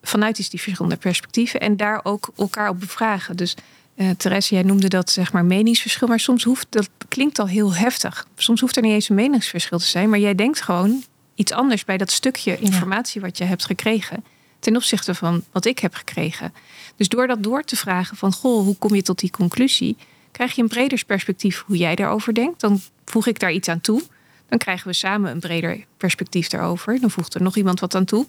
vanuit 0.01 0.49
die 0.49 0.61
verschillende 0.61 0.97
perspectieven. 0.97 1.59
En 1.59 1.77
daar 1.77 1.99
ook 2.03 2.31
elkaar 2.37 2.69
op 2.69 2.79
bevragen. 2.79 3.37
Dus 3.37 3.55
uh, 3.95 4.09
Therese, 4.09 4.53
jij 4.53 4.63
noemde 4.63 4.87
dat 4.87 5.11
zeg 5.11 5.31
maar 5.33 5.45
meningsverschil. 5.45 6.07
Maar 6.07 6.19
soms 6.19 6.43
hoeft, 6.43 6.67
dat 6.69 6.89
klinkt 7.07 7.39
al 7.39 7.47
heel 7.47 7.73
heftig. 7.75 8.27
Soms 8.35 8.61
hoeft 8.61 8.75
er 8.75 8.81
niet 8.81 8.91
eens 8.91 9.09
een 9.09 9.15
meningsverschil 9.15 9.79
te 9.79 9.85
zijn. 9.85 10.09
Maar 10.09 10.19
jij 10.19 10.35
denkt 10.35 10.61
gewoon, 10.61 11.03
iets 11.39 11.51
anders 11.51 11.85
bij 11.85 11.97
dat 11.97 12.11
stukje 12.11 12.57
informatie 12.59 13.21
wat 13.21 13.37
je 13.37 13.43
hebt 13.43 13.65
gekregen 13.65 14.23
ten 14.59 14.75
opzichte 14.75 15.15
van 15.15 15.43
wat 15.51 15.65
ik 15.65 15.79
heb 15.79 15.93
gekregen. 15.93 16.53
Dus 16.95 17.09
door 17.09 17.27
dat 17.27 17.43
door 17.43 17.63
te 17.63 17.75
vragen 17.75 18.17
van 18.17 18.33
goh, 18.33 18.63
hoe 18.63 18.77
kom 18.77 18.95
je 18.95 19.01
tot 19.01 19.19
die 19.19 19.31
conclusie, 19.31 19.97
krijg 20.31 20.55
je 20.55 20.61
een 20.61 20.67
breder 20.67 21.03
perspectief 21.05 21.63
hoe 21.65 21.77
jij 21.77 21.95
daarover 21.95 22.33
denkt. 22.33 22.59
Dan 22.59 22.81
voeg 23.05 23.27
ik 23.27 23.39
daar 23.39 23.51
iets 23.51 23.67
aan 23.67 23.81
toe. 23.81 24.01
Dan 24.47 24.57
krijgen 24.57 24.87
we 24.87 24.93
samen 24.93 25.31
een 25.31 25.39
breder 25.39 25.85
perspectief 25.97 26.47
daarover. 26.47 26.99
Dan 26.99 27.11
voegt 27.11 27.33
er 27.33 27.41
nog 27.41 27.55
iemand 27.55 27.79
wat 27.79 27.95
aan 27.95 28.05
toe. 28.05 28.27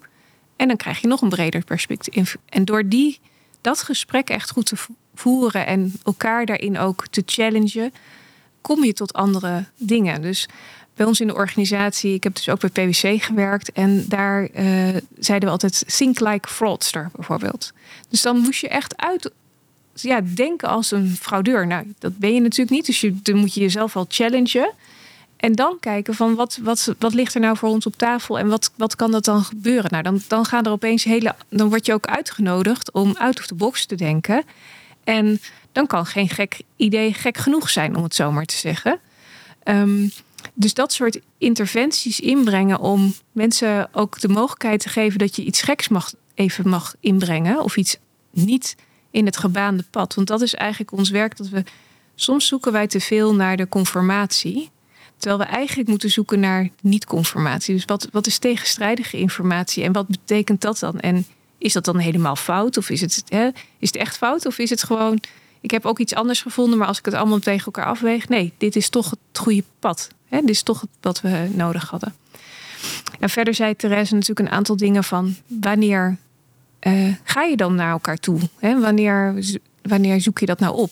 En 0.56 0.68
dan 0.68 0.76
krijg 0.76 1.00
je 1.00 1.06
nog 1.06 1.20
een 1.20 1.28
breder 1.28 1.64
perspectief. 1.64 2.36
En 2.48 2.64
door 2.64 2.88
die, 2.88 3.20
dat 3.60 3.82
gesprek 3.82 4.30
echt 4.30 4.50
goed 4.50 4.66
te 4.66 4.76
voeren 5.14 5.66
en 5.66 5.92
elkaar 6.04 6.46
daarin 6.46 6.78
ook 6.78 7.06
te 7.06 7.22
challengen, 7.26 7.92
kom 8.60 8.84
je 8.84 8.92
tot 8.92 9.12
andere 9.12 9.64
dingen. 9.76 10.22
Dus 10.22 10.48
bij 11.00 11.08
ons 11.08 11.20
in 11.20 11.26
de 11.26 11.34
organisatie, 11.34 12.14
ik 12.14 12.22
heb 12.22 12.34
dus 12.34 12.48
ook 12.48 12.60
bij 12.60 12.70
PwC 12.70 13.22
gewerkt. 13.22 13.72
En 13.72 14.04
daar 14.08 14.42
uh, 14.42 14.48
zeiden 15.18 15.48
we 15.48 15.50
altijd 15.54 15.96
think 15.96 16.20
like 16.20 16.48
fraudster 16.48 17.10
bijvoorbeeld. 17.14 17.72
Dus 18.08 18.22
dan 18.22 18.38
moest 18.38 18.60
je 18.60 18.68
echt 18.68 18.96
uit 18.96 19.30
ja, 19.94 20.20
denken 20.34 20.68
als 20.68 20.90
een 20.90 21.16
fraudeur. 21.20 21.66
Nou, 21.66 21.94
dat 21.98 22.18
ben 22.18 22.34
je 22.34 22.40
natuurlijk 22.40 22.70
niet. 22.70 22.86
Dus 22.86 23.00
je, 23.00 23.22
dan 23.22 23.36
moet 23.36 23.54
je 23.54 23.60
jezelf 23.60 23.92
wel 23.92 24.06
challengen. 24.08 24.72
En 25.36 25.52
dan 25.52 25.76
kijken 25.80 26.14
van 26.14 26.34
wat, 26.34 26.58
wat, 26.62 26.94
wat 26.98 27.14
ligt 27.14 27.34
er 27.34 27.40
nou 27.40 27.56
voor 27.56 27.68
ons 27.68 27.86
op 27.86 27.96
tafel 27.96 28.38
en 28.38 28.48
wat, 28.48 28.70
wat 28.76 28.96
kan 28.96 29.10
dat 29.10 29.24
dan 29.24 29.44
gebeuren? 29.44 29.90
Nou, 29.90 30.02
dan, 30.02 30.22
dan 30.28 30.44
gaan 30.44 30.64
er 30.64 30.72
opeens 30.72 31.04
hele. 31.04 31.34
Dan 31.48 31.68
word 31.68 31.86
je 31.86 31.92
ook 31.92 32.06
uitgenodigd 32.06 32.92
om 32.92 33.14
out 33.18 33.38
of 33.38 33.46
the 33.46 33.54
box 33.54 33.86
te 33.86 33.94
denken. 33.94 34.44
En 35.04 35.40
dan 35.72 35.86
kan 35.86 36.06
geen 36.06 36.28
gek 36.28 36.60
idee 36.76 37.12
gek 37.12 37.36
genoeg 37.36 37.70
zijn, 37.70 37.96
om 37.96 38.02
het 38.02 38.14
zo 38.14 38.32
maar 38.32 38.46
te 38.46 38.56
zeggen. 38.56 38.98
Um, 39.64 40.10
dus 40.60 40.74
dat 40.74 40.92
soort 40.92 41.20
interventies 41.38 42.20
inbrengen 42.20 42.80
om 42.80 43.14
mensen 43.32 43.88
ook 43.92 44.20
de 44.20 44.28
mogelijkheid 44.28 44.80
te 44.80 44.88
geven 44.88 45.18
dat 45.18 45.36
je 45.36 45.44
iets 45.44 45.62
geks 45.62 45.88
mag, 45.88 46.12
even 46.34 46.68
mag 46.68 46.94
inbrengen 47.00 47.62
of 47.62 47.76
iets 47.76 47.96
niet 48.30 48.76
in 49.10 49.26
het 49.26 49.36
gebaande 49.36 49.84
pad. 49.90 50.14
Want 50.14 50.26
dat 50.26 50.40
is 50.40 50.54
eigenlijk 50.54 50.92
ons 50.92 51.10
werk 51.10 51.36
dat 51.36 51.48
we 51.48 51.64
soms 52.14 52.46
zoeken 52.46 52.72
wij 52.72 52.86
te 52.86 53.00
veel 53.00 53.34
naar 53.34 53.56
de 53.56 53.68
conformatie. 53.68 54.70
Terwijl 55.16 55.40
we 55.40 55.56
eigenlijk 55.56 55.88
moeten 55.88 56.10
zoeken 56.10 56.40
naar 56.40 56.68
niet-conformatie. 56.80 57.74
Dus 57.74 57.84
wat, 57.84 58.08
wat 58.12 58.26
is 58.26 58.38
tegenstrijdige 58.38 59.18
informatie 59.18 59.84
en 59.84 59.92
wat 59.92 60.06
betekent 60.06 60.60
dat 60.60 60.78
dan? 60.78 61.00
En 61.00 61.26
is 61.58 61.72
dat 61.72 61.84
dan 61.84 61.98
helemaal 61.98 62.36
fout? 62.36 62.76
Of 62.76 62.90
is 62.90 63.00
het, 63.00 63.22
hè, 63.28 63.48
is 63.78 63.88
het 63.88 63.96
echt 63.96 64.16
fout? 64.16 64.46
Of 64.46 64.58
is 64.58 64.70
het 64.70 64.82
gewoon, 64.82 65.20
ik 65.60 65.70
heb 65.70 65.86
ook 65.86 65.98
iets 65.98 66.14
anders 66.14 66.42
gevonden, 66.42 66.78
maar 66.78 66.88
als 66.88 66.98
ik 66.98 67.04
het 67.04 67.14
allemaal 67.14 67.38
tegen 67.38 67.64
elkaar 67.64 67.86
afweeg, 67.86 68.28
nee, 68.28 68.52
dit 68.58 68.76
is 68.76 68.88
toch 68.88 69.10
het 69.10 69.38
goede 69.38 69.64
pad. 69.78 70.10
Hè, 70.30 70.40
dit 70.40 70.50
is 70.50 70.62
toch 70.62 70.86
wat 71.00 71.20
we 71.20 71.48
nodig 71.52 71.90
hadden. 71.90 72.14
En 73.20 73.30
verder 73.30 73.54
zei 73.54 73.76
Therese 73.76 74.14
natuurlijk 74.14 74.48
een 74.48 74.54
aantal 74.54 74.76
dingen 74.76 75.04
van 75.04 75.34
wanneer 75.46 76.16
uh, 76.80 77.14
ga 77.24 77.42
je 77.42 77.56
dan 77.56 77.74
naar 77.74 77.90
elkaar 77.90 78.16
toe? 78.16 78.40
Hè? 78.58 78.80
Wanneer, 78.80 79.34
wanneer 79.82 80.20
zoek 80.20 80.38
je 80.38 80.46
dat 80.46 80.60
nou 80.60 80.76
op? 80.76 80.90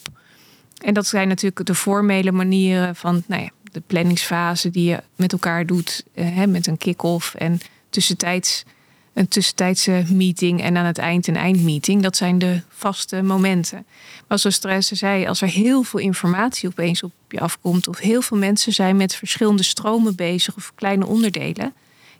En 0.78 0.94
dat 0.94 1.06
zijn 1.06 1.28
natuurlijk 1.28 1.66
de 1.66 1.74
formele 1.74 2.32
manieren 2.32 2.96
van 2.96 3.22
nou 3.26 3.42
ja, 3.42 3.50
de 3.72 3.82
planningsfase 3.86 4.70
die 4.70 4.90
je 4.90 5.02
met 5.16 5.32
elkaar 5.32 5.66
doet, 5.66 6.04
uh, 6.14 6.36
hè, 6.36 6.46
met 6.46 6.66
een 6.66 6.78
kick-off 6.78 7.34
en 7.34 7.60
tussentijds 7.90 8.64
een 9.18 9.28
tussentijdse 9.28 10.04
meeting 10.08 10.62
en 10.62 10.76
aan 10.76 10.84
het 10.84 10.98
eind 10.98 11.26
een 11.26 11.36
eindmeeting. 11.36 12.02
Dat 12.02 12.16
zijn 12.16 12.38
de 12.38 12.62
vaste 12.68 13.22
momenten. 13.22 13.86
Maar 14.28 14.38
zoals 14.38 14.58
Therese 14.58 14.94
zei, 14.94 15.26
als 15.26 15.40
er 15.40 15.48
heel 15.48 15.82
veel 15.82 16.00
informatie 16.00 16.68
opeens 16.68 17.02
op 17.02 17.12
je 17.28 17.40
afkomt... 17.40 17.88
of 17.88 17.98
heel 17.98 18.22
veel 18.22 18.36
mensen 18.36 18.72
zijn 18.72 18.96
met 18.96 19.14
verschillende 19.14 19.62
stromen 19.62 20.14
bezig 20.14 20.56
of 20.56 20.72
kleine 20.74 21.06
onderdelen... 21.06 21.72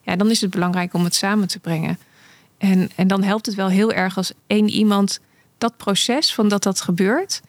Ja, 0.03 0.17
dan 0.17 0.31
is 0.31 0.41
het 0.41 0.51
belangrijk 0.51 0.95
om 0.95 1.05
het 1.05 1.15
samen 1.15 1.49
te 1.49 1.59
brengen. 1.59 1.99
En, 2.59 2.91
en 2.95 3.09
dan 3.09 3.23
helpt 3.23 3.47
het 3.47 3.55
wel 3.55 3.69
heel 3.69 3.93
erg 3.93 4.17
als 4.17 4.33
één 4.47 4.69
iemand 4.69 5.21
dat 5.59 5.77
proces 5.77 6.35
van 6.35 6.49
dat 6.49 6.63
dat 6.63 6.81
gebeurt... 6.81 7.41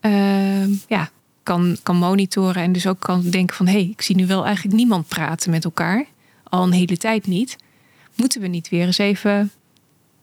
Uh, 0.00 0.88
ja, 0.88 1.10
kan, 1.42 1.76
kan 1.82 1.96
monitoren 1.96 2.62
en 2.62 2.72
dus 2.72 2.86
ook 2.86 3.00
kan 3.00 3.22
denken 3.30 3.56
van... 3.56 3.66
hé, 3.66 3.72
hey, 3.72 3.88
ik 3.90 4.02
zie 4.02 4.16
nu 4.16 4.26
wel 4.26 4.44
eigenlijk 4.44 4.76
niemand 4.76 5.08
praten 5.08 5.50
met 5.50 5.64
elkaar. 5.64 6.04
Al 6.44 6.62
een 6.62 6.72
hele 6.72 6.96
tijd 6.96 7.26
niet 7.26 7.56
moeten 8.16 8.40
we 8.40 8.46
niet 8.46 8.68
weer 8.68 8.86
eens 8.86 8.98
even 8.98 9.50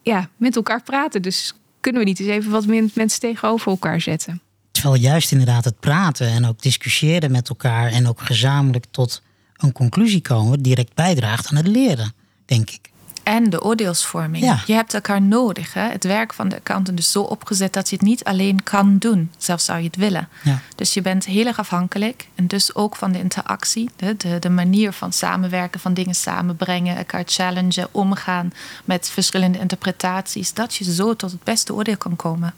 ja, 0.01 0.29
met 0.37 0.55
elkaar 0.55 0.83
praten? 0.83 1.21
Dus 1.21 1.53
kunnen 1.79 2.01
we 2.01 2.07
niet 2.07 2.19
eens 2.19 2.29
even 2.29 2.51
wat 2.51 2.65
mensen 2.65 3.19
tegenover 3.19 3.71
elkaar 3.71 4.01
zetten? 4.01 4.41
Terwijl 4.71 4.95
juist 4.95 5.31
inderdaad 5.31 5.65
het 5.65 5.79
praten 5.79 6.27
en 6.27 6.45
ook 6.45 6.61
discussiëren 6.61 7.31
met 7.31 7.49
elkaar 7.49 7.91
en 7.91 8.07
ook 8.07 8.21
gezamenlijk 8.21 8.85
tot 8.91 9.21
een 9.57 9.71
conclusie 9.71 10.21
komen, 10.21 10.61
direct 10.61 10.93
bijdraagt 10.93 11.47
aan 11.49 11.55
het 11.55 11.67
leren, 11.67 12.13
denk 12.45 12.69
ik. 12.69 12.91
En 13.23 13.49
de 13.49 13.63
oordeelsvorming. 13.63 14.43
Ja. 14.43 14.61
Je 14.65 14.73
hebt 14.73 14.93
elkaar 14.93 15.21
nodig. 15.21 15.73
Hè? 15.73 15.81
Het 15.81 16.03
werk 16.03 16.33
van 16.33 16.49
de 16.49 16.55
accountant 16.55 16.99
is 16.99 17.11
zo 17.11 17.21
opgezet 17.21 17.73
dat 17.73 17.89
je 17.89 17.95
het 17.95 18.05
niet 18.05 18.23
alleen 18.23 18.63
kan 18.63 18.97
doen, 18.97 19.31
zelfs 19.37 19.65
zou 19.65 19.79
je 19.79 19.85
het 19.85 19.95
willen. 19.95 20.29
Ja. 20.43 20.59
Dus 20.75 20.93
je 20.93 21.01
bent 21.01 21.25
heel 21.25 21.45
erg 21.45 21.59
afhankelijk. 21.59 22.27
En 22.35 22.47
dus 22.47 22.75
ook 22.75 22.95
van 22.95 23.11
de 23.11 23.19
interactie, 23.19 23.89
de, 23.95 24.17
de, 24.17 24.39
de 24.39 24.49
manier 24.49 24.91
van 24.91 25.13
samenwerken, 25.13 25.79
van 25.79 25.93
dingen 25.93 26.15
samenbrengen, 26.15 26.97
elkaar 26.97 27.23
challengen, 27.25 27.87
omgaan 27.91 28.53
met 28.85 29.09
verschillende 29.09 29.59
interpretaties, 29.59 30.53
dat 30.53 30.75
je 30.75 30.93
zo 30.93 31.15
tot 31.15 31.31
het 31.31 31.43
beste 31.43 31.73
oordeel 31.73 31.97
kan 31.97 32.15
komen. 32.15 32.53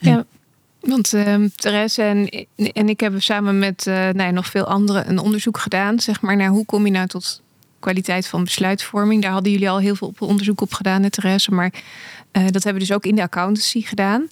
Ja, 0.00 0.24
want 0.80 1.12
ehm 1.12 1.48
Therese 1.54 2.02
en, 2.02 2.46
en 2.72 2.88
ik 2.88 3.00
hebben 3.00 3.22
samen 3.22 3.58
met 3.58 3.86
eh, 3.86 3.94
nou 3.94 4.22
ja, 4.22 4.30
nog 4.30 4.46
veel 4.46 4.64
anderen 4.64 5.08
een 5.08 5.18
onderzoek 5.18 5.58
gedaan, 5.58 6.00
zeg 6.00 6.20
maar, 6.20 6.36
naar 6.36 6.48
hoe 6.48 6.64
kom 6.64 6.86
je 6.86 6.92
nou 6.92 7.06
tot 7.06 7.42
kwaliteit 7.78 8.26
van 8.26 8.44
besluitvorming. 8.44 9.22
Daar 9.22 9.32
hadden 9.32 9.52
jullie 9.52 9.70
al 9.70 9.78
heel 9.78 9.94
veel 9.94 10.14
onderzoek 10.18 10.60
op 10.60 10.72
gedaan, 10.72 11.02
hè, 11.02 11.10
Therese, 11.10 11.50
maar 11.50 11.72
eh, 12.30 12.42
dat 12.42 12.64
hebben 12.64 12.82
we 12.82 12.88
dus 12.88 12.96
ook 12.96 13.06
in 13.06 13.14
de 13.14 13.22
accountancy 13.22 13.82
gedaan. 13.82 14.26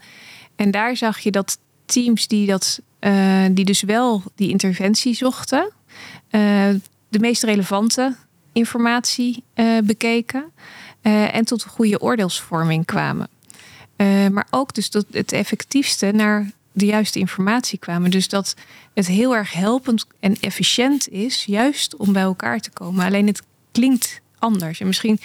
En 0.57 0.71
daar 0.71 0.97
zag 0.97 1.19
je 1.19 1.31
dat 1.31 1.59
teams 1.85 2.27
die, 2.27 2.47
dat, 2.47 2.81
eh, 2.99 3.45
die 3.51 3.65
dus 3.65 3.83
wel 3.83 4.23
die 4.35 4.51
interventie 4.51 5.15
zochten, 5.15 5.71
eh, 6.31 6.41
de 7.09 7.19
meest 7.19 7.43
relevante 7.43 8.17
informatie 8.53 9.45
bekeken 9.85 10.45
en 11.33 11.45
tot 11.45 11.65
een 11.65 11.71
goede 11.71 12.01
oordeelsvorming 12.01 12.85
kwamen. 12.85 13.29
Maar 14.31 14.47
ook 14.51 14.75
dus 14.75 14.89
tot 14.89 15.07
het 15.11 15.33
effectiefste 15.33 16.11
naar 16.11 16.51
de 16.77 16.87
juiste 16.87 17.19
informatie 17.19 17.79
kwamen. 17.79 18.11
Dus 18.11 18.29
dat 18.29 18.55
het 18.95 19.07
heel 19.07 19.37
erg 19.37 19.53
helpend 19.53 20.07
en 20.21 20.37
efficiënt 20.41 21.09
is, 21.09 21.45
juist 21.45 21.97
om 21.97 22.13
bij 22.13 22.23
elkaar 22.23 22.61
te 22.61 22.71
komen. 22.71 23.05
Alleen 23.05 23.27
het 23.27 23.43
klinkt 23.73 24.21
anders. 24.39 24.81
En 24.81 24.87
misschien 24.87 25.21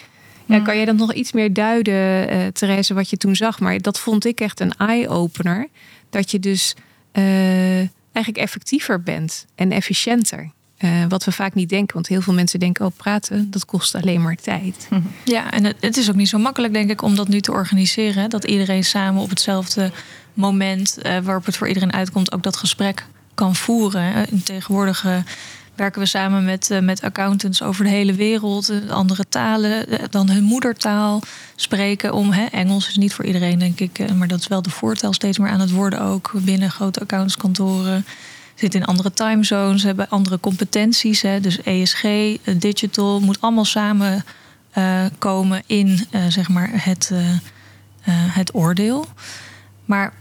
ja, 0.45 0.59
kan 0.59 0.75
jij 0.75 0.85
dat 0.85 0.95
nog 0.95 1.13
iets 1.13 1.31
meer 1.31 1.53
duiden, 1.53 2.29
eh 2.29 2.47
Therese, 2.47 2.93
wat 2.93 3.09
je 3.09 3.17
toen 3.17 3.35
zag. 3.35 3.59
Maar 3.59 3.81
dat 3.81 3.99
vond 3.99 4.25
ik 4.25 4.39
echt 4.39 4.59
een 4.59 4.73
eye-opener. 4.77 5.67
Dat 6.09 6.31
je 6.31 6.39
dus 6.39 6.75
eh, 7.11 7.77
eigenlijk 8.11 8.37
effectiever 8.37 9.01
bent 9.03 9.45
en 9.55 9.71
efficiënter. 9.71 10.51
Eh, 10.77 11.05
wat 11.09 11.23
we 11.23 11.31
vaak 11.31 11.53
niet 11.53 11.69
denken, 11.69 11.93
want 11.93 12.07
heel 12.07 12.21
veel 12.21 12.33
mensen 12.33 12.59
denken: 12.59 12.85
oh, 12.85 12.91
praten, 12.97 13.51
dat 13.51 13.65
kost 13.65 13.95
alleen 13.95 14.21
maar 14.21 14.35
tijd. 14.35 14.87
Ja, 15.25 15.51
en 15.51 15.63
het, 15.63 15.75
het 15.79 15.97
is 15.97 16.09
ook 16.09 16.15
niet 16.15 16.29
zo 16.29 16.37
makkelijk, 16.37 16.73
denk 16.73 16.89
ik, 16.89 17.01
om 17.01 17.15
dat 17.15 17.27
nu 17.27 17.41
te 17.41 17.51
organiseren. 17.51 18.21
hè. 18.21 18.27
Dat 18.27 18.43
iedereen 18.43 18.83
samen 18.83 19.21
op 19.21 19.29
hetzelfde 19.29 19.91
moment, 20.33 20.97
eh, 20.97 21.17
waarop 21.17 21.45
het 21.45 21.57
voor 21.57 21.67
iedereen 21.67 21.93
uitkomt, 21.93 22.31
ook 22.31 22.43
dat 22.43 22.55
gesprek 22.57 23.05
kan 23.35 23.55
voeren. 23.55 24.01
hè. 24.03 24.21
En 24.21 24.43
tegenwoordig 24.43 25.05
eh, 25.05 25.15
werken 25.75 26.01
we 26.01 26.07
samen 26.07 26.45
met, 26.45 26.71
eh, 26.71 26.79
met 26.79 27.01
accountants 27.01 27.63
over 27.63 27.83
de 27.83 27.89
hele 27.89 28.13
wereld, 28.13 28.69
eh, 28.69 28.89
andere 28.89 29.25
talen, 29.29 29.87
eh, 29.87 29.99
dan 30.09 30.29
hun 30.29 30.43
moedertaal 30.43 31.21
spreken. 31.55 32.13
Om, 32.13 32.31
hè, 32.31 32.45
Engels 32.45 32.87
is 32.87 32.97
niet 32.97 33.13
voor 33.13 33.25
iedereen, 33.25 33.59
denk 33.59 33.79
ik, 33.79 33.99
eh, 33.99 34.11
maar 34.11 34.27
dat 34.27 34.39
is 34.39 34.47
wel 34.47 34.61
de 34.61 34.69
voortaal 34.69 35.13
steeds 35.13 35.37
meer 35.37 35.49
aan 35.49 35.59
het 35.59 35.71
worden 35.71 36.01
ook 36.01 36.31
binnen 36.35 36.71
grote 36.71 36.99
accountantskantoren 36.99 38.05
zitten 38.55 38.79
in 38.79 38.85
andere 38.85 39.13
timezones, 39.13 39.83
hebben 39.83 40.09
andere 40.09 40.39
competenties. 40.39 41.21
Hè, 41.21 41.39
dus 41.39 41.61
ESG, 41.61 42.03
eh, 42.03 42.37
digital, 42.57 43.19
moet 43.19 43.41
allemaal 43.41 43.65
samen 43.65 44.25
eh, 44.71 45.05
komen 45.17 45.63
in 45.65 46.05
eh, 46.11 46.21
zeg 46.27 46.49
maar 46.49 46.69
het, 46.73 47.09
eh, 47.13 47.29
eh, 47.29 47.37
het 48.35 48.53
oordeel. 48.55 49.05
Maar 49.85 50.13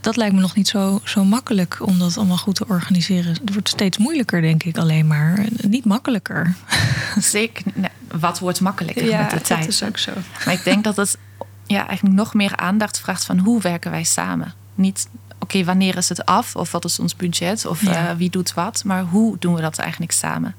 dat 0.00 0.16
lijkt 0.16 0.34
me 0.34 0.40
nog 0.40 0.54
niet 0.54 0.68
zo, 0.68 1.00
zo 1.04 1.24
makkelijk 1.24 1.78
om 1.80 1.98
dat 1.98 2.16
allemaal 2.16 2.36
goed 2.36 2.54
te 2.54 2.64
organiseren. 2.68 3.32
Het 3.32 3.52
wordt 3.52 3.68
steeds 3.68 3.98
moeilijker, 3.98 4.40
denk 4.40 4.62
ik, 4.62 4.78
alleen 4.78 5.06
maar. 5.06 5.46
Niet 5.68 5.84
makkelijker. 5.84 6.54
Zeker, 7.18 7.64
nee, 7.74 7.90
wat 8.20 8.38
wordt 8.38 8.60
makkelijker 8.60 9.16
met 9.16 9.30
de 9.30 9.40
tijd? 9.40 9.82
ook 9.86 9.98
zo. 9.98 10.12
Maar 10.44 10.54
ik 10.54 10.64
denk 10.64 10.84
dat 10.84 10.96
het 10.96 11.18
ja, 11.66 11.86
eigenlijk 11.86 12.16
nog 12.16 12.34
meer 12.34 12.56
aandacht 12.56 13.00
vraagt 13.00 13.24
van 13.24 13.38
hoe 13.38 13.60
werken 13.60 13.90
wij 13.90 14.04
samen. 14.04 14.54
Niet, 14.74 15.08
oké, 15.42 15.64
wanneer 15.64 15.96
is 15.96 16.08
het 16.08 16.24
af? 16.26 16.56
Of 16.56 16.72
wat 16.72 16.84
is 16.84 16.98
ons 16.98 17.16
budget? 17.16 17.66
Of 17.66 17.82
Ja. 17.82 18.08
eh, 18.08 18.16
wie 18.16 18.30
doet 18.30 18.54
wat? 18.54 18.84
Maar 18.84 19.02
hoe 19.02 19.36
doen 19.38 19.54
we 19.54 19.60
dat 19.60 19.78
eigenlijk 19.78 20.12
samen? 20.12 20.54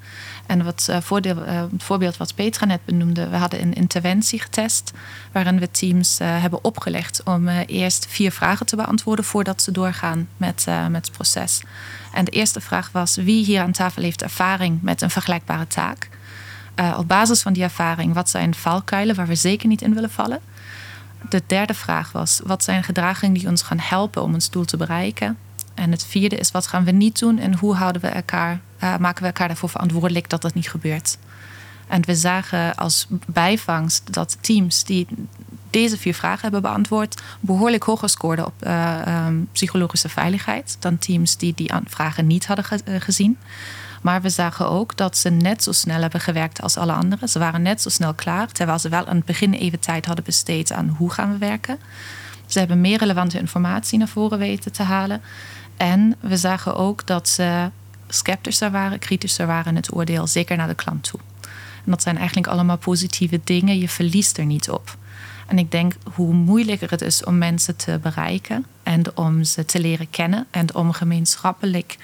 En 0.46 0.64
wat, 0.64 0.88
eh, 0.90 0.98
voordeel, 1.02 1.44
eh, 1.44 1.62
het 1.72 1.84
voorbeeld 1.84 2.18
wat 2.18 2.36
Petra 2.36 2.66
net 2.66 2.86
benoemde. 2.86 3.30
We 3.30 3.36
hadden 3.36 3.62
een 3.62 3.74
interventie 3.74 4.42
getest. 4.42 4.92
Waarin 5.32 5.60
we 5.60 5.72
teams 5.72 6.18
hebben 6.20 6.64
opgelegd 6.64 7.24
om 7.24 7.48
eerst 7.48 8.06
vier 8.10 8.32
vragen 8.32 8.66
te 8.66 8.76
beantwoorden. 8.76 9.26
Voordat 9.26 9.62
ze 9.62 9.72
doorgaan 9.72 10.28
met, 10.38 10.66
met 10.90 11.06
het 11.06 11.12
proces. 11.12 11.62
En 12.12 12.26
de 12.26 12.32
eerste 12.32 12.62
vraag 12.62 12.90
was 12.92 13.16
wie 13.16 13.46
hier 13.46 13.62
aan 13.62 13.72
tafel 13.72 14.04
heeft 14.04 14.22
ervaring 14.22 14.82
met 14.82 15.02
een 15.02 15.10
vergelijkbare 15.10 15.68
taak? 15.68 16.10
Op 16.98 17.08
basis 17.08 17.42
van 17.42 17.54
die 17.54 17.64
ervaring, 17.64 18.14
wat 18.14 18.30
zijn 18.30 18.56
valkuilen 18.56 19.16
waar 19.16 19.28
we 19.28 19.36
zeker 19.36 19.68
niet 19.68 19.82
in 19.82 19.94
willen 19.94 20.12
vallen? 20.12 20.40
De 21.30 21.44
derde 21.48 21.74
vraag 21.74 22.12
was: 22.12 22.42
wat 22.44 22.64
zijn 22.64 22.84
gedragingen 22.84 23.34
die 23.34 23.48
ons 23.48 23.62
gaan 23.62 23.80
helpen 23.80 24.24
om 24.24 24.34
ons 24.34 24.50
doel 24.50 24.66
te 24.66 24.78
bereiken? 24.78 25.38
En 25.74 25.92
het 25.92 26.06
vierde 26.06 26.38
is: 26.38 26.52
wat 26.52 26.68
gaan 26.68 26.84
we 26.84 26.92
niet 26.92 27.20
doen 27.20 27.40
en 27.40 27.58
hoe 27.58 27.76
houden 27.76 28.02
we 28.02 28.08
elkaar, 28.08 28.60
eh, 28.78 28.98
maken 28.98 29.22
we 29.22 29.28
elkaar 29.28 29.48
daarvoor 29.48 29.70
verantwoordelijk 29.70 30.30
dat 30.30 30.42
dat 30.42 30.54
niet 30.54 30.70
gebeurt? 30.70 31.18
En 31.88 32.06
we 32.06 32.16
zagen 32.16 32.76
als 32.76 33.08
bijvangst 33.26 34.14
dat 34.14 34.38
teams 34.42 34.84
die 34.84 35.08
deze 35.70 35.98
vier 35.98 36.14
vragen 36.14 36.42
hebben 36.42 36.62
beantwoord, 36.62 37.22
behoorlijk 37.40 37.84
hoger 37.84 38.10
scoorden 38.10 38.46
op 38.46 38.54
eh, 38.60 39.08
ehm, 39.08 39.36
psychologische 39.52 40.10
veiligheid 40.10 40.78
dan 40.80 40.98
teams 40.98 41.38
die 41.38 41.54
die 41.56 41.72
vragen 41.86 42.28
niet 42.28 42.46
hadden 42.46 42.66
eh, 42.66 43.02
gezien. 43.02 43.38
Maar 44.04 44.22
we 44.22 44.30
zagen 44.30 44.70
ook 44.70 44.98
dat 44.98 45.18
ze 45.18 45.30
net 45.30 45.64
zo 45.64 45.72
snel 45.72 46.02
hebben 46.02 46.22
gewerkt 46.22 46.62
als 46.62 46.78
alle 46.78 46.94
anderen. 46.94 47.30
Ze 47.30 47.40
waren 47.40 47.62
net 47.62 47.82
zo 47.82 47.90
snel 47.90 48.14
klaar, 48.14 48.52
terwijl 48.52 48.80
ze 48.80 48.90
wel 48.90 49.06
aan 49.06 49.16
het 49.16 49.26
begin 49.26 49.54
even 49.54 49.80
tijd 49.80 50.06
hadden 50.06 50.26
besteed 50.26 50.72
aan 50.72 50.96
hoe 50.98 51.12
gaan 51.12 51.32
we 51.32 51.38
werken. 51.38 51.80
Ze 52.46 52.60
hebben 52.60 52.82
meer 52.82 53.00
relevante 53.00 53.40
informatie 53.40 53.98
naar 53.98 54.08
voren 54.08 54.38
weten 54.38 54.72
te 54.72 54.84
halen. 54.84 55.22
En 55.78 56.16
we 56.20 56.38
zagen 56.38 56.76
ook 56.76 57.08
dat 57.08 57.28
ze 57.30 57.70
sceptischer 58.08 58.72
waren, 58.72 59.00
kritischer 59.00 59.48
waren 59.48 59.70
in 59.70 59.76
het 59.76 59.96
oordeel, 59.96 60.28
zeker 60.28 60.58
naar 60.58 60.68
de 60.68 60.76
klant 60.76 61.04
toe. 61.04 61.20
En 61.86 61.92
dat 61.92 62.02
zijn 62.02 62.18
eigenlijk 62.18 62.48
allemaal 62.48 62.78
positieve 62.78 63.42
dingen. 63.44 63.78
Je 63.80 63.90
verliest 63.90 64.38
er 64.38 64.46
niet 64.46 64.70
op. 64.70 64.98
En 65.48 65.58
ik 65.58 65.72
denk 65.72 65.94
hoe 66.14 66.34
moeilijker 66.34 66.90
het 66.90 67.02
is 67.02 67.24
om 67.24 67.38
mensen 67.38 67.76
te 67.76 68.00
bereiken 68.02 68.66
en 68.84 69.18
om 69.18 69.44
ze 69.44 69.66
te 69.66 69.80
leren 69.80 70.10
kennen 70.10 70.46
en 70.52 70.76
om 70.76 70.92
gemeenschappelijk 70.92 71.98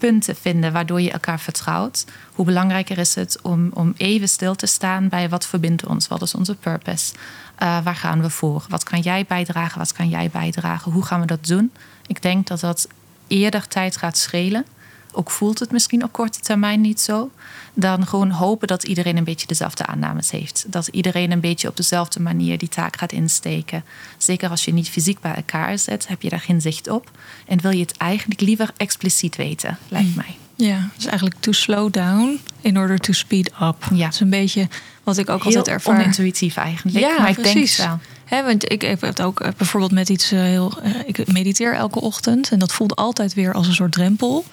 punten 0.00 0.36
vinden 0.36 0.72
waardoor 0.72 1.00
je 1.00 1.10
elkaar 1.10 1.40
vertrouwt, 1.40 2.04
hoe 2.34 2.44
belangrijker 2.44 2.98
is 2.98 3.14
het 3.14 3.38
om, 3.42 3.70
om 3.74 3.94
even 3.96 4.28
stil 4.28 4.54
te 4.54 4.66
staan 4.66 5.08
bij 5.08 5.28
wat 5.28 5.46
verbindt 5.46 5.86
ons, 5.86 6.08
wat 6.08 6.22
is 6.22 6.34
onze 6.34 6.54
purpose, 6.54 7.12
Eh, 7.60 7.78
waar 7.84 7.96
gaan 7.96 8.22
we 8.22 8.30
voor, 8.30 8.64
wat 8.68 8.82
kan 8.82 9.00
jij 9.00 9.24
bijdragen, 9.28 9.78
wat 9.78 9.92
kan 9.92 10.08
jij 10.08 10.30
bijdragen, 10.30 10.92
hoe 10.92 11.04
gaan 11.04 11.20
we 11.20 11.26
dat 11.26 11.46
doen? 11.46 11.72
Ik 12.06 12.22
denk 12.22 12.46
dat 12.46 12.60
dat 12.60 12.88
eerder 13.26 13.68
tijd 13.68 13.96
gaat 13.96 14.16
schelen, 14.16 14.64
ook 15.12 15.30
voelt 15.30 15.58
het 15.58 15.70
misschien 15.72 16.04
op 16.04 16.12
korte 16.12 16.40
termijn 16.40 16.80
niet 16.80 17.00
zo, 17.00 17.30
dan 17.74 18.06
gewoon 18.06 18.30
hopen 18.30 18.68
dat 18.68 18.84
iedereen 18.84 19.16
een 19.16 19.24
beetje 19.24 19.46
dezelfde 19.46 19.86
aannames 19.86 20.30
heeft. 20.30 20.64
Dat 20.68 20.86
iedereen 20.86 21.30
een 21.30 21.40
beetje 21.40 21.68
op 21.68 21.76
dezelfde 21.76 22.20
manier 22.20 22.58
die 22.58 22.68
taak 22.68 22.96
gaat 22.98 23.12
insteken. 23.12 23.84
Zeker 24.18 24.50
als 24.50 24.64
je 24.64 24.72
niet 24.72 24.88
fysiek 24.90 25.20
bij 25.20 25.34
elkaar 25.34 25.78
zit, 25.78 26.08
heb 26.08 26.22
je 26.22 26.28
daar 26.28 26.40
geen 26.40 26.60
zicht 26.60 26.88
op. 26.88 27.10
En 27.46 27.60
wil 27.60 27.70
je 27.70 27.80
het 27.80 27.96
eigenlijk 27.96 28.40
liever 28.40 28.70
expliciet 28.76 29.36
weten, 29.36 29.78
lijkt 29.88 30.16
mij. 30.16 30.36
Ja, 30.54 30.88
is 30.98 31.04
eigenlijk 31.06 31.36
to 31.40 31.52
slow 31.52 31.92
down 31.92 32.40
in 32.60 32.78
order 32.78 32.98
to 32.98 33.12
speed 33.12 33.46
up. 33.62 33.76
Ja. 33.94 34.04
Het 34.04 34.14
is 34.14 34.20
een 34.20 34.30
beetje 34.30 34.68
wat 35.02 35.16
ik 35.16 35.30
ook 35.30 35.42
altijd 35.44 35.66
Heel 35.66 35.74
ervaar. 35.74 35.98
onintuïtief 36.00 36.56
eigenlijk, 36.56 36.98
Ja, 36.98 37.18
maar 37.18 37.28
ik 37.28 37.34
denk 37.42 37.54
precies. 37.54 37.76
het 37.76 37.86
wel. 37.86 37.98
Hè, 38.24 38.44
want 38.44 38.72
ik 38.72 38.82
heb 38.82 39.00
het 39.00 39.22
ook 39.22 39.40
eh, 39.40 39.50
bijvoorbeeld 39.56 39.92
met 39.92 40.08
iets 40.08 40.32
eh, 40.32 40.40
heel. 40.40 40.72
eh, 40.82 40.90
ik 41.06 41.32
mediteer 41.32 41.74
elke 41.74 42.00
ochtend 42.00 42.50
en 42.50 42.58
dat 42.58 42.72
voelt 42.72 42.96
altijd 42.96 43.34
weer 43.34 43.52
als 43.52 43.66
een 43.66 43.74
soort 43.74 43.92
drempel. 43.92 44.44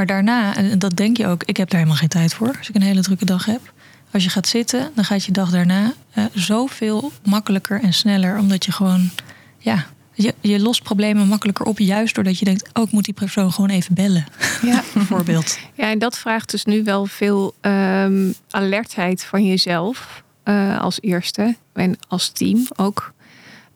Maar 0.00 0.08
daarna, 0.08 0.56
en 0.56 0.78
dat 0.78 0.96
denk 0.96 1.16
je 1.16 1.26
ook, 1.26 1.42
ik 1.44 1.56
heb 1.56 1.68
daar 1.70 1.78
helemaal 1.78 2.00
geen 2.00 2.08
tijd 2.08 2.34
voor 2.34 2.54
als 2.58 2.68
ik 2.68 2.74
een 2.74 2.82
hele 2.82 3.00
drukke 3.02 3.24
dag 3.24 3.44
heb. 3.44 3.72
Als 4.12 4.24
je 4.24 4.30
gaat 4.30 4.48
zitten, 4.48 4.90
dan 4.94 5.04
gaat 5.04 5.24
je 5.24 5.32
dag 5.32 5.50
daarna 5.50 5.92
eh, 6.10 6.24
zoveel 6.34 7.12
makkelijker 7.24 7.82
en 7.82 7.92
sneller, 7.92 8.38
omdat 8.38 8.64
je 8.64 8.72
gewoon, 8.72 9.10
ja, 9.58 9.86
je, 10.12 10.34
je 10.40 10.60
lost 10.60 10.82
problemen 10.82 11.28
makkelijker 11.28 11.66
op, 11.66 11.78
juist 11.78 12.14
doordat 12.14 12.38
je 12.38 12.44
denkt, 12.44 12.68
oh, 12.72 12.82
ik 12.84 12.90
moet 12.90 13.04
die 13.04 13.14
persoon 13.14 13.52
gewoon 13.52 13.70
even 13.70 13.94
bellen, 13.94 14.26
Ja. 14.62 14.82
bijvoorbeeld. 14.94 15.58
Ja, 15.74 15.90
en 15.90 15.98
dat 15.98 16.18
vraagt 16.18 16.50
dus 16.50 16.64
nu 16.64 16.84
wel 16.84 17.06
veel 17.06 17.54
ehm, 17.60 18.32
alertheid 18.50 19.24
van 19.24 19.46
jezelf 19.46 20.22
eh, 20.42 20.80
als 20.80 20.98
eerste 21.00 21.56
en 21.72 21.98
als 22.08 22.28
team 22.28 22.66
ook. 22.76 23.12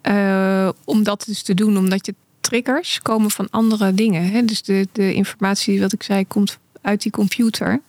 Eh, 0.01 0.69
om 0.85 1.03
dat 1.03 1.25
dus 1.27 1.43
te 1.43 1.55
doen, 1.55 1.77
omdat 1.77 2.07
je 2.07 2.15
triggers 2.45 3.03
komen 3.03 3.31
van 3.31 3.51
andere 3.51 3.95
dingen. 3.95 4.31
Hè? 4.31 4.45
Dus 4.45 4.63
de, 4.63 4.89
de 4.93 5.15
informatie, 5.15 5.81
wat 5.81 5.93
ik 5.93 6.03
zei, 6.03 6.27
komt 6.27 6.59
uit 6.81 7.03
die 7.03 7.13
computer. 7.13 7.81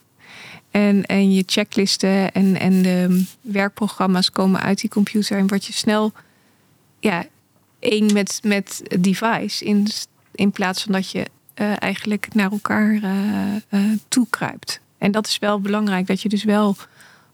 En, 0.72 1.06
en 1.06 1.34
je 1.34 1.44
checklisten 1.46 2.32
en, 2.32 2.60
en 2.60 2.82
de 2.82 3.26
werkprogramma's 3.42 4.32
komen 4.32 4.62
uit 4.62 4.80
die 4.80 4.90
computer. 4.90 5.38
En 5.38 5.48
word 5.48 5.66
je 5.66 5.74
snel 5.74 6.12
ja, 7.00 7.26
één 7.80 8.14
met, 8.14 8.40
met 8.44 8.82
device. 9.00 9.66
In, 9.66 9.88
in 10.32 10.52
plaats 10.52 10.84
van 10.84 10.92
dat 10.92 11.12
je 11.12 11.26
eh, 11.54 11.82
eigenlijk 11.82 12.34
naar 12.34 12.52
elkaar 12.52 13.00
eh 13.04 13.56
eh, 13.70 13.82
toekruipt. 14.08 14.80
En 14.98 15.12
dat 15.12 15.28
is 15.28 15.40
wel 15.40 15.60
belangrijk, 15.60 16.08
dat 16.08 16.22
je 16.22 16.30
dus 16.30 16.44
wel 16.44 16.76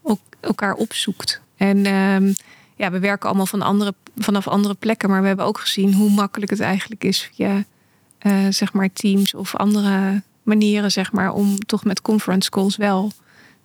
ook 0.02 0.20
elkaar 0.40 0.74
opzoekt. 0.74 1.42
En 1.58 1.86
ehm, 1.86 2.34
ja, 2.82 2.92
we 2.92 3.00
werken 3.00 3.28
allemaal 3.28 3.46
van 3.46 3.62
andere, 3.62 3.94
vanaf 4.18 4.48
andere 4.48 4.74
plekken, 4.74 5.10
maar 5.10 5.22
we 5.22 5.28
hebben 5.28 5.46
ook 5.46 5.60
gezien 5.60 5.94
hoe 5.94 6.10
makkelijk 6.10 6.52
het 6.52 6.60
eigenlijk 6.60 7.04
is 7.04 7.30
via 7.34 7.64
uh, 8.22 8.48
zeg 8.50 8.74
maar 8.74 8.94
teams 8.94 9.34
of 9.34 9.56
andere 9.56 10.22
manieren, 10.44 10.92
zeg 10.92 11.12
maar, 11.12 11.34
om 11.34 11.60
toch 11.60 11.84
met 11.84 12.02
conference 12.02 12.50
calls 12.50 12.78
wel 12.78 13.12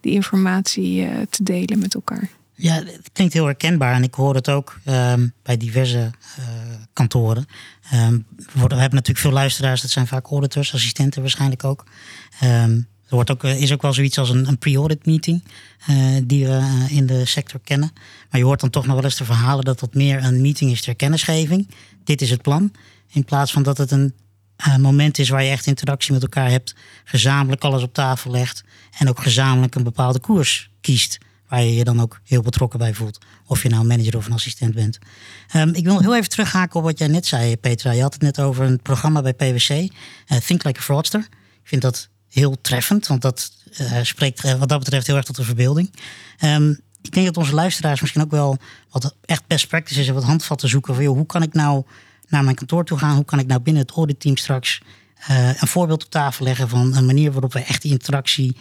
die 0.00 0.12
informatie 0.12 1.02
uh, 1.02 1.10
te 1.30 1.42
delen 1.42 1.78
met 1.78 1.94
elkaar. 1.94 2.28
Ja, 2.54 2.74
het 2.74 3.10
klinkt 3.12 3.32
heel 3.32 3.44
herkenbaar 3.44 3.94
en 3.94 4.02
ik 4.02 4.14
hoor 4.14 4.34
het 4.34 4.48
ook 4.48 4.78
um, 4.88 5.32
bij 5.42 5.56
diverse 5.56 6.10
uh, 6.38 6.44
kantoren. 6.92 7.46
Um, 7.94 8.26
we, 8.52 8.60
hebben 8.60 8.78
natuurlijk 8.78 9.18
veel 9.18 9.30
luisteraars, 9.30 9.82
dat 9.82 9.90
zijn 9.90 10.06
vaak 10.06 10.26
auditors, 10.26 10.74
assistenten 10.74 11.20
waarschijnlijk 11.20 11.64
ook. 11.64 11.84
Um, 12.44 12.86
er 13.08 13.14
wordt 13.14 13.30
ook, 13.30 13.44
is 13.44 13.72
ook 13.72 13.82
wel 13.82 13.92
zoiets 13.92 14.18
als 14.18 14.30
een, 14.30 14.48
een 14.48 14.58
pre-audit 14.58 15.06
meeting 15.06 15.44
uh, 15.90 15.96
die 16.24 16.46
we 16.46 16.86
in 16.88 17.06
de 17.06 17.24
sector 17.24 17.60
kennen. 17.64 17.90
Maar 18.30 18.40
je 18.40 18.46
hoort 18.46 18.60
dan 18.60 18.70
toch 18.70 18.86
nog 18.86 18.94
wel 18.94 19.04
eens 19.04 19.16
de 19.16 19.24
verhalen 19.24 19.64
dat 19.64 19.80
dat 19.80 19.94
meer 19.94 20.24
een 20.24 20.40
meeting 20.40 20.70
is 20.70 20.82
ter 20.82 20.94
kennisgeving. 20.94 21.68
Dit 22.04 22.20
is 22.20 22.30
het 22.30 22.42
plan. 22.42 22.72
In 23.12 23.24
plaats 23.24 23.52
van 23.52 23.62
dat 23.62 23.78
het 23.78 23.90
een 23.90 24.14
moment 24.78 25.18
is 25.18 25.28
waar 25.28 25.42
je 25.42 25.50
echt 25.50 25.66
interactie 25.66 26.12
met 26.12 26.22
elkaar 26.22 26.50
hebt, 26.50 26.74
gezamenlijk 27.04 27.64
alles 27.64 27.82
op 27.82 27.94
tafel 27.94 28.30
legt 28.30 28.64
en 28.98 29.08
ook 29.08 29.22
gezamenlijk 29.22 29.74
een 29.74 29.82
bepaalde 29.82 30.20
koers 30.20 30.70
kiest. 30.80 31.18
Waar 31.48 31.62
je 31.62 31.74
je 31.74 31.84
dan 31.84 32.00
ook 32.00 32.20
heel 32.24 32.42
betrokken 32.42 32.78
bij 32.78 32.94
voelt. 32.94 33.18
Of 33.46 33.62
je 33.62 33.68
nou 33.68 33.86
manager 33.86 34.16
of 34.16 34.26
een 34.26 34.32
assistent 34.32 34.74
bent. 34.74 34.98
Um, 35.56 35.74
ik 35.74 35.84
wil 35.84 36.00
heel 36.00 36.16
even 36.16 36.28
terughaken 36.28 36.76
op 36.76 36.84
wat 36.84 36.98
jij 36.98 37.08
net 37.08 37.26
zei, 37.26 37.56
Petra. 37.56 37.90
Je 37.90 38.02
had 38.02 38.12
het 38.12 38.22
net 38.22 38.40
over 38.40 38.64
een 38.64 38.82
programma 38.82 39.22
bij 39.22 39.34
PwC, 39.34 39.88
Think 40.46 40.64
Like 40.64 40.78
a 40.78 40.82
Fraudster. 40.82 41.20
Ik 41.62 41.68
vind 41.68 41.82
dat 41.82 42.08
heel 42.36 42.60
treffend, 42.60 43.06
want 43.06 43.22
dat 43.22 43.52
uh, 43.80 43.98
spreekt 44.02 44.58
wat 44.58 44.68
dat 44.68 44.78
betreft 44.78 45.06
heel 45.06 45.16
erg 45.16 45.24
tot 45.24 45.36
de 45.36 45.44
verbeelding. 45.44 45.90
Um, 46.44 46.80
ik 47.02 47.12
denk 47.12 47.26
dat 47.26 47.36
onze 47.36 47.54
luisteraars 47.54 48.00
misschien 48.00 48.22
ook 48.22 48.30
wel 48.30 48.58
wat 48.90 49.14
echt 49.24 49.46
best 49.46 49.68
practice 49.68 50.00
is 50.00 50.08
en 50.08 50.14
wat 50.14 50.24
handvatten 50.24 50.68
zoeken 50.68 50.94
van 50.94 51.04
hoe 51.04 51.26
kan 51.26 51.42
ik 51.42 51.52
nou 51.52 51.84
naar 52.28 52.44
mijn 52.44 52.56
kantoor 52.56 52.84
toe 52.84 52.98
gaan? 52.98 53.14
Hoe 53.14 53.24
kan 53.24 53.38
ik 53.38 53.46
nou 53.46 53.60
binnen 53.60 53.82
het 53.82 53.90
auditteam 53.90 54.36
straks 54.36 54.82
uh, 55.30 55.48
een 55.48 55.68
voorbeeld 55.68 56.04
op 56.04 56.10
tafel 56.10 56.44
leggen 56.44 56.68
van 56.68 56.96
een 56.96 57.06
manier 57.06 57.32
waarop 57.32 57.52
we 57.52 57.60
echt 57.60 57.82
die 57.82 57.90
interactie 57.90 58.56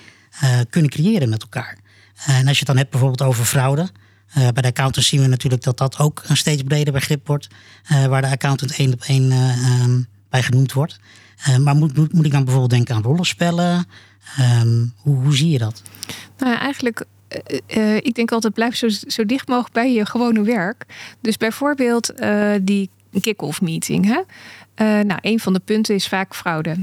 kunnen 0.70 0.92
creëren 0.92 1.30
met 1.30 1.42
elkaar? 1.42 1.78
En 2.26 2.48
als 2.48 2.60
je 2.60 2.66
het 2.66 2.68
dan 2.68 2.78
hebt 2.78 2.90
bijvoorbeeld 2.90 3.30
over 3.30 3.46
fraude. 3.46 3.90
bij 4.34 4.52
de 4.52 4.68
accountants 4.68 5.08
zien 5.08 5.22
we 5.22 5.28
natuurlijk 5.28 5.64
dat 5.64 5.78
dat 5.78 5.98
ook 5.98 6.24
een 6.28 6.38
steeds 6.38 6.64
breder 6.64 6.94
begrip 6.94 7.28
wordt. 7.28 7.48
waar 8.08 8.22
de 8.22 8.30
accountant 8.30 8.76
één 8.76 8.94
op 8.94 9.04
één 9.04 9.32
um, 9.32 10.08
bij 10.30 10.44
genoemd 10.44 10.74
wordt. 10.74 11.00
maar 11.62 11.76
moet, 11.76 11.98
moet, 11.98 12.14
moet, 12.14 12.26
ik 12.26 12.32
dan 12.32 12.44
bijvoorbeeld 12.44 12.74
denken 12.74 12.96
aan 12.96 13.04
rollenspellen? 13.04 13.88
Um, 14.62 14.94
hoe, 14.98 15.16
hoe 15.16 15.36
zie 15.36 15.50
je 15.50 15.58
dat? 15.58 15.82
Nou 16.38 16.52
ja, 16.52 16.60
eigenlijk 16.60 17.06
uh, 17.76 17.96
ik 17.96 18.16
denk 18.16 18.32
altijd 18.32 18.54
blijf 18.54 18.76
zo, 18.76 18.88
zo 18.90 19.26
dicht 19.26 19.48
mogelijk 19.48 19.74
bij 19.74 19.94
je 19.94 20.06
gewone 20.06 20.42
werk. 20.42 20.86
Dus 21.22 21.38
bijvoorbeeld 21.38 22.14
die 22.62 22.90
kick-off 23.22 23.62
meeting. 23.62 24.06
Hè? 24.06 24.22
Nou, 25.04 25.20
een 25.22 25.40
van 25.40 25.54
de 25.54 25.60
punten 25.60 25.96
is 25.96 26.08
vaak 26.08 26.36
fraude, 26.36 26.76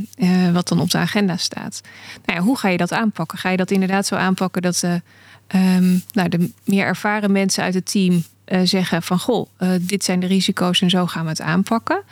wat 0.52 0.68
dan 0.68 0.80
op 0.80 0.90
de 0.90 0.98
agenda 0.98 1.36
staat. 1.36 1.80
Nou 2.24 2.38
ja, 2.38 2.44
hoe 2.44 2.58
ga 2.58 2.68
je 2.68 2.76
dat 2.76 2.92
aanpakken? 2.92 3.38
Ga 3.38 3.50
je 3.50 3.56
dat 3.56 3.70
inderdaad 3.70 4.06
zo 4.06 4.14
aanpakken 4.14 4.62
dat 4.62 4.82
um, 4.82 6.02
nou, 6.12 6.28
de 6.28 6.50
meer 6.64 6.84
ervaren 6.84 7.32
mensen 7.32 7.62
uit 7.62 7.74
het 7.74 7.90
team 7.90 8.24
zeggen 8.64 9.02
van 9.02 9.18
goh, 9.18 9.48
dit 9.80 10.04
zijn 10.04 10.20
de 10.20 10.26
risico's 10.26 10.80
en 10.80 10.90
zo 10.90 11.06
gaan 11.06 11.24
we 11.24 11.28
het 11.30 11.40
aanpakken? 11.40 12.02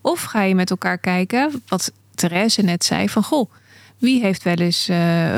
Of 0.00 0.22
ga 0.22 0.42
je 0.42 0.54
met 0.54 0.70
elkaar 0.70 0.98
kijken, 0.98 1.62
wat 1.68 1.92
Therese 2.14 2.62
net 2.62 2.84
zei, 2.84 3.08
van 3.08 3.22
goh, 3.22 3.50
wie 3.98 4.20
heeft 4.20 4.42
wel 4.42 4.54
eens 4.54 4.84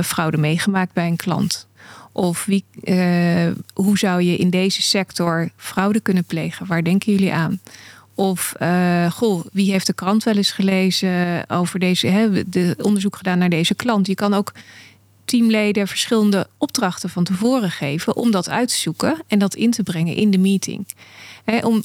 fraude 0.07 0.37
meegemaakt 0.37 0.93
bij 0.93 1.07
een 1.07 1.17
klant? 1.17 1.67
Of 2.13 2.45
wie, 2.45 2.65
uh, 2.83 3.51
hoe 3.75 3.99
zou 3.99 4.23
je 4.23 4.37
in 4.37 4.51
deze 4.51 4.83
sector 4.83 5.51
fraude 5.57 6.01
kunnen 6.01 6.25
plegen? 6.25 6.67
Waar 6.67 6.85
denken 6.85 7.13
jullie 7.13 7.33
aan? 7.33 7.61
Of 8.15 8.55
uh, 8.63 9.11
goh, 9.11 9.45
wie 9.53 9.71
heeft 9.71 9.87
de 9.87 9.93
krant 9.93 10.25
wel 10.25 10.37
eens 10.37 10.51
gelezen 10.51 11.45
over 11.49 11.79
deze, 11.79 12.07
hè, 12.07 12.49
de 12.49 12.77
onderzoek 12.83 13.17
gedaan 13.17 13.39
naar 13.39 13.49
deze 13.49 13.75
klant? 13.75 14.07
Je 14.07 14.15
kan 14.15 14.35
ook 14.35 14.53
teamleden 15.25 15.89
verschillende 15.89 16.47
opdrachten 16.59 17.11
van 17.11 17.25
tevoren 17.25 17.71
geven 17.71 18.17
om 18.17 18.31
dat 18.31 18.49
uit 18.49 18.69
te 18.69 18.77
zoeken 18.77 19.23
en 19.27 19.39
dat 19.39 19.55
in 19.55 19.71
te 19.71 19.83
brengen 19.83 20.15
in 20.15 20.31
de 20.31 20.39
meeting. 20.39 20.87
Om, 21.45 21.83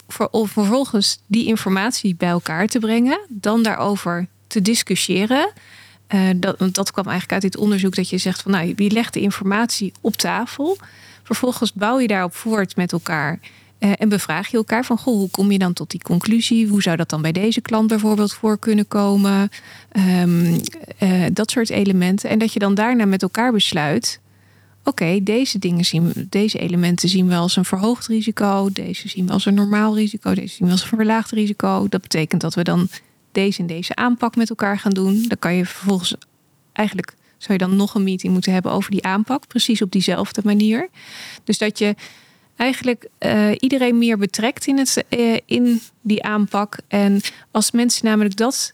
vervolgens 0.47 1.19
die 1.27 1.45
informatie 1.45 2.15
bij 2.15 2.29
elkaar 2.29 2.67
te 2.67 2.79
brengen, 2.79 3.19
dan 3.29 3.63
daarover 3.63 4.27
te 4.47 4.61
discussiëren. 4.61 5.51
Uh, 6.15 6.29
dat, 6.35 6.57
dat 6.59 6.91
kwam 6.91 7.05
eigenlijk 7.05 7.33
uit 7.33 7.41
dit 7.41 7.57
onderzoek 7.61 7.95
dat 7.95 8.09
je 8.09 8.17
zegt 8.17 8.41
van 8.41 8.51
nou, 8.51 8.73
wie 8.75 8.91
legt 8.91 9.13
de 9.13 9.21
informatie 9.21 9.91
op 10.01 10.15
tafel? 10.15 10.77
Vervolgens 11.23 11.73
bouw 11.73 11.99
je 11.99 12.07
daarop 12.07 12.35
voort 12.35 12.75
met 12.75 12.91
elkaar. 12.91 13.39
Uh, 13.79 13.91
en 13.97 14.09
bevraag 14.09 14.47
je 14.47 14.57
elkaar 14.57 14.85
van 14.85 14.97
goh, 14.97 15.15
hoe 15.15 15.29
kom 15.29 15.51
je 15.51 15.57
dan 15.57 15.73
tot 15.73 15.89
die 15.91 16.01
conclusie? 16.01 16.67
Hoe 16.67 16.81
zou 16.81 16.95
dat 16.95 17.09
dan 17.09 17.21
bij 17.21 17.31
deze 17.31 17.61
klant 17.61 17.87
bijvoorbeeld 17.87 18.33
voor 18.33 18.59
kunnen 18.59 18.87
komen? 18.87 19.49
Um, 20.21 20.59
uh, 20.99 21.25
dat 21.33 21.51
soort 21.51 21.69
elementen. 21.69 22.29
En 22.29 22.39
dat 22.39 22.53
je 22.53 22.59
dan 22.59 22.75
daarna 22.75 23.05
met 23.05 23.21
elkaar 23.21 23.51
besluit. 23.51 24.19
Oké, 24.87 25.23
deze 25.23 25.59
dingen 25.59 25.85
zien 25.85 26.27
deze 26.29 26.59
elementen 26.59 27.09
zien 27.09 27.27
we 27.27 27.35
als 27.35 27.55
een 27.55 27.65
verhoogd 27.65 28.07
risico. 28.07 28.69
Deze 28.73 29.09
zien 29.09 29.27
we 29.27 29.33
als 29.33 29.45
een 29.45 29.53
normaal 29.53 29.95
risico. 29.95 30.33
Deze 30.33 30.55
zien 30.55 30.67
we 30.67 30.73
als 30.73 30.81
een 30.81 30.87
verlaagd 30.87 31.31
risico. 31.31 31.87
Dat 31.89 32.01
betekent 32.01 32.41
dat 32.41 32.53
we 32.53 32.63
dan 32.63 32.87
deze 33.31 33.59
en 33.59 33.67
deze 33.67 33.95
aanpak 33.95 34.35
met 34.35 34.49
elkaar 34.49 34.79
gaan 34.79 34.91
doen. 34.91 35.25
Dan 35.27 35.39
kan 35.39 35.53
je 35.53 35.65
vervolgens 35.65 36.15
eigenlijk 36.73 37.15
zou 37.37 37.53
je 37.53 37.65
dan 37.65 37.75
nog 37.75 37.95
een 37.95 38.03
meeting 38.03 38.33
moeten 38.33 38.53
hebben 38.53 38.71
over 38.71 38.91
die 38.91 39.03
aanpak, 39.03 39.47
precies 39.47 39.81
op 39.81 39.91
diezelfde 39.91 40.41
manier. 40.43 40.89
Dus 41.43 41.57
dat 41.57 41.79
je 41.79 41.95
eigenlijk 42.55 43.07
uh, 43.19 43.51
iedereen 43.59 43.97
meer 43.97 44.17
betrekt 44.17 44.67
in, 44.67 44.77
het, 44.77 45.03
uh, 45.09 45.37
in 45.45 45.81
die 46.01 46.23
aanpak. 46.23 46.77
En 46.87 47.21
als 47.51 47.71
mensen 47.71 48.05
namelijk 48.05 48.35
dat 48.35 48.73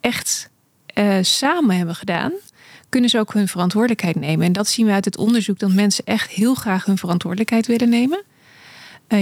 echt 0.00 0.50
uh, 0.94 1.18
samen 1.20 1.76
hebben 1.76 1.94
gedaan, 1.94 2.32
kunnen 2.88 3.10
ze 3.10 3.18
ook 3.18 3.32
hun 3.32 3.48
verantwoordelijkheid 3.48 4.16
nemen. 4.16 4.46
En 4.46 4.52
dat 4.52 4.68
zien 4.68 4.86
we 4.86 4.92
uit 4.92 5.04
het 5.04 5.16
onderzoek 5.16 5.58
dat 5.58 5.72
mensen 5.72 6.04
echt 6.04 6.30
heel 6.30 6.54
graag 6.54 6.84
hun 6.84 6.98
verantwoordelijkheid 6.98 7.66
willen 7.66 7.88
nemen. 7.88 8.22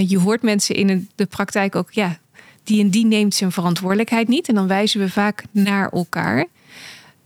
je 0.07 0.19
hoort 0.19 0.41
mensen 0.41 0.75
in 0.75 1.09
de 1.15 1.25
praktijk 1.25 1.75
ook, 1.75 1.91
ja, 1.91 2.19
die 2.63 2.81
en 2.81 2.89
die 2.89 3.05
neemt 3.05 3.35
zijn 3.35 3.51
verantwoordelijkheid 3.51 4.27
niet. 4.27 4.47
En 4.47 4.55
dan 4.55 4.67
wijzen 4.67 4.99
we 4.99 5.09
vaak 5.09 5.43
naar 5.51 5.89
elkaar. 5.89 6.45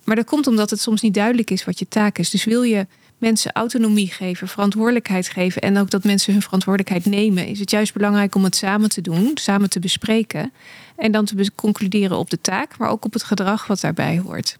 Maar 0.04 0.16
dat 0.16 0.26
komt 0.26 0.48
omdat 0.48 0.70
het 0.70 0.82
soms 0.82 1.02
niet 1.02 1.14
duidelijk 1.14 1.50
is 1.50 1.66
wat 1.66 1.80
je 1.80 1.88
taak 1.88 2.18
is. 2.18 2.30
Dus 2.30 2.44
wil 2.44 2.64
je 2.64 2.88
mensen 3.22 3.52
autonomie 3.52 4.12
geven, 4.12 4.48
verantwoordelijkheid 4.48 5.30
geven 5.30 5.62
en 5.62 5.78
ook 5.78 5.90
dat 5.90 6.04
mensen 6.04 6.34
hun 6.34 6.42
verantwoordelijkheid 6.42 7.06
nemen, 7.06 7.48
is 7.48 7.60
het 7.60 7.72
juist 7.72 7.94
belangrijk 7.94 8.36
om 8.36 8.44
het 8.44 8.56
samen 8.56 8.90
te 8.90 9.02
doen, 9.02 9.32
samen 9.34 9.70
te 9.70 9.80
bespreken 9.80 10.54
en 10.96 11.12
dan 11.12 11.26
te 11.26 11.52
concluderen 11.56 12.18
op 12.18 12.30
de 12.30 12.42
taak, 12.42 12.78
maar 12.78 12.90
ook 12.90 13.06
op 13.06 13.14
het 13.14 13.24
gedrag 13.24 13.68
wat 13.68 13.82
daarbij 13.82 14.20
hoort. 14.20 14.58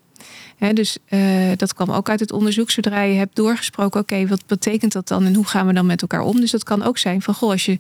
Dus 0.74 0.98
uh, 1.10 1.52
dat 1.56 1.74
kwam 1.74 1.92
ook 1.92 2.10
uit 2.10 2.20
het 2.20 2.32
onderzoek. 2.32 2.72
Zodra 2.72 3.02
je 3.02 3.18
hebt 3.18 3.36
doorgesproken, 3.36 4.00
oké, 4.00 4.28
wat 4.28 4.46
betekent 4.46 4.92
dat 4.92 5.08
dan 5.08 5.26
en 5.26 5.36
hoe 5.36 5.48
gaan 5.48 5.68
we 5.68 5.74
dan 5.74 5.86
met 5.86 6.02
elkaar 6.02 6.22
om? 6.22 6.40
Dus 6.40 6.52
dat 6.52 6.64
kan 6.64 6.84
ook 6.84 6.98
zijn 6.98 7.22
van, 7.22 7.34
goh, 7.34 7.50
als 7.50 7.66
je 7.66 7.80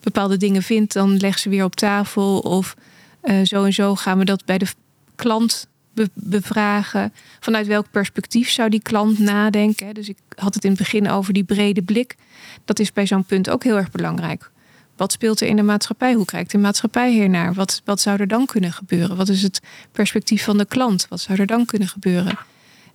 bepaalde 0.00 0.36
dingen 0.36 0.62
vindt, 0.62 0.92
dan 0.92 1.16
leg 1.16 1.38
ze 1.38 1.48
weer 1.48 1.64
op 1.64 1.76
tafel. 1.76 2.38
Of 2.38 2.76
uh, 3.24 3.44
zo 3.44 3.64
en 3.64 3.72
zo 3.72 3.94
gaan 3.94 4.18
we 4.18 4.24
dat 4.24 4.44
bij 4.44 4.58
de 4.58 4.66
klant 5.14 5.68
be 5.94 6.10
bevragen. 6.14 7.12
Vanuit 7.40 7.66
welk 7.66 7.90
perspectief 7.90 8.50
zou 8.50 8.68
die 8.68 8.82
klant 8.82 9.18
nadenken? 9.18 9.94
Dus 9.94 10.08
ik 10.08 10.16
had 10.36 10.54
het 10.54 10.64
in 10.64 10.70
het 10.70 10.78
begin 10.78 11.10
over 11.10 11.32
die 11.32 11.44
brede 11.44 11.82
blik. 11.82 12.16
Dat 12.64 12.78
is 12.78 12.92
bij 12.92 13.06
zo'n 13.06 13.24
punt 13.24 13.50
ook 13.50 13.64
heel 13.64 13.76
erg 13.76 13.90
belangrijk. 13.90 14.50
Wat 15.00 15.12
speelt 15.12 15.40
er 15.40 15.46
in 15.46 15.56
de 15.56 15.62
maatschappij? 15.62 16.14
Hoe 16.14 16.24
kijkt 16.24 16.50
de 16.50 16.58
maatschappij 16.58 17.12
hiernaar? 17.12 17.54
Wat, 17.54 17.82
wat 17.84 18.00
zou 18.00 18.20
er 18.20 18.28
dan 18.28 18.46
kunnen 18.46 18.72
gebeuren? 18.72 19.16
Wat 19.16 19.28
is 19.28 19.42
het 19.42 19.60
perspectief 19.92 20.44
van 20.44 20.58
de 20.58 20.64
klant? 20.64 21.06
Wat 21.08 21.20
zou 21.20 21.38
er 21.38 21.46
dan 21.46 21.64
kunnen 21.64 21.88
gebeuren? 21.88 22.38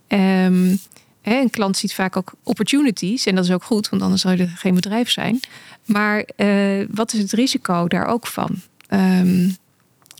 Um, 0.07 0.79
een 1.21 1.49
klant 1.49 1.77
ziet 1.77 1.93
vaak 1.93 2.17
ook 2.17 2.33
opportunities 2.43 3.25
en 3.25 3.35
dat 3.35 3.43
is 3.43 3.51
ook 3.51 3.63
goed, 3.63 3.89
want 3.89 4.01
anders 4.01 4.21
zou 4.21 4.39
er 4.39 4.47
geen 4.47 4.75
bedrijf 4.75 5.09
zijn. 5.11 5.39
Maar 5.85 6.29
uh, 6.37 6.85
wat 6.91 7.13
is 7.13 7.19
het 7.19 7.31
risico 7.31 7.87
daar 7.87 8.05
ook 8.05 8.27
van? 8.27 8.49
Um, 8.89 9.57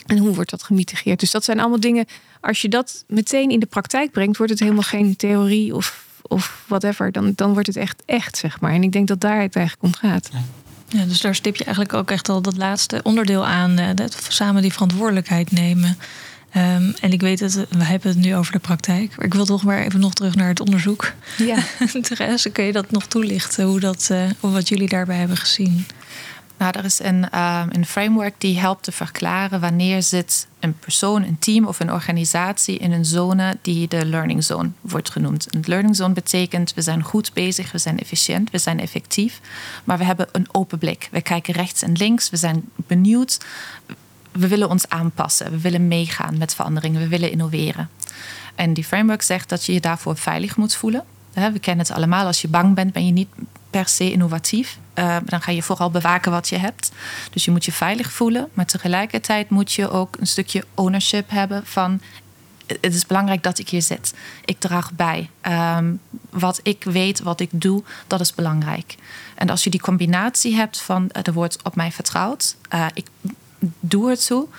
en 0.06 0.18
hoe 0.18 0.36
wordt 0.36 0.50
dat 0.50 0.64
gemitigeerd? 0.64 1.20
Dus 1.20 1.32
dat 1.32 1.44
zijn 1.44 1.60
allemaal 1.60 1.80
dingen. 1.80 2.06
Als 2.42 2.62
je 2.62 2.70
dat 2.70 3.04
meteen 3.08 3.50
in 3.50 3.60
de 3.60 3.66
praktijk 3.66 4.12
brengt, 4.12 4.38
wordt 4.38 4.52
het 4.52 4.62
helemaal 4.62 4.84
geen 4.84 5.16
theorie 5.16 5.76
of, 5.76 6.06
of 6.22 6.64
whatever. 6.68 7.12
Dan, 7.12 7.34
dan 7.36 7.54
wordt 7.54 7.68
het 7.68 7.78
echt 7.78 8.04
echt, 8.06 8.38
zeg 8.38 8.60
maar. 8.60 8.72
En 8.72 8.84
ik 8.84 8.92
denk 8.92 9.08
dat 9.08 9.22
daar 9.22 9.42
het 9.42 9.56
eigenlijk 9.56 9.86
om 9.86 10.10
gaat. 10.10 10.30
Ja, 10.32 10.40
dus 10.90 11.22
daar 11.22 11.36
stip 11.36 11.56
je 11.56 11.64
eigenlijk 11.64 11.96
ook 11.96 12.12
echt 12.12 12.30
al 12.30 12.42
dat 12.42 12.58
laatste 12.58 13.00
onderdeel 13.04 13.46
aan. 13.46 13.80
Uh, 13.80 13.90
dat 13.96 14.26
samen 14.28 14.62
die 14.62 14.74
verantwoordelijkheid 14.74 15.52
nemen. 15.52 15.98
Um, 16.58 16.94
en 17.02 17.12
ik 17.12 17.22
weet 17.22 17.40
dat 17.40 17.54
we 17.54 17.84
hebben 17.84 18.10
het 18.10 18.20
nu 18.20 18.36
over 18.36 18.52
de 18.52 18.60
praktijk. 18.60 19.16
Maar 19.16 19.26
ik 19.26 19.34
wil 19.34 19.46
toch 19.46 19.64
maar 19.64 19.84
even 19.84 20.00
nog 20.00 20.14
terug 20.14 20.36
naar 20.36 20.48
het 20.48 20.60
onderzoek. 20.60 21.12
Ja. 21.38 21.58
Therese, 22.02 22.50
kun 22.50 22.64
je 22.64 22.72
dat 22.72 22.92
nog 22.92 23.06
toelichten? 23.06 23.66
Hoe 23.66 23.80
dat, 23.80 24.10
uh, 24.12 24.24
wat 24.40 24.70
jullie 24.70 24.90
daarbij 24.90 25.18
hebben 25.18 25.38
gezien? 25.38 25.86
Nou, 26.58 26.78
er 26.78 26.86
is 26.86 27.00
een, 27.00 27.30
ehm, 27.30 27.68
een 27.72 27.86
framework 27.86 28.34
die 28.38 28.60
helpt 28.60 28.84
te 28.84 28.92
verklaren 28.92 29.60
wanneer 29.60 30.04
zit 30.04 30.48
een 30.60 30.80
persoon, 30.80 31.24
een 31.24 31.40
team 31.40 31.66
of 31.66 31.80
een 31.80 31.92
organisatie 31.92 32.78
in 32.78 32.92
een 32.92 33.06
zone 33.06 33.58
die 33.62 33.88
de 33.88 34.06
learning 34.06 34.44
zone 34.44 34.70
wordt 34.82 35.10
genoemd. 35.10 35.54
Een 35.54 35.64
learning 35.66 35.96
zone 35.96 36.14
betekent 36.14 36.74
we 36.74 36.82
zijn 36.82 37.04
goed 37.04 37.34
bezig, 37.34 37.72
we 37.72 37.78
zijn 37.78 38.00
efficiënt, 38.00 38.52
we 38.52 38.58
zijn 38.58 38.80
effectief, 38.80 39.42
maar 39.84 39.98
we 39.98 40.04
hebben 40.04 40.28
een 40.32 40.48
open 40.52 40.78
blik. 40.78 41.10
We 41.12 41.22
kijken 41.22 41.54
rechts 41.54 41.82
en 41.82 41.92
links, 41.92 42.30
we 42.30 42.38
zijn 42.38 42.64
benieuwd. 42.76 43.40
We 44.32 44.48
willen 44.48 44.70
ons 44.70 44.90
aanpassen, 44.90 45.52
we 45.52 45.60
willen 45.60 45.88
meegaan 45.88 46.38
met 46.38 46.56
veranderingen, 46.56 47.02
we 47.02 47.08
willen 47.08 47.32
innoveren. 47.32 47.90
En 48.56 48.74
die 48.74 48.84
framework 48.84 49.22
zegt 49.22 49.50
dat 49.50 49.66
je 49.66 49.74
je 49.74 49.80
daarvoor 49.80 50.18
veilig 50.18 50.56
moet 50.58 50.76
voelen. 50.76 51.04
We 51.36 51.60
kennen 51.60 51.86
het 51.86 51.96
allemaal. 51.96 52.26
Als 52.26 52.42
je 52.42 52.48
bang 52.48 52.76
bent, 52.76 52.94
ben 52.94 53.06
je 53.06 53.12
niet 53.12 53.30
per 53.70 53.88
se 53.88 54.12
innovatief. 54.12 54.78
Uh, 54.96 55.18
dan 55.26 55.42
ga 55.42 55.52
je 55.52 55.64
vooral 55.64 55.92
bewaken 55.92 56.32
wat 56.32 56.50
je 56.50 56.58
hebt. 56.58 56.92
Dus 57.32 57.46
je 57.46 57.52
moet 57.52 57.66
je 57.66 57.72
veilig 57.72 58.12
voelen. 58.12 58.50
Maar 58.54 58.66
tegelijkertijd 58.66 59.50
moet 59.50 59.74
je 59.74 59.90
ook 59.90 60.18
een 60.20 60.28
stukje 60.28 60.64
ownership 60.74 61.30
hebben 61.30 61.66
van. 61.66 62.02
Het 62.82 62.96
is 62.96 63.06
belangrijk 63.06 63.44
dat 63.44 63.60
ik 63.60 63.70
hier 63.70 63.82
zit. 63.82 64.14
Ik 64.46 64.60
draag 64.60 64.92
bij. 64.94 65.30
Um, 65.78 66.00
wat 66.30 66.60
ik 66.64 66.84
weet, 66.84 67.20
wat 67.20 67.40
ik 67.40 67.50
doe, 67.52 67.84
dat 68.08 68.20
is 68.20 68.34
belangrijk. 68.34 68.96
En 69.36 69.50
als 69.50 69.64
je 69.64 69.70
die 69.70 69.80
combinatie 69.80 70.56
hebt 70.56 70.82
van 70.82 71.12
er 71.12 71.34
wordt 71.34 71.64
op 71.64 71.76
mij 71.76 71.92
vertrouwd, 71.92 72.56
uh, 72.74 72.86
ik 72.94 73.08
doe 73.80 74.10
het 74.10 74.22
zo, 74.22 74.50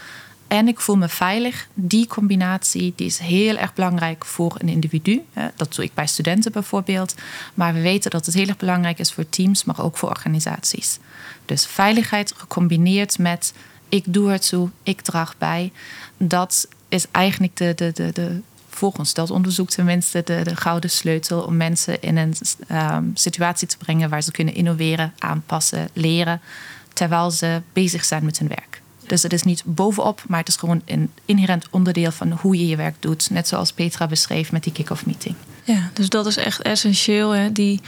en 0.48 0.68
ik 0.68 0.80
voel 0.80 0.96
me 0.96 1.08
veilig. 1.08 1.68
Die 1.74 2.06
combinatie 2.06 2.92
die 2.96 3.06
is 3.06 3.18
heel 3.18 3.56
erg 3.56 3.74
belangrijk 3.74 4.24
voor 4.24 4.56
een 4.58 4.68
individu. 4.68 5.24
Dat 5.56 5.74
doe 5.74 5.84
ik 5.84 5.94
bij 5.94 6.06
studenten 6.06 6.52
bijvoorbeeld. 6.52 7.14
Maar 7.54 7.74
we 7.74 7.80
weten 7.80 8.10
dat 8.10 8.26
het 8.26 8.34
heel 8.34 8.46
erg 8.46 8.56
belangrijk 8.56 8.98
is 8.98 9.12
voor 9.12 9.28
teams, 9.28 9.64
maar 9.64 9.80
ook 9.80 9.96
voor 9.96 10.08
organisaties. 10.08 10.98
Dus 11.44 11.66
veiligheid 11.66 12.34
gecombineerd 12.36 13.18
met 13.18 13.52
ik 13.88 14.04
doe 14.06 14.38
zo, 14.40 14.70
ik 14.82 15.00
draag 15.00 15.38
bij. 15.38 15.72
Dat 16.16 16.68
is 16.88 17.06
eigenlijk 17.10 17.56
de, 17.56 17.72
de, 17.74 17.92
de, 17.92 18.12
de 18.12 18.40
volgens 18.68 19.14
dat 19.14 19.30
onderzoek 19.30 19.70
tenminste 19.70 20.22
de, 20.24 20.40
de 20.42 20.56
gouden 20.56 20.90
sleutel 20.90 21.42
om 21.42 21.56
mensen 21.56 22.02
in 22.02 22.16
een 22.16 22.34
um, 22.72 23.10
situatie 23.14 23.68
te 23.68 23.76
brengen 23.76 24.10
waar 24.10 24.22
ze 24.22 24.30
kunnen 24.30 24.54
innoveren, 24.54 25.12
aanpassen, 25.18 25.88
leren, 25.92 26.40
terwijl 26.92 27.30
ze 27.30 27.62
bezig 27.72 28.04
zijn 28.04 28.24
met 28.24 28.38
hun 28.38 28.48
werk. 28.48 28.82
Dus 29.06 29.22
het 29.22 29.32
is 29.32 29.42
niet 29.42 29.62
bovenop, 29.64 30.22
maar 30.28 30.38
het 30.38 30.48
is 30.48 30.56
gewoon 30.56 30.82
een 30.84 31.10
inherent 31.24 31.66
onderdeel 31.70 32.10
van 32.10 32.30
hoe 32.30 32.58
je 32.58 32.66
je 32.66 32.76
werk 32.76 32.96
doet. 33.00 33.30
Net 33.30 33.48
zoals 33.48 33.72
Petra 33.72 34.06
beschreef 34.06 34.52
met 34.52 34.62
die 34.62 34.72
kick-off 34.72 35.06
meeting. 35.06 35.34
Ja, 35.64 35.90
dus 35.92 36.08
dat 36.08 36.26
is 36.26 36.36
echt 36.36 36.62
essentieel. 36.62 37.30
Hè? 37.30 37.52
Die 37.52 37.80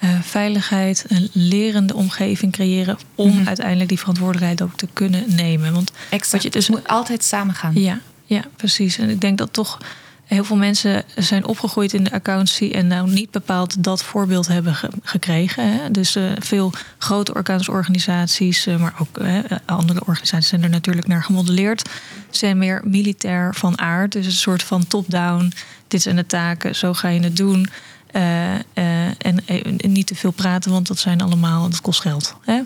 uh, 0.00 0.20
veiligheid, 0.20 1.04
een 1.08 1.30
lerende 1.32 1.94
omgeving 1.94 2.52
creëren 2.52 2.98
om 3.14 3.36
mhm. 3.36 3.46
uiteindelijk 3.46 3.88
die 3.88 3.98
verantwoordelijkheid 3.98 4.62
ook 4.62 4.76
te 4.76 4.88
kunnen 4.92 5.34
nemen. 5.34 5.72
Want 5.72 5.92
exact. 6.10 6.42
Je 6.42 6.50
dus, 6.50 6.66
het 6.66 6.76
moet 6.76 6.88
altijd 6.88 7.24
samen 7.24 7.54
gaan. 7.54 7.72
Ja, 7.74 8.00
ja, 8.24 8.42
precies. 8.56 8.98
En 8.98 9.08
ik 9.08 9.20
denk 9.20 9.38
dat 9.38 9.52
toch 9.52 9.78
heel 10.26 10.44
veel 10.44 10.56
mensen 10.56 11.04
zijn 11.16 11.46
opgegroeid 11.46 11.92
in 11.92 12.04
de 12.04 12.12
accountancy 12.12 12.70
en 12.70 12.86
nou 12.86 13.10
niet 13.10 13.30
bepaald 13.30 13.84
dat 13.84 14.02
voorbeeld 14.02 14.46
hebben 14.46 14.76
gekregen. 15.02 15.72
Hè. 15.72 15.90
Dus 15.90 16.16
uh, 16.16 16.32
veel 16.38 16.72
grote 16.98 17.32
accountansorganisaties, 17.32 18.66
uh, 18.66 18.76
maar 18.76 18.94
ook 18.98 19.18
uh, 19.18 19.38
andere 19.64 20.00
organisaties 20.00 20.48
zijn 20.48 20.62
er 20.62 20.68
natuurlijk 20.68 21.06
naar 21.06 21.22
gemodelleerd, 21.22 21.88
zijn 22.30 22.58
meer 22.58 22.80
militair 22.84 23.54
van 23.54 23.80
aard. 23.80 24.12
Dus 24.12 24.26
een 24.26 24.32
soort 24.32 24.62
van 24.62 24.86
top-down, 24.86 25.52
dit 25.88 26.02
zijn 26.02 26.16
de 26.16 26.26
taken, 26.26 26.74
zo 26.74 26.94
ga 26.94 27.08
je 27.08 27.20
het 27.20 27.36
doen. 27.36 27.68
en 28.12 29.76
niet 29.78 30.06
te 30.06 30.14
veel 30.14 30.30
praten, 30.30 30.70
want 30.70 30.86
dat 30.86 30.98
zijn 30.98 31.20
allemaal, 31.20 31.70
dat 31.70 31.80
kost 31.80 32.00
geld. 32.00 32.34
Hè? 32.40 32.60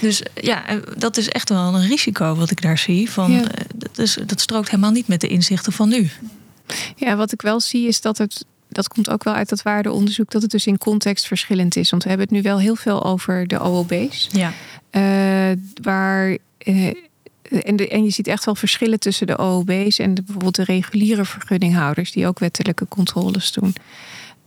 Dus 0.00 0.22
ja, 0.34 0.62
dat 0.96 1.16
is 1.16 1.28
echt 1.28 1.48
wel 1.48 1.74
een 1.74 1.86
risico 1.86 2.34
wat 2.34 2.50
ik 2.50 2.62
daar 2.62 2.78
zie. 2.78 3.10
Van, 3.10 3.32
ja. 3.32 3.44
dat, 3.74 3.98
is, 3.98 4.18
dat 4.26 4.40
strookt 4.40 4.70
helemaal 4.70 4.90
niet 4.90 5.08
met 5.08 5.20
de 5.20 5.28
inzichten 5.28 5.72
van 5.72 5.88
nu. 5.88 6.10
Ja, 6.96 7.16
wat 7.16 7.32
ik 7.32 7.42
wel 7.42 7.60
zie 7.60 7.88
is 7.88 8.00
dat 8.00 8.18
het 8.18 8.44
dat 8.72 8.88
komt 8.88 9.10
ook 9.10 9.24
wel 9.24 9.34
uit 9.34 9.48
dat 9.48 9.62
waardeonderzoek, 9.62 10.30
dat 10.30 10.42
het 10.42 10.50
dus 10.50 10.66
in 10.66 10.78
context 10.78 11.26
verschillend 11.26 11.76
is. 11.76 11.90
Want 11.90 12.02
we 12.02 12.08
hebben 12.08 12.26
het 12.26 12.36
nu 12.36 12.42
wel 12.42 12.58
heel 12.58 12.76
veel 12.76 13.04
over 13.04 13.46
de 13.46 13.60
OOB's. 13.60 14.28
Ja. 14.32 14.52
Uh, 14.90 15.56
waar. 15.82 16.38
Uh, 16.64 16.90
en, 17.62 17.76
de, 17.76 17.88
en 17.88 18.04
je 18.04 18.10
ziet 18.10 18.26
echt 18.26 18.44
wel 18.44 18.54
verschillen 18.54 19.00
tussen 19.00 19.26
de 19.26 19.38
OOB's 19.38 19.98
en 19.98 20.14
de, 20.14 20.22
bijvoorbeeld 20.22 20.54
de 20.54 20.64
reguliere 20.64 21.24
vergunninghouders, 21.24 22.12
die 22.12 22.26
ook 22.26 22.38
wettelijke 22.38 22.88
controles 22.88 23.52
doen. 23.52 23.74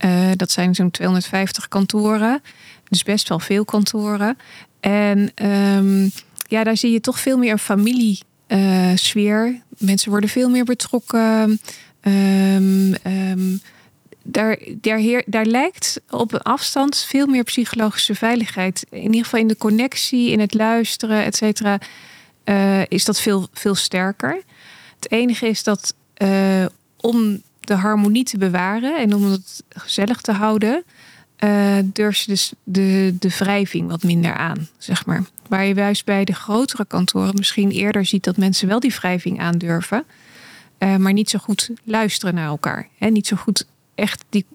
Uh, 0.04 0.30
dat 0.36 0.50
zijn 0.50 0.74
zo'n 0.74 0.90
250 0.90 1.68
kantoren, 1.68 2.42
dus 2.88 3.02
best 3.02 3.28
wel 3.28 3.38
veel 3.38 3.64
kantoren. 3.64 4.38
En 4.80 5.32
um, 5.44 6.10
ja, 6.48 6.64
daar 6.64 6.76
zie 6.76 6.92
je 6.92 7.00
toch 7.00 7.20
veel 7.20 7.38
meer 7.38 7.52
een 7.52 7.58
familiesfeer. 7.58 9.60
Mensen 9.78 10.10
worden 10.10 10.30
veel 10.30 10.48
meer 10.48 10.64
betrokken. 10.64 11.60
Um, 12.06 12.94
um, 13.06 13.60
daar, 14.22 14.58
daar, 14.80 15.22
daar 15.26 15.44
lijkt 15.44 16.00
op 16.10 16.32
een 16.32 16.42
afstand 16.42 16.96
veel 16.96 17.26
meer 17.26 17.44
psychologische 17.44 18.14
veiligheid. 18.14 18.86
In 18.90 19.02
ieder 19.02 19.24
geval 19.24 19.40
in 19.40 19.48
de 19.48 19.56
connectie, 19.56 20.30
in 20.30 20.40
het 20.40 20.54
luisteren, 20.54 21.24
et 21.24 21.36
cetera, 21.36 21.78
uh, 22.44 22.86
is 22.88 23.04
dat 23.04 23.20
veel, 23.20 23.48
veel 23.52 23.74
sterker. 23.74 24.42
Het 24.96 25.10
enige 25.10 25.48
is 25.48 25.62
dat 25.62 25.94
uh, 26.22 26.66
om 26.96 27.42
de 27.60 27.74
harmonie 27.74 28.24
te 28.24 28.38
bewaren 28.38 28.98
en 28.98 29.14
om 29.14 29.30
het 29.30 29.62
gezellig 29.68 30.20
te 30.20 30.32
houden, 30.32 30.84
uh, 31.44 31.76
durf 31.84 32.18
je 32.18 32.30
dus 32.30 32.52
de, 32.64 33.16
de 33.18 33.36
wrijving 33.38 33.88
wat 33.88 34.02
minder 34.02 34.34
aan, 34.34 34.68
zeg 34.78 35.06
maar. 35.06 35.24
Waar 35.48 35.66
je 35.66 35.74
juist 35.74 36.04
bij 36.04 36.24
de 36.24 36.34
grotere 36.34 36.84
kantoren 36.84 37.34
misschien 37.34 37.70
eerder 37.70 38.04
ziet 38.04 38.24
dat 38.24 38.36
mensen 38.36 38.68
wel 38.68 38.80
die 38.80 38.94
wrijving 38.98 39.40
aandurven. 39.40 40.04
Uh, 40.78 40.96
maar 40.96 41.12
niet 41.12 41.30
zo 41.30 41.38
goed 41.38 41.70
luisteren 41.84 42.34
naar 42.34 42.46
elkaar. 42.46 42.88
Hè? 42.98 43.08
Niet 43.08 43.26
zo 43.26 43.36
goed 43.36 43.66
echt 43.94 44.24
die, 44.28 44.46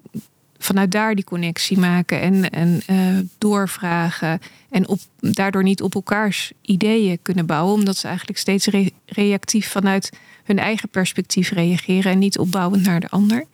vanuit 0.58 0.90
daar 0.90 1.14
die 1.14 1.24
connectie 1.24 1.78
maken 1.78 2.20
en, 2.20 2.50
en 2.50 2.82
uh, 2.90 3.18
doorvragen. 3.38 4.40
En 4.70 4.88
op, 4.88 4.98
daardoor 5.20 5.62
niet 5.62 5.82
op 5.82 5.94
elkaars 5.94 6.52
ideeën 6.60 7.18
kunnen 7.22 7.46
bouwen, 7.46 7.74
omdat 7.74 7.96
ze 7.96 8.06
eigenlijk 8.06 8.38
steeds 8.38 8.66
re 8.66 8.92
reactief 9.06 9.68
vanuit 9.68 10.10
hun 10.44 10.58
eigen 10.58 10.88
perspectief 10.88 11.50
reageren 11.50 12.12
en 12.12 12.18
niet 12.18 12.38
opbouwend 12.38 12.82
naar 12.82 13.00
de 13.00 13.08
ander. 13.08 13.44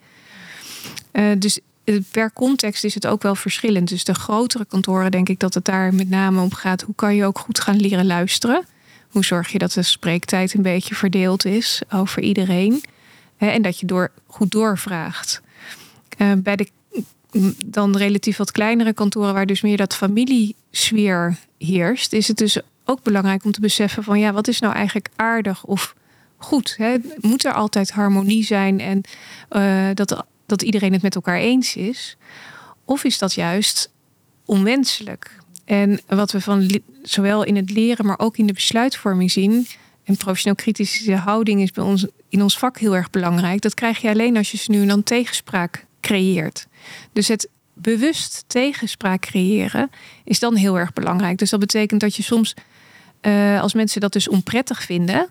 Uh, 1.13 1.31
dus 1.37 1.59
per 2.11 2.33
context 2.33 2.83
is 2.83 2.93
het 2.93 3.07
ook 3.07 3.21
wel 3.21 3.35
verschillend. 3.35 3.89
Dus 3.89 4.03
de 4.03 4.13
grotere 4.13 4.65
kantoren 4.65 5.11
denk 5.11 5.29
ik 5.29 5.39
dat 5.39 5.53
het 5.53 5.65
daar 5.65 5.93
met 5.93 6.09
name 6.09 6.41
om 6.41 6.53
gaat. 6.53 6.81
Hoe 6.81 6.95
kan 6.95 7.15
je 7.15 7.25
ook 7.25 7.39
goed 7.39 7.59
gaan 7.59 7.79
leren 7.79 8.05
luisteren? 8.05 8.65
Hoe 9.09 9.25
zorg 9.25 9.51
je 9.51 9.57
dat 9.57 9.71
de 9.71 9.81
spreektijd 9.81 10.53
een 10.53 10.61
beetje 10.61 10.95
verdeeld 10.95 11.45
is 11.45 11.81
over 11.93 12.21
iedereen? 12.21 12.83
En 13.37 13.61
dat 13.61 13.79
je 13.79 13.85
door, 13.85 14.11
goed 14.27 14.51
doorvraagt. 14.51 15.41
Uh, 16.17 16.31
bij 16.37 16.55
de 16.55 16.67
dan 17.65 17.97
relatief 17.97 18.37
wat 18.37 18.51
kleinere 18.51 18.93
kantoren, 18.93 19.33
waar 19.33 19.45
dus 19.45 19.61
meer 19.61 19.77
dat 19.77 19.95
familiesfeer 19.95 21.37
heerst, 21.57 22.13
is 22.13 22.27
het 22.27 22.37
dus 22.37 22.59
ook 22.85 23.03
belangrijk 23.03 23.43
om 23.43 23.51
te 23.51 23.61
beseffen 23.61 24.03
van 24.03 24.19
ja, 24.19 24.33
wat 24.33 24.47
is 24.47 24.59
nou 24.59 24.73
eigenlijk 24.73 25.09
aardig 25.15 25.63
of 25.63 25.95
goed? 26.37 26.75
Hè? 26.77 26.95
Moet 27.19 27.45
er 27.45 27.53
altijd 27.53 27.91
harmonie 27.91 28.43
zijn 28.43 28.79
en 28.79 29.01
uh, 29.51 29.89
dat, 29.93 30.25
dat 30.45 30.61
iedereen 30.61 30.93
het 30.93 31.01
met 31.01 31.15
elkaar 31.15 31.37
eens 31.37 31.75
is? 31.75 32.17
Of 32.85 33.03
is 33.03 33.17
dat 33.17 33.33
juist 33.33 33.91
onwenselijk? 34.45 35.37
En 35.69 35.99
wat 36.07 36.31
we 36.31 36.41
van 36.41 36.81
zowel 37.03 37.43
in 37.43 37.55
het 37.55 37.71
leren, 37.71 38.05
maar 38.05 38.19
ook 38.19 38.37
in 38.37 38.47
de 38.47 38.53
besluitvorming 38.53 39.31
zien. 39.31 39.67
En 40.03 40.17
professioneel 40.17 40.55
kritische 40.55 41.15
houding 41.15 41.61
is 41.61 41.71
bij 41.71 41.83
ons 41.83 42.05
in 42.29 42.41
ons 42.41 42.57
vak 42.57 42.77
heel 42.77 42.95
erg 42.95 43.09
belangrijk. 43.09 43.61
Dat 43.61 43.73
krijg 43.73 44.01
je 44.01 44.09
alleen 44.09 44.37
als 44.37 44.51
je 44.51 44.57
ze 44.57 44.71
nu 44.71 44.81
en 44.81 44.87
dan 44.87 45.03
tegenspraak 45.03 45.85
creëert. 46.01 46.67
Dus 47.13 47.27
het 47.27 47.49
bewust 47.73 48.43
tegenspraak 48.47 49.21
creëren 49.21 49.89
is 50.23 50.39
dan 50.39 50.55
heel 50.55 50.77
erg 50.77 50.93
belangrijk. 50.93 51.37
Dus 51.37 51.49
dat 51.49 51.59
betekent 51.59 52.01
dat 52.01 52.15
je 52.15 52.23
soms, 52.23 52.53
uh, 53.21 53.61
als 53.61 53.73
mensen 53.73 54.01
dat 54.01 54.13
dus 54.13 54.29
onprettig 54.29 54.83
vinden, 54.83 55.29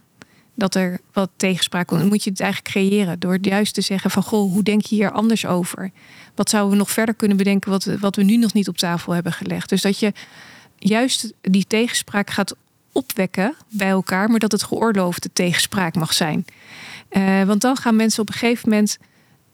dat 0.59 0.75
er 0.75 1.01
wat 1.13 1.31
tegenspraak 1.37 1.87
komt, 1.87 2.01
dan 2.01 2.09
moet 2.09 2.25
je 2.25 2.31
het 2.31 2.41
eigenlijk 2.41 2.73
creëren 2.75 3.19
door 3.19 3.39
juist 3.41 3.75
te 3.75 3.81
zeggen 3.81 4.11
van 4.11 4.23
goh, 4.23 4.53
hoe 4.53 4.63
denk 4.63 4.85
je 4.85 4.95
hier 4.95 5.11
anders 5.11 5.47
over? 5.47 5.91
Wat 6.35 6.51
zouden 6.51 6.73
we 6.73 6.79
nog 6.79 6.91
verder 6.91 7.15
kunnen 7.15 7.37
bedenken 7.37 7.71
wat, 7.71 7.85
wat 7.85 8.17
we 8.17 8.23
nu 8.23 8.37
nog 8.37 8.53
niet 8.53 8.69
op 8.69 8.77
tafel 8.77 9.13
hebben 9.13 9.33
gelegd? 9.33 9.69
Dus 9.69 9.83
dat 9.83 9.99
je 9.99 10.13
juist 10.79 11.33
die 11.41 11.65
tegenspraak 11.67 12.31
gaat 12.31 12.55
opwekken 12.93 13.55
bij 13.69 13.89
elkaar, 13.89 14.31
maar 14.31 14.39
dat 14.39 14.53
het 14.53 14.63
geoorloofde 14.63 15.31
tegenspraak 15.33 15.95
mag 15.95 16.13
zijn. 16.13 16.45
Uh, 17.11 17.43
want 17.43 17.61
dan 17.61 17.77
gaan 17.77 17.97
mensen 17.97 18.23
op 18.23 18.29
een 18.29 18.35
gegeven 18.35 18.69
moment 18.69 18.99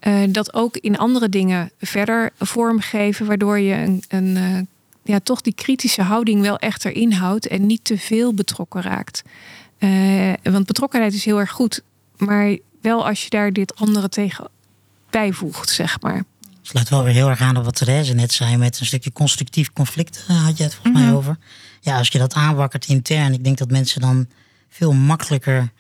uh, 0.01 0.23
dat 0.29 0.55
ook 0.55 0.77
in 0.77 0.99
andere 0.99 1.29
dingen 1.29 1.71
verder 1.81 2.31
vormgeven, 2.39 3.27
waardoor 3.27 3.59
je 3.59 3.75
een, 3.75 4.03
een 4.09 4.37
uh, 4.37 4.59
ja, 5.03 5.21
toch 5.21 5.41
die 5.41 5.55
kritische 5.55 6.03
houding 6.03 6.41
wel 6.41 6.59
echt 6.59 6.85
erin 6.85 7.13
houdt 7.13 7.47
en 7.47 7.67
niet 7.67 7.85
te 7.85 7.99
veel 7.99 8.35
betrokken 8.35 8.83
raakt. 8.83 9.23
Want 10.43 10.67
betrokkenheid 10.67 11.15
is 11.15 11.25
heel 11.25 11.39
erg 11.39 11.51
goed, 11.51 11.83
maar 12.17 12.59
wel 12.81 13.07
als 13.07 13.23
je 13.25 13.31
daar 13.31 13.53
dit 13.53 13.77
andere 13.77 14.09
tegen 14.09 14.49
bijvoegt, 15.11 15.69
zeg 15.71 16.01
maar. 16.01 16.25
sluit 16.63 16.89
wel 16.89 17.05
weer 17.05 17.13
heel 17.15 17.29
erg 17.29 17.41
aan 17.41 17.57
op 17.57 17.65
wat 17.65 17.75
Therese 17.77 18.15
net 18.15 18.33
zei. 18.33 18.57
Met 18.57 18.81
een 18.81 18.87
stukje 18.87 19.13
constructief 19.13 19.73
conflict 19.73 20.27
uh, 20.31 20.45
had 20.45 20.57
je 20.57 20.63
het 20.63 20.75
volgens 20.75 20.95
mij 20.95 21.05
Mhm. 21.07 21.15
over. 21.17 21.37
Ja, 21.81 21.99
als 21.99 22.09
je 22.09 22.19
dat 22.19 22.35
aanwakkert 22.35 22.87
intern. 22.87 23.33
Ik 23.33 23.45
denk 23.45 23.59
dat 23.59 23.71
mensen 23.71 24.01
dan 24.01 24.27
veel 24.69 24.93
makkelijker 24.93 25.73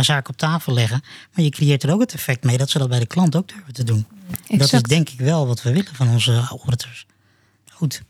zaken 0.00 0.30
op 0.32 0.36
tafel 0.36 0.72
leggen. 0.72 1.02
Maar 1.34 1.44
je 1.44 1.50
creëert 1.50 1.82
er 1.82 1.92
ook 1.92 2.00
het 2.00 2.14
effect 2.14 2.44
mee 2.44 2.56
dat 2.58 2.70
ze 2.70 2.78
dat 2.78 2.88
bij 2.88 2.98
de 2.98 3.06
klant 3.06 3.36
ook 3.36 3.48
durven 3.48 3.72
te 3.72 3.84
doen. 3.84 4.06
Dat 4.48 4.72
is 4.72 4.82
denk 4.82 5.08
ik 5.08 5.18
wel 5.18 5.46
wat 5.46 5.62
we 5.62 5.72
willen 5.72 5.94
van 5.94 6.08
onze 6.08 6.46
auditors. 6.50 7.06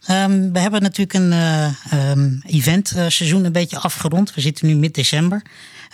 Ehm, 0.06 0.52
we 0.52 0.58
hebben 0.58 0.82
natuurlijk 0.82 1.12
een 1.18 1.32
eh 1.32 1.66
ehm, 1.90 2.30
eventseizoen 2.46 3.44
een 3.44 3.52
beetje 3.52 3.78
afgerond. 3.78 4.34
We 4.34 4.40
zitten 4.40 4.66
nu 4.66 4.74
mid-december. 4.74 5.42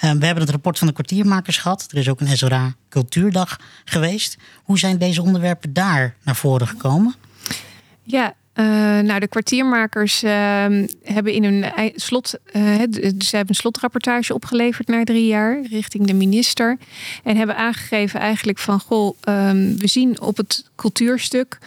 Ehm, 0.00 0.18
we 0.18 0.24
hebben 0.24 0.42
het 0.42 0.52
rapport 0.52 0.78
van 0.78 0.86
de 0.86 0.92
kwartiermakers 0.92 1.58
gehad. 1.58 1.86
Er 1.90 1.98
is 1.98 2.08
ook 2.08 2.20
een 2.20 2.36
SRA 2.36 2.74
Cultuurdag 2.88 3.58
geweest. 3.84 4.36
Hoe 4.64 4.78
zijn 4.78 4.98
deze 4.98 5.22
onderwerpen 5.22 5.72
daar 5.72 6.14
naar 6.24 6.36
voren 6.36 6.66
gekomen? 6.68 7.14
Ja, 8.02 8.34
eh, 8.52 8.64
nou 8.98 9.20
de 9.20 9.28
kwartiermakers 9.28 10.20
hebben 11.02 11.32
in 11.32 11.44
hun 11.44 11.64
slot, 11.94 12.34
eh, 12.52 12.62
het- 12.76 12.94
ze 13.24 13.36
hebben 13.36 13.48
een 13.48 13.54
slotrapportage 13.54 14.34
opgeleverd 14.34 14.88
na 14.88 15.04
drie 15.04 15.26
jaar 15.26 15.60
richting 15.70 16.06
de 16.06 16.14
minister. 16.14 16.78
En 17.24 17.36
hebben 17.36 17.56
aangegeven 17.56 18.20
eigenlijk 18.20 18.58
van 18.58 18.80
goh, 18.80 19.16
we 19.76 19.86
zien 19.88 20.20
op 20.20 20.36
het 20.36 20.64
cultuurstuk 20.76 21.58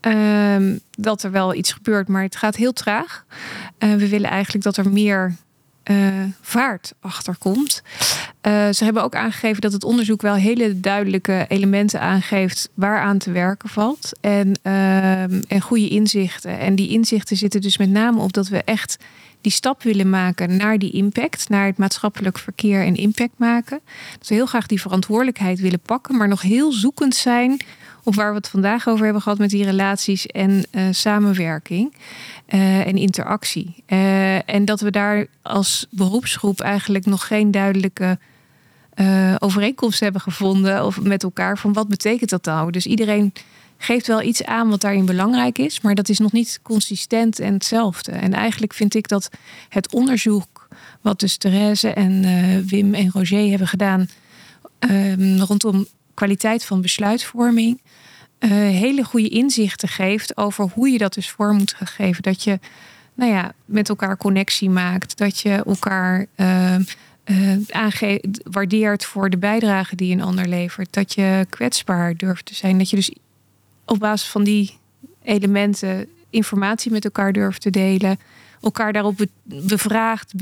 ehm, 0.00 0.76
dat 0.90 1.22
er 1.22 1.30
wel 1.30 1.54
iets 1.54 1.72
gebeurt, 1.72 2.08
maar 2.08 2.22
het 2.22 2.36
gaat 2.36 2.56
heel 2.56 2.72
traag. 2.72 3.24
Eh, 3.78 3.94
we 3.94 4.08
willen 4.08 4.30
eigenlijk 4.30 4.64
dat 4.64 4.76
er 4.76 4.90
meer 4.90 5.34
eh, 5.82 5.96
vaart 6.40 6.94
achter 7.00 7.36
komt. 7.38 7.82
Eh, 8.40 8.68
ze 8.70 8.84
hebben 8.84 9.02
ook 9.02 9.14
aangegeven 9.14 9.60
dat 9.60 9.72
het 9.72 9.84
onderzoek 9.84 10.22
wel 10.22 10.34
hele 10.34 10.80
duidelijke 10.80 11.44
elementen 11.48 12.00
aangeeft 12.00 12.68
waaraan 12.74 13.18
te 13.18 13.30
werken 13.30 13.68
valt. 13.68 14.12
En, 14.20 14.52
ehm, 14.62 15.42
en 15.48 15.60
goede 15.60 15.88
inzichten. 15.88 16.58
En 16.58 16.74
die 16.74 16.88
inzichten 16.88 17.36
zitten 17.36 17.60
dus 17.60 17.78
met 17.78 17.90
name 17.90 18.20
op 18.20 18.32
dat 18.32 18.48
we 18.48 18.62
echt 18.64 18.96
die 19.40 19.52
stap 19.52 19.82
willen 19.82 20.10
maken 20.10 20.56
naar 20.56 20.78
die 20.78 20.92
impact, 20.92 21.48
naar 21.48 21.66
het 21.66 21.76
maatschappelijk 21.76 22.38
verkeer 22.38 22.84
en 22.84 22.94
impact 22.94 23.34
maken. 23.36 23.80
Dat 24.18 24.28
we 24.28 24.34
heel 24.34 24.46
graag 24.46 24.66
die 24.66 24.80
verantwoordelijkheid 24.80 25.60
willen 25.60 25.80
pakken, 25.80 26.16
maar 26.16 26.28
nog 26.28 26.42
heel 26.42 26.72
zoekend 26.72 27.14
zijn 27.14 27.60
op 28.08 28.14
waar 28.14 28.30
we 28.30 28.36
het 28.36 28.48
vandaag 28.48 28.88
over 28.88 29.04
hebben 29.04 29.22
gehad 29.22 29.38
met 29.38 29.50
die 29.50 29.64
relaties 29.64 30.26
en 30.26 30.64
eh, 30.70 30.82
samenwerking 30.90 31.94
eh, 32.46 32.86
en 32.86 32.96
interactie. 32.96 33.82
Eh, 33.86 34.48
en 34.48 34.64
dat 34.64 34.80
we 34.80 34.90
daar 34.90 35.26
als 35.42 35.86
beroepsgroep 35.90 36.60
eigenlijk 36.60 37.06
nog 37.06 37.26
geen 37.26 37.50
duidelijke 37.50 38.18
overeenkomst 39.38 40.00
hebben 40.00 40.20
gevonden 40.20 40.84
of 40.84 41.00
met 41.00 41.22
elkaar 41.22 41.58
van 41.58 41.72
wat 41.72 41.88
betekent 41.88 42.30
dat 42.30 42.44
nou. 42.44 42.70
Dus 42.70 42.86
iedereen 42.86 43.32
geeft 43.76 44.06
wel 44.06 44.22
iets 44.22 44.44
aan 44.44 44.68
wat 44.68 44.80
daarin 44.80 45.06
belangrijk 45.06 45.58
is, 45.58 45.80
maar 45.80 45.94
dat 45.94 46.08
is 46.08 46.18
nog 46.18 46.32
niet 46.32 46.60
consistent 46.62 47.38
en 47.38 47.52
hetzelfde. 47.52 48.12
En 48.12 48.32
eigenlijk 48.32 48.74
vind 48.74 48.94
ik 48.94 49.08
dat 49.08 49.30
het 49.68 49.92
onderzoek 49.92 50.68
wat 51.00 51.20
dus 51.20 51.36
Therese 51.36 51.92
en 51.92 52.22
Wim 52.66 52.94
en 52.94 53.10
Roger 53.10 53.48
hebben 53.48 53.68
gedaan 53.68 54.08
ehm, 54.78 55.38
rondom 55.38 55.86
kwaliteit 56.18 56.64
van 56.64 56.80
besluitvorming, 56.80 57.80
eh, 58.38 58.50
hele 58.50 59.04
goede 59.04 59.28
inzichten 59.28 59.88
geeft 59.88 60.36
over 60.36 60.70
hoe 60.74 60.88
je 60.88 60.98
dat 60.98 61.14
dus 61.14 61.30
vorm 61.30 61.56
moet 61.56 61.74
geven. 61.84 62.22
Dat 62.22 62.42
je 62.42 62.58
nou 63.14 63.32
ja, 63.32 63.52
met 63.64 63.88
elkaar 63.88 64.16
connectie 64.16 64.70
maakt, 64.70 65.16
dat 65.16 65.38
je 65.38 65.62
elkaar 65.66 66.26
eh, 66.34 66.76
aange- 67.70 68.22
waardeert 68.42 69.04
voor 69.04 69.30
de 69.30 69.38
bijdrage 69.38 69.96
die 69.96 70.12
een 70.12 70.22
ander 70.22 70.48
levert. 70.48 70.92
Dat 70.92 71.14
je 71.14 71.46
kwetsbaar 71.50 72.16
durft 72.16 72.44
te 72.44 72.54
zijn. 72.54 72.78
Dat 72.78 72.90
je 72.90 72.96
dus 72.96 73.12
op 73.84 73.98
basis 73.98 74.28
van 74.28 74.44
die 74.44 74.78
elementen 75.22 76.08
informatie 76.30 76.92
met 76.92 77.04
elkaar 77.04 77.32
durft 77.32 77.60
te 77.60 77.70
delen. 77.70 78.18
Elkaar 78.62 78.92
daarop 78.92 79.16
be- 79.16 79.28
bevraagt, 79.42 80.32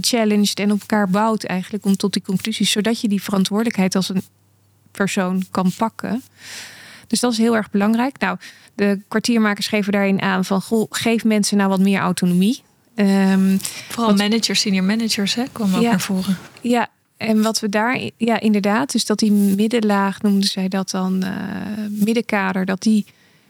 challenged 0.00 0.58
en 0.58 0.72
op 0.72 0.80
elkaar 0.80 1.08
bouwt 1.08 1.44
eigenlijk 1.44 1.84
om 1.84 1.96
tot 1.96 2.12
die 2.12 2.22
conclusies. 2.22 2.70
Zodat 2.70 3.00
je 3.00 3.08
die 3.08 3.22
verantwoordelijkheid 3.22 3.94
als 3.94 4.08
een 4.08 4.22
persoon 4.90 5.44
kan 5.50 5.72
pakken. 5.76 6.22
Dus 7.06 7.20
dat 7.20 7.32
is 7.32 7.38
heel 7.38 7.56
erg 7.56 7.70
belangrijk. 7.70 8.18
Nou, 8.18 8.38
de 8.74 9.00
kwartiermakers 9.08 9.66
geven 9.66 9.92
daarin 9.92 10.22
aan 10.22 10.44
van 10.44 10.60
goh, 10.62 10.86
geef 10.90 11.24
mensen 11.24 11.56
nou 11.56 11.68
wat 11.68 11.80
meer 11.80 12.00
autonomie. 12.00 12.62
Ehm, 12.94 13.56
Vooral 13.88 14.14
managers, 14.14 14.60
senior 14.60 14.84
managers, 14.84 15.34
hè, 15.34 15.44
kwam 15.52 15.74
ook 15.74 15.82
Ja. 15.82 15.90
naar 15.90 16.00
voren. 16.00 16.36
Ja, 16.60 16.88
en 17.16 17.42
wat 17.42 17.60
we 17.60 17.68
daar, 17.68 18.00
ja, 18.16 18.40
inderdaad, 18.40 18.92
dus 18.92 19.04
dat 19.06 19.18
die 19.18 19.32
middenlaag 19.32 20.22
noemden 20.22 20.48
zij 20.48 20.68
dat 20.68 20.90
dan, 20.90 21.22
eh, 21.22 21.30
middenkader, 21.90 22.64
dat 22.64 22.82
die 22.82 23.04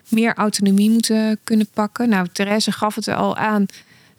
meer 0.08 0.34
autonomie 0.34 0.90
moeten 0.90 1.38
kunnen 1.44 1.66
pakken. 1.74 2.08
Nou, 2.08 2.26
Therese 2.32 2.72
gaf 2.72 2.94
het 2.94 3.06
er 3.06 3.14
al 3.14 3.36
aan. 3.36 3.66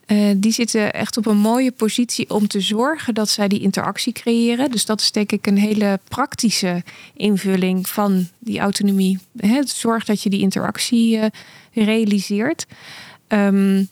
Eh, 0.05 0.17
die 0.37 0.51
zitten 0.51 0.93
echt 0.93 1.17
op 1.17 1.25
een 1.25 1.37
mooie 1.37 1.71
positie 1.71 2.29
om 2.29 2.47
te 2.47 2.59
zorgen 2.59 3.13
dat 3.13 3.29
zij 3.29 3.47
die 3.47 3.59
interactie 3.59 4.13
creëren. 4.13 4.71
Dus 4.71 4.85
dat 4.85 5.01
is 5.01 5.11
denk 5.11 5.31
ik 5.31 5.47
een 5.47 5.57
hele 5.57 5.99
praktische 6.07 6.83
invulling 7.13 7.89
van 7.89 8.27
die 8.39 8.59
autonomie. 8.59 9.19
Hè, 9.37 9.61
zorg 9.65 10.05
dat 10.05 10.21
je 10.21 10.29
die 10.29 10.39
interactie 10.39 11.17
eh, 11.17 11.29
realiseert. 11.73 12.65
Ehm, 13.27 13.83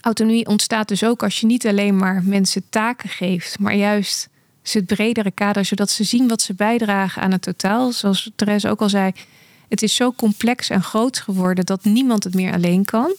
autonomie 0.00 0.46
ontstaat 0.46 0.88
dus 0.88 1.04
ook 1.04 1.22
als 1.22 1.40
je 1.40 1.46
niet 1.46 1.66
alleen 1.66 1.96
maar 1.96 2.22
mensen 2.24 2.62
taken 2.70 3.08
geeft, 3.08 3.58
maar 3.58 3.74
juist 3.74 4.28
is 4.64 4.74
het 4.74 4.86
bredere 4.86 5.30
kader, 5.30 5.64
zodat 5.64 5.90
ze 5.90 6.04
zien 6.04 6.28
wat 6.28 6.42
ze 6.42 6.54
bijdragen 6.54 7.22
aan 7.22 7.32
het 7.32 7.42
totaal. 7.42 7.92
Zoals 7.92 8.30
Therese 8.36 8.68
ook 8.68 8.80
al 8.80 8.88
zei, 8.88 9.12
het 9.68 9.82
is 9.82 9.94
zo 9.94 10.12
complex 10.12 10.70
en 10.70 10.82
groot 10.82 11.18
geworden 11.18 11.66
dat 11.66 11.84
niemand 11.84 12.24
het 12.24 12.34
meer 12.34 12.52
alleen 12.52 12.84
kan. 12.84 13.14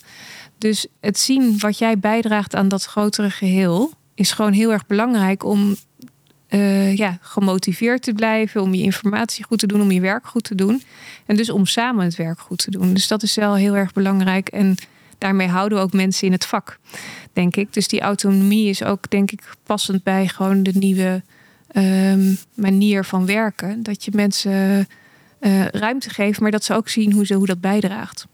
Dus 0.60 0.88
het 1.00 1.20
zien 1.20 1.60
wat 1.60 1.78
jij 1.78 2.00
bijdraagt 2.00 2.56
aan 2.56 2.68
dat 2.68 2.86
grotere 2.86 3.30
geheel 3.30 3.92
is 4.16 4.32
gewoon 4.32 4.52
heel 4.52 4.72
erg 4.72 4.86
belangrijk 4.86 5.44
om 5.44 5.76
eh, 6.48 6.96
ja, 6.96 7.18
gemotiveerd 7.22 8.02
te 8.02 8.14
blijven, 8.14 8.62
om 8.62 8.74
je 8.74 8.84
informatie 8.84 9.46
goed 9.46 9.60
te 9.60 9.68
doen, 9.68 9.82
om 9.82 9.92
je 9.92 10.02
werk 10.02 10.28
goed 10.28 10.44
te 10.44 10.56
doen. 10.56 10.84
En 11.26 11.36
dus 11.36 11.50
om 11.50 11.66
samen 11.66 12.06
het 12.06 12.16
werk 12.16 12.40
goed 12.40 12.58
te 12.58 12.72
doen. 12.72 12.94
Dus 12.94 13.08
dat 13.08 13.24
is 13.24 13.36
wel 13.36 13.56
heel 13.56 13.76
erg 13.76 13.94
belangrijk. 13.94 14.50
En 14.50 14.76
daarmee 15.18 15.48
houden 15.48 15.78
we 15.78 15.84
ook 15.84 15.94
mensen 15.94 16.28
in 16.28 16.34
het 16.34 16.46
vak, 16.46 16.80
denk 17.34 17.56
ik. 17.56 17.74
Dus 17.74 17.88
die 17.88 18.02
autonomie 18.02 18.70
is 18.70 18.84
ook, 18.84 19.10
denk 19.10 19.32
ik, 19.32 19.42
passend 19.64 20.04
bij 20.04 20.28
gewoon 20.28 20.64
de 20.64 20.74
nieuwe 20.74 21.24
ehm, 21.72 22.34
manier 22.54 23.06
van 23.06 23.26
werken. 23.26 23.84
Dat 23.84 24.06
je 24.06 24.12
mensen 24.14 24.88
eh, 25.40 25.66
ruimte 25.66 26.10
geeft, 26.10 26.40
maar 26.40 26.52
dat 26.52 26.64
ze 26.64 26.74
ook 26.74 26.90
zien 26.90 27.14
hoe, 27.14 27.26
ze, 27.26 27.34
hoe 27.34 27.46
dat 27.46 27.62
bijdraagt. 27.62 28.28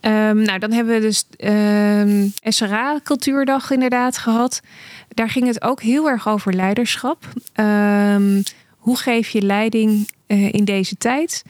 Ehm, 0.00 0.42
nou, 0.42 0.58
dan 0.58 0.72
hebben 0.72 0.94
we 0.94 1.00
dus 1.00 1.24
ehm, 1.36 2.28
SRA 2.42 3.00
Cultuurdag 3.02 3.70
inderdaad 3.70 4.18
gehad. 4.18 4.60
Daar 5.08 5.30
ging 5.30 5.46
het 5.46 5.62
ook 5.62 5.82
heel 5.82 6.08
erg 6.08 6.28
over 6.28 6.54
leiderschap. 6.54 7.32
Ehm, 7.52 8.42
hoe 8.76 8.96
geef 8.96 9.28
je 9.28 9.42
leiding 9.42 10.10
eh, 10.26 10.52
in 10.52 10.64
deze 10.64 10.96
tijd? 10.96 11.42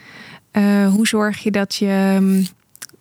Eh, 0.51 0.93
hoe 0.93 1.07
zorg 1.07 1.39
je 1.39 1.51
dat 1.51 1.75
je 1.75 2.43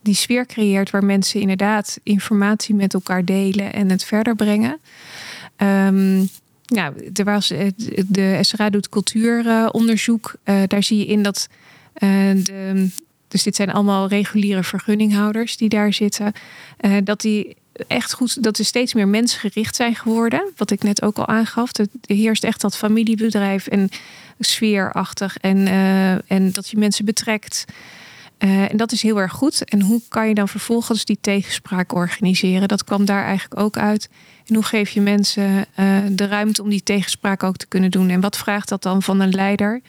die 0.01 0.15
sfeer 0.15 0.45
creëert 0.45 0.89
waar 0.89 1.05
mensen 1.05 1.39
inderdaad 1.39 1.99
informatie 2.03 2.75
met 2.75 2.93
elkaar 2.93 3.25
delen 3.25 3.73
en 3.73 3.89
het 3.89 4.03
verder 4.03 4.35
brengen? 4.35 4.79
Nou, 6.65 7.11
er 7.13 7.23
was, 7.23 7.51
eh, 7.51 7.67
de 8.07 8.37
SRA 8.41 8.69
doet 8.69 8.89
cultuuronderzoek. 8.89 10.35
Daar 10.43 10.83
zie 10.83 10.97
je 10.97 11.05
in 11.05 11.23
dat 11.23 11.47
de, 11.93 12.89
dus 13.27 13.43
dit 13.43 13.55
zijn 13.55 13.71
allemaal 13.71 14.07
reguliere 14.07 14.63
vergunninghouders 14.63 15.57
die 15.57 15.69
daar 15.69 15.93
zitten. 15.93 16.33
eh, 16.77 16.91
dat 17.03 17.21
die 17.21 17.55
echt 17.87 18.13
goed, 18.13 18.43
dat 18.43 18.57
er 18.57 18.65
steeds 18.65 18.93
meer 18.93 19.07
mensgericht 19.07 19.75
zijn 19.75 19.95
geworden. 19.95 20.51
Wat 20.55 20.71
ik 20.71 20.83
net 20.83 21.01
ook 21.01 21.17
al 21.17 21.27
aangaf. 21.27 21.77
Er 21.77 21.87
heerst 22.01 22.43
echt 22.43 22.61
dat 22.61 22.77
familiebedrijf 22.77 23.67
en 23.67 23.89
sfeerachtig. 24.39 25.37
En, 25.37 25.67
eh, 25.67 26.31
en 26.31 26.51
dat 26.51 26.69
je 26.69 26.77
mensen 26.77 27.05
betrekt. 27.05 27.65
Eh, 28.37 28.71
en 28.71 28.77
dat 28.77 28.91
is 28.91 29.01
heel 29.01 29.19
erg 29.19 29.31
goed. 29.31 29.63
En 29.63 29.81
hoe 29.81 30.01
kan 30.07 30.27
je 30.27 30.33
dan 30.33 30.47
vervolgens 30.47 31.05
die 31.05 31.17
tegenspraak 31.21 31.93
organiseren? 31.93 32.67
Dat 32.67 32.83
kwam 32.83 33.05
daar 33.05 33.23
eigenlijk 33.23 33.61
ook 33.61 33.77
uit. 33.77 34.09
En 34.45 34.55
hoe 34.55 34.63
geef 34.63 34.89
je 34.89 35.01
mensen 35.01 35.65
de 36.09 36.27
ruimte 36.27 36.61
om 36.61 36.69
die 36.69 36.83
tegenspraak 36.83 37.43
ook 37.43 37.57
te 37.57 37.67
kunnen 37.67 37.91
doen? 37.91 38.09
En 38.09 38.21
wat 38.21 38.37
vraagt 38.37 38.69
dat 38.69 38.81
dan 38.81 39.01
van 39.01 39.19
een 39.19 39.33
leider 39.33 39.81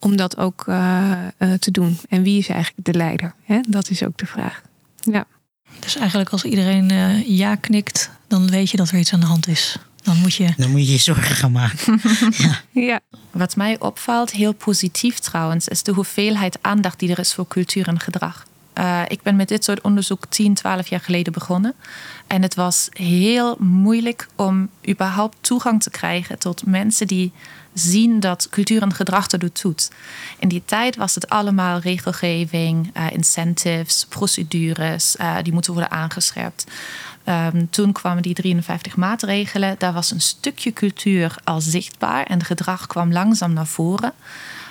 om 0.00 0.16
dat 0.16 0.36
ook 0.36 0.64
eh, 0.66 1.12
eh, 1.36 1.52
te 1.58 1.70
doen? 1.70 1.98
En 2.08 2.22
wie 2.22 2.38
is 2.38 2.48
eigenlijk 2.48 2.86
de 2.86 2.94
leider? 2.94 3.34
Hè? 3.44 3.60
Dat 3.68 3.90
is 3.90 4.04
ook 4.04 4.18
de 4.18 4.26
vraag. 4.26 4.62
Ja. 4.96 5.26
Dus 5.78 5.96
eigenlijk 5.96 6.30
als 6.30 6.44
iedereen 6.44 6.90
eh, 6.90 7.28
ja 7.38 7.54
knikt, 7.54 8.10
dan 8.28 8.50
weet 8.50 8.70
je 8.70 8.76
dat 8.76 8.90
er 8.90 8.98
iets 8.98 9.12
aan 9.12 9.20
de 9.20 9.26
hand 9.26 9.48
is. 9.48 9.76
Dan 10.02 10.16
moet 10.16 10.34
je. 10.34 10.52
Dan 10.56 10.70
moet 10.70 10.86
je 10.86 10.92
je 10.92 10.98
zorgen 10.98 11.36
gaan 11.36 11.52
maken. 11.52 12.00
ja. 12.88 13.00
Wat 13.30 13.56
mij 13.56 13.80
opvalt, 13.80 14.30
heel 14.30 14.52
positief 14.52 15.18
trouwens, 15.18 15.68
is 15.68 15.82
de 15.82 15.92
hoeveelheid 15.92 16.58
aandacht 16.60 16.98
die 16.98 17.10
er 17.10 17.18
is 17.18 17.34
voor 17.34 17.48
cultuur 17.48 17.88
en 17.88 18.00
gedrag. 18.00 18.46
Uh, 18.78 19.02
ik 19.08 19.22
ben 19.22 19.36
met 19.36 19.48
dit 19.48 19.64
soort 19.64 19.80
onderzoek 19.80 20.26
10, 20.28 20.54
12 20.54 20.88
jaar 20.88 21.00
geleden 21.00 21.32
begonnen. 21.32 21.74
En 22.26 22.42
het 22.42 22.54
was 22.54 22.88
heel 22.90 23.56
moeilijk 23.58 24.28
om 24.36 24.68
überhaupt 24.88 25.36
toegang 25.40 25.82
te 25.82 25.90
krijgen 25.90 26.38
tot 26.38 26.66
mensen 26.66 27.06
die 27.06 27.32
zien 27.72 28.20
dat 28.20 28.48
cultuur 28.50 28.82
en 28.82 28.94
gedrag 28.94 29.30
er 29.30 29.38
doet. 29.38 29.90
In 30.38 30.48
die 30.48 30.62
tijd 30.64 30.96
was 30.96 31.14
het 31.14 31.28
allemaal 31.28 31.78
regelgeving, 31.78 32.96
uh, 32.96 33.10
incentives, 33.10 34.06
procedures, 34.08 35.16
uh, 35.16 35.36
die 35.42 35.52
moeten 35.52 35.72
worden 35.72 35.90
aangescherpt. 35.90 36.64
Um, 37.24 37.70
toen 37.70 37.92
kwamen 37.92 38.22
die 38.22 38.34
53 38.34 38.96
maatregelen. 38.96 39.74
Daar 39.78 39.92
was 39.92 40.10
een 40.10 40.20
stukje 40.20 40.72
cultuur 40.72 41.34
al 41.44 41.60
zichtbaar 41.60 42.24
en 42.24 42.44
gedrag 42.44 42.86
kwam 42.86 43.12
langzaam 43.12 43.52
naar 43.52 43.66
voren. 43.66 44.12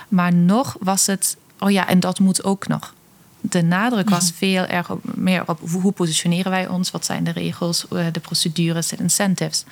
Maar 0.07 0.33
nog 0.33 0.75
was 0.79 1.05
het, 1.05 1.37
oh 1.59 1.71
ja, 1.71 1.87
en 1.87 1.99
dat 1.99 2.19
moet 2.19 2.43
ook 2.43 2.67
nog. 2.67 2.93
De 3.41 3.61
nadruk 3.61 4.09
was 4.09 4.31
veel 4.35 4.65
erg 4.65 4.89
meer 5.01 5.43
op 5.45 5.59
hoe 5.69 5.91
positioneren 5.91 6.51
wij 6.51 6.67
ons, 6.67 6.91
wat 6.91 7.05
zijn 7.05 7.23
de 7.23 7.31
regels, 7.31 7.87
eh, 7.87 8.05
de 8.11 8.19
procedures, 8.19 8.87
de 8.87 8.97
incentives. 8.97 9.63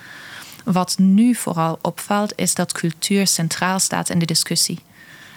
Wat 0.71 0.97
nu 0.97 1.35
vooral 1.35 1.79
opvalt, 1.81 2.33
is 2.35 2.55
dat 2.55 2.71
cultuur 2.71 3.27
centraal 3.27 3.79
staat 3.79 4.09
in 4.09 4.19
de 4.19 4.25
discussie. 4.25 4.79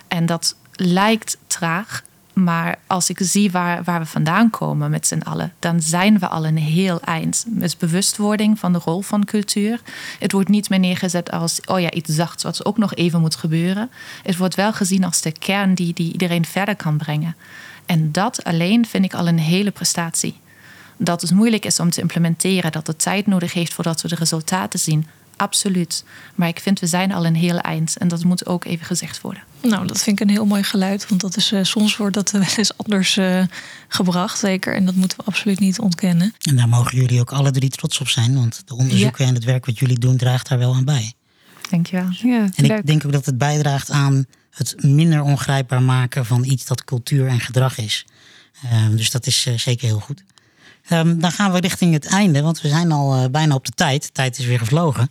En 0.09 0.27
dat 0.27 0.57
lijkt 0.73 1.37
traag, 1.47 2.03
maar 2.33 2.79
als 2.87 3.11
ik 3.11 3.19
zie 3.21 3.51
waar, 3.51 3.85
waar 3.85 4.01
we 4.01 4.07
vandaan 4.07 4.51
komen 4.51 4.91
met 4.91 5.07
z'n 5.07 5.21
allen, 5.21 5.53
dan 5.59 5.83
zijn 5.83 6.19
we 6.19 6.29
al 6.29 6.47
een 6.47 6.59
heel 6.59 7.01
eind. 7.01 7.45
Met 7.49 7.79
bewustwording 7.79 8.59
van 8.59 8.73
de 8.73 8.79
rol 8.79 9.01
van 9.01 9.25
cultuur. 9.25 9.81
Het 10.19 10.33
wordt 10.33 10.49
niet 10.49 10.69
meer 10.69 10.79
neergezet 10.79 11.31
als 11.31 11.61
oh 11.67 11.81
ja, 11.81 11.91
iets 11.91 12.15
zachts 12.15 12.43
wat 12.43 12.65
ook 12.65 12.79
nog 12.79 12.95
even 12.95 13.21
moet 13.21 13.37
gebeuren. 13.37 13.91
Het 14.23 14.37
wordt 14.37 14.55
wel 14.55 14.73
gezien 14.73 15.05
als 15.05 15.21
de 15.21 15.33
kern 15.33 15.75
die, 15.75 15.95
die 15.95 16.13
iedereen 16.13 16.45
verder 16.45 16.77
kan 16.77 16.97
brengen. 16.97 17.37
En 17.87 18.13
dat 18.13 18.45
alleen 18.45 18.87
vind 18.87 19.05
ik 19.05 19.15
al 19.15 19.29
een 19.29 19.39
hele 19.39 19.71
prestatie. 19.71 20.41
Dat 20.97 21.21
het 21.21 21.31
moeilijk 21.31 21.65
is 21.65 21.81
om 21.81 21.91
te 21.91 22.01
implementeren, 22.01 22.73
dat 22.73 22.87
het 22.87 22.99
tijd 22.99 23.27
nodig 23.27 23.53
heeft 23.53 23.75
voordat 23.75 24.03
we 24.03 24.09
de 24.09 24.15
resultaten 24.15 24.79
zien. 24.79 25.07
Absoluut. 25.41 26.05
Maar 26.35 26.49
ik 26.49 26.61
vind 26.61 26.81
we 26.81 26.87
zijn 26.87 27.13
al 27.13 27.27
een 27.27 27.35
heel 27.35 27.59
eind 27.59 27.97
en 27.97 28.09
dat 28.09 28.25
moet 28.25 28.47
ook 28.47 28.65
even 28.65 28.87
gezegd 28.87 29.21
worden. 29.21 29.43
Nou, 29.63 29.87
dat 29.87 30.03
vind 30.03 30.21
ik 30.21 30.29
een 30.29 30.35
heel 30.35 30.47
mooi 30.47 30.63
geluid. 30.63 31.09
Want 31.09 31.21
dat 31.21 31.37
is, 31.37 31.53
uh, 31.53 31.63
soms 31.63 31.97
wordt 31.97 32.15
dat 32.15 32.31
wel 32.41 32.43
eens 32.57 32.77
anders 32.77 33.17
uh, 33.17 33.45
gebracht, 33.89 34.39
zeker. 34.39 34.75
En 34.75 34.85
dat 34.85 34.95
moeten 34.95 35.19
we 35.19 35.25
absoluut 35.25 35.61
niet 35.61 35.79
ontkennen. 35.79 36.35
En 36.41 36.57
daar 36.57 36.69
mogen 36.69 36.97
jullie 36.97 37.21
ook 37.21 37.33
alle 37.33 37.51
drie 37.51 37.71
trots 37.71 38.01
op 38.01 38.09
zijn. 38.09 38.35
Want 38.35 38.63
de 38.65 38.75
onderzoeken 38.75 39.25
ja. 39.25 39.31
en 39.31 39.35
het 39.35 39.45
werk 39.45 39.67
wat 39.67 39.79
jullie 39.79 39.99
doen 39.99 40.17
draagt 40.17 40.49
daar 40.49 40.59
wel 40.59 40.75
aan 40.75 40.85
bij. 40.85 41.13
Dankjewel. 41.71 42.09
Ja, 42.11 42.49
en 42.55 42.65
ik 42.65 42.87
denk 42.87 43.05
ook 43.05 43.13
dat 43.13 43.27
het 43.27 43.39
bijdraagt 43.39 43.91
aan 43.91 44.25
het 44.51 44.83
minder 44.83 45.23
ongrijpbaar 45.23 45.83
maken 45.83 46.27
van 46.27 46.45
iets 46.45 46.65
dat 46.65 46.85
cultuur 46.85 47.27
en 47.27 47.41
gedrag 47.41 47.79
is. 47.79 48.07
Uh, 48.65 48.89
dus 48.97 49.11
dat 49.11 49.27
is 49.27 49.47
uh, 49.47 49.59
zeker 49.59 49.87
heel 49.87 50.01
goed. 50.01 50.23
Um, 50.89 51.21
dan 51.21 51.33
gaan 51.33 51.53
we 51.53 51.61
richting 51.61 51.93
het 51.93 52.07
einde, 52.07 52.43
want 52.43 52.61
we 52.61 52.69
zijn 52.69 52.93
al 52.93 53.17
uh, 53.17 53.25
bijna 53.31 53.55
op 53.55 53.67
de 53.67 53.73
tijd. 53.73 54.03
De 54.03 54.13
tijd 54.13 54.39
is 54.39 54.47
weer 54.47 54.59
gevlogen. 54.59 55.11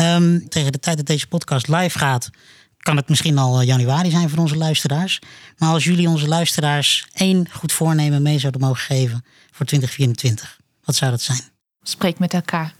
Um, 0.00 0.48
tegen 0.48 0.72
de 0.72 0.78
tijd 0.78 0.96
dat 0.96 1.06
deze 1.06 1.26
podcast 1.26 1.68
live 1.68 1.98
gaat, 1.98 2.30
kan 2.78 2.96
het 2.96 3.08
misschien 3.08 3.38
al 3.38 3.62
januari 3.62 4.10
zijn 4.10 4.28
voor 4.28 4.38
onze 4.38 4.56
luisteraars. 4.56 5.18
Maar 5.58 5.68
als 5.68 5.84
jullie 5.84 6.08
onze 6.08 6.28
luisteraars 6.28 7.06
één 7.12 7.46
goed 7.50 7.72
voornemen 7.72 8.22
mee 8.22 8.38
zouden 8.38 8.60
mogen 8.60 8.82
geven 8.82 9.24
voor 9.50 9.66
2024, 9.66 10.58
wat 10.84 10.94
zou 10.94 11.10
dat 11.10 11.20
zijn? 11.20 11.40
Spreek 11.82 12.18
met 12.18 12.34
elkaar. 12.34 12.74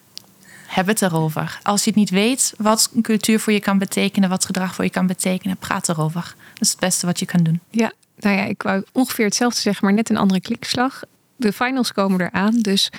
Heb 0.66 0.86
het 0.86 1.02
erover. 1.02 1.58
Als 1.62 1.84
je 1.84 1.90
het 1.90 1.98
niet 1.98 2.10
weet 2.10 2.54
wat 2.58 2.90
cultuur 3.02 3.40
voor 3.40 3.52
je 3.52 3.60
kan 3.60 3.78
betekenen, 3.78 4.28
wat 4.28 4.44
gedrag 4.44 4.74
voor 4.74 4.84
je 4.84 4.90
kan 4.90 5.06
betekenen, 5.06 5.56
praat 5.56 5.88
erover. 5.88 6.34
Dat 6.52 6.62
is 6.62 6.70
het 6.70 6.80
beste 6.80 7.06
wat 7.06 7.18
je 7.18 7.26
kan 7.26 7.42
doen. 7.42 7.60
Ja, 7.70 7.92
nou 8.16 8.36
ja, 8.36 8.44
ik 8.44 8.62
wou 8.62 8.84
ongeveer 8.92 9.24
hetzelfde 9.24 9.60
zeggen, 9.60 9.84
maar 9.84 9.94
net 9.94 10.10
een 10.10 10.16
andere 10.16 10.40
klikslag. 10.40 11.02
De 11.42 11.52
finals 11.52 11.92
komen 11.92 12.20
eraan, 12.20 12.58
dus 12.60 12.90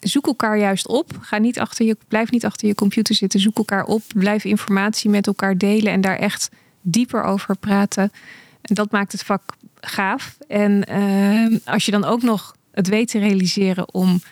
zoek 0.00 0.26
elkaar 0.26 0.58
juist 0.58 0.88
op. 0.88 1.18
Ga 1.20 1.38
niet 1.38 1.58
achter 1.58 1.86
je, 1.86 1.96
blijf 2.08 2.30
niet 2.30 2.44
achter 2.44 2.68
je 2.68 2.74
computer 2.74 3.14
zitten. 3.14 3.40
Zoek 3.40 3.56
elkaar 3.56 3.84
op. 3.84 4.02
Blijf 4.14 4.44
informatie 4.44 5.10
met 5.10 5.26
elkaar 5.26 5.58
delen 5.58 5.92
en 5.92 6.00
daar 6.00 6.18
echt 6.18 6.50
dieper 6.80 7.22
over 7.22 7.56
praten. 7.56 8.12
En 8.62 8.74
dat 8.74 8.90
maakt 8.90 9.12
het 9.12 9.22
vak 9.22 9.42
gaaf. 9.80 10.36
En 10.48 10.92
uh, 10.92 11.58
als 11.64 11.84
je 11.84 11.90
dan 11.90 12.04
ook 12.04 12.22
nog 12.22 12.56
het 12.72 12.88
weet 12.88 13.08
te 13.08 13.18
realiseren 13.18 13.94
om 13.94 14.22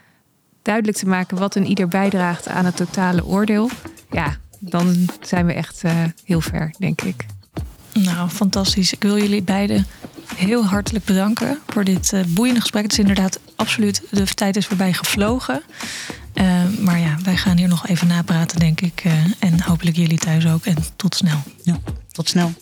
duidelijk 0.62 0.96
te 0.96 1.06
maken 1.06 1.38
wat 1.38 1.54
een 1.54 1.66
ieder 1.66 1.88
bijdraagt 1.88 2.48
aan 2.48 2.64
het 2.64 2.76
totale 2.76 3.24
oordeel, 3.24 3.70
ja, 4.10 4.36
dan 4.58 5.08
zijn 5.20 5.46
we 5.46 5.52
echt 5.52 5.84
uh, 5.84 5.92
heel 6.24 6.40
ver, 6.40 6.74
denk 6.78 7.02
ik. 7.02 7.26
Nou, 7.92 8.28
fantastisch. 8.28 8.92
Ik 8.92 9.02
wil 9.02 9.18
jullie 9.18 9.42
beiden 9.42 9.86
heel 10.34 10.64
hartelijk 10.64 11.04
bedanken 11.04 11.58
voor 11.66 11.84
dit 11.84 12.12
uh, 12.12 12.20
boeiende 12.28 12.60
gesprek. 12.60 12.82
Het 12.82 12.92
is 12.92 12.98
inderdaad 12.98 13.40
absoluut, 13.60 14.02
de 14.10 14.24
tijd 14.24 14.56
is 14.56 14.66
voorbij 14.66 14.92
gevlogen. 14.92 15.62
Uh, 16.34 16.64
maar 16.78 16.98
ja, 16.98 17.16
wij 17.22 17.36
gaan 17.36 17.56
hier 17.56 17.68
nog 17.68 17.86
even 17.86 18.06
napraten, 18.06 18.58
denk 18.58 18.80
ik. 18.80 19.04
Uh, 19.04 19.12
en 19.38 19.62
hopelijk 19.62 19.96
jullie 19.96 20.18
thuis 20.18 20.46
ook. 20.46 20.64
En 20.64 20.76
tot 20.96 21.14
snel. 21.14 21.42
Ja, 21.62 21.78
tot 22.12 22.28
snel. 22.28 22.52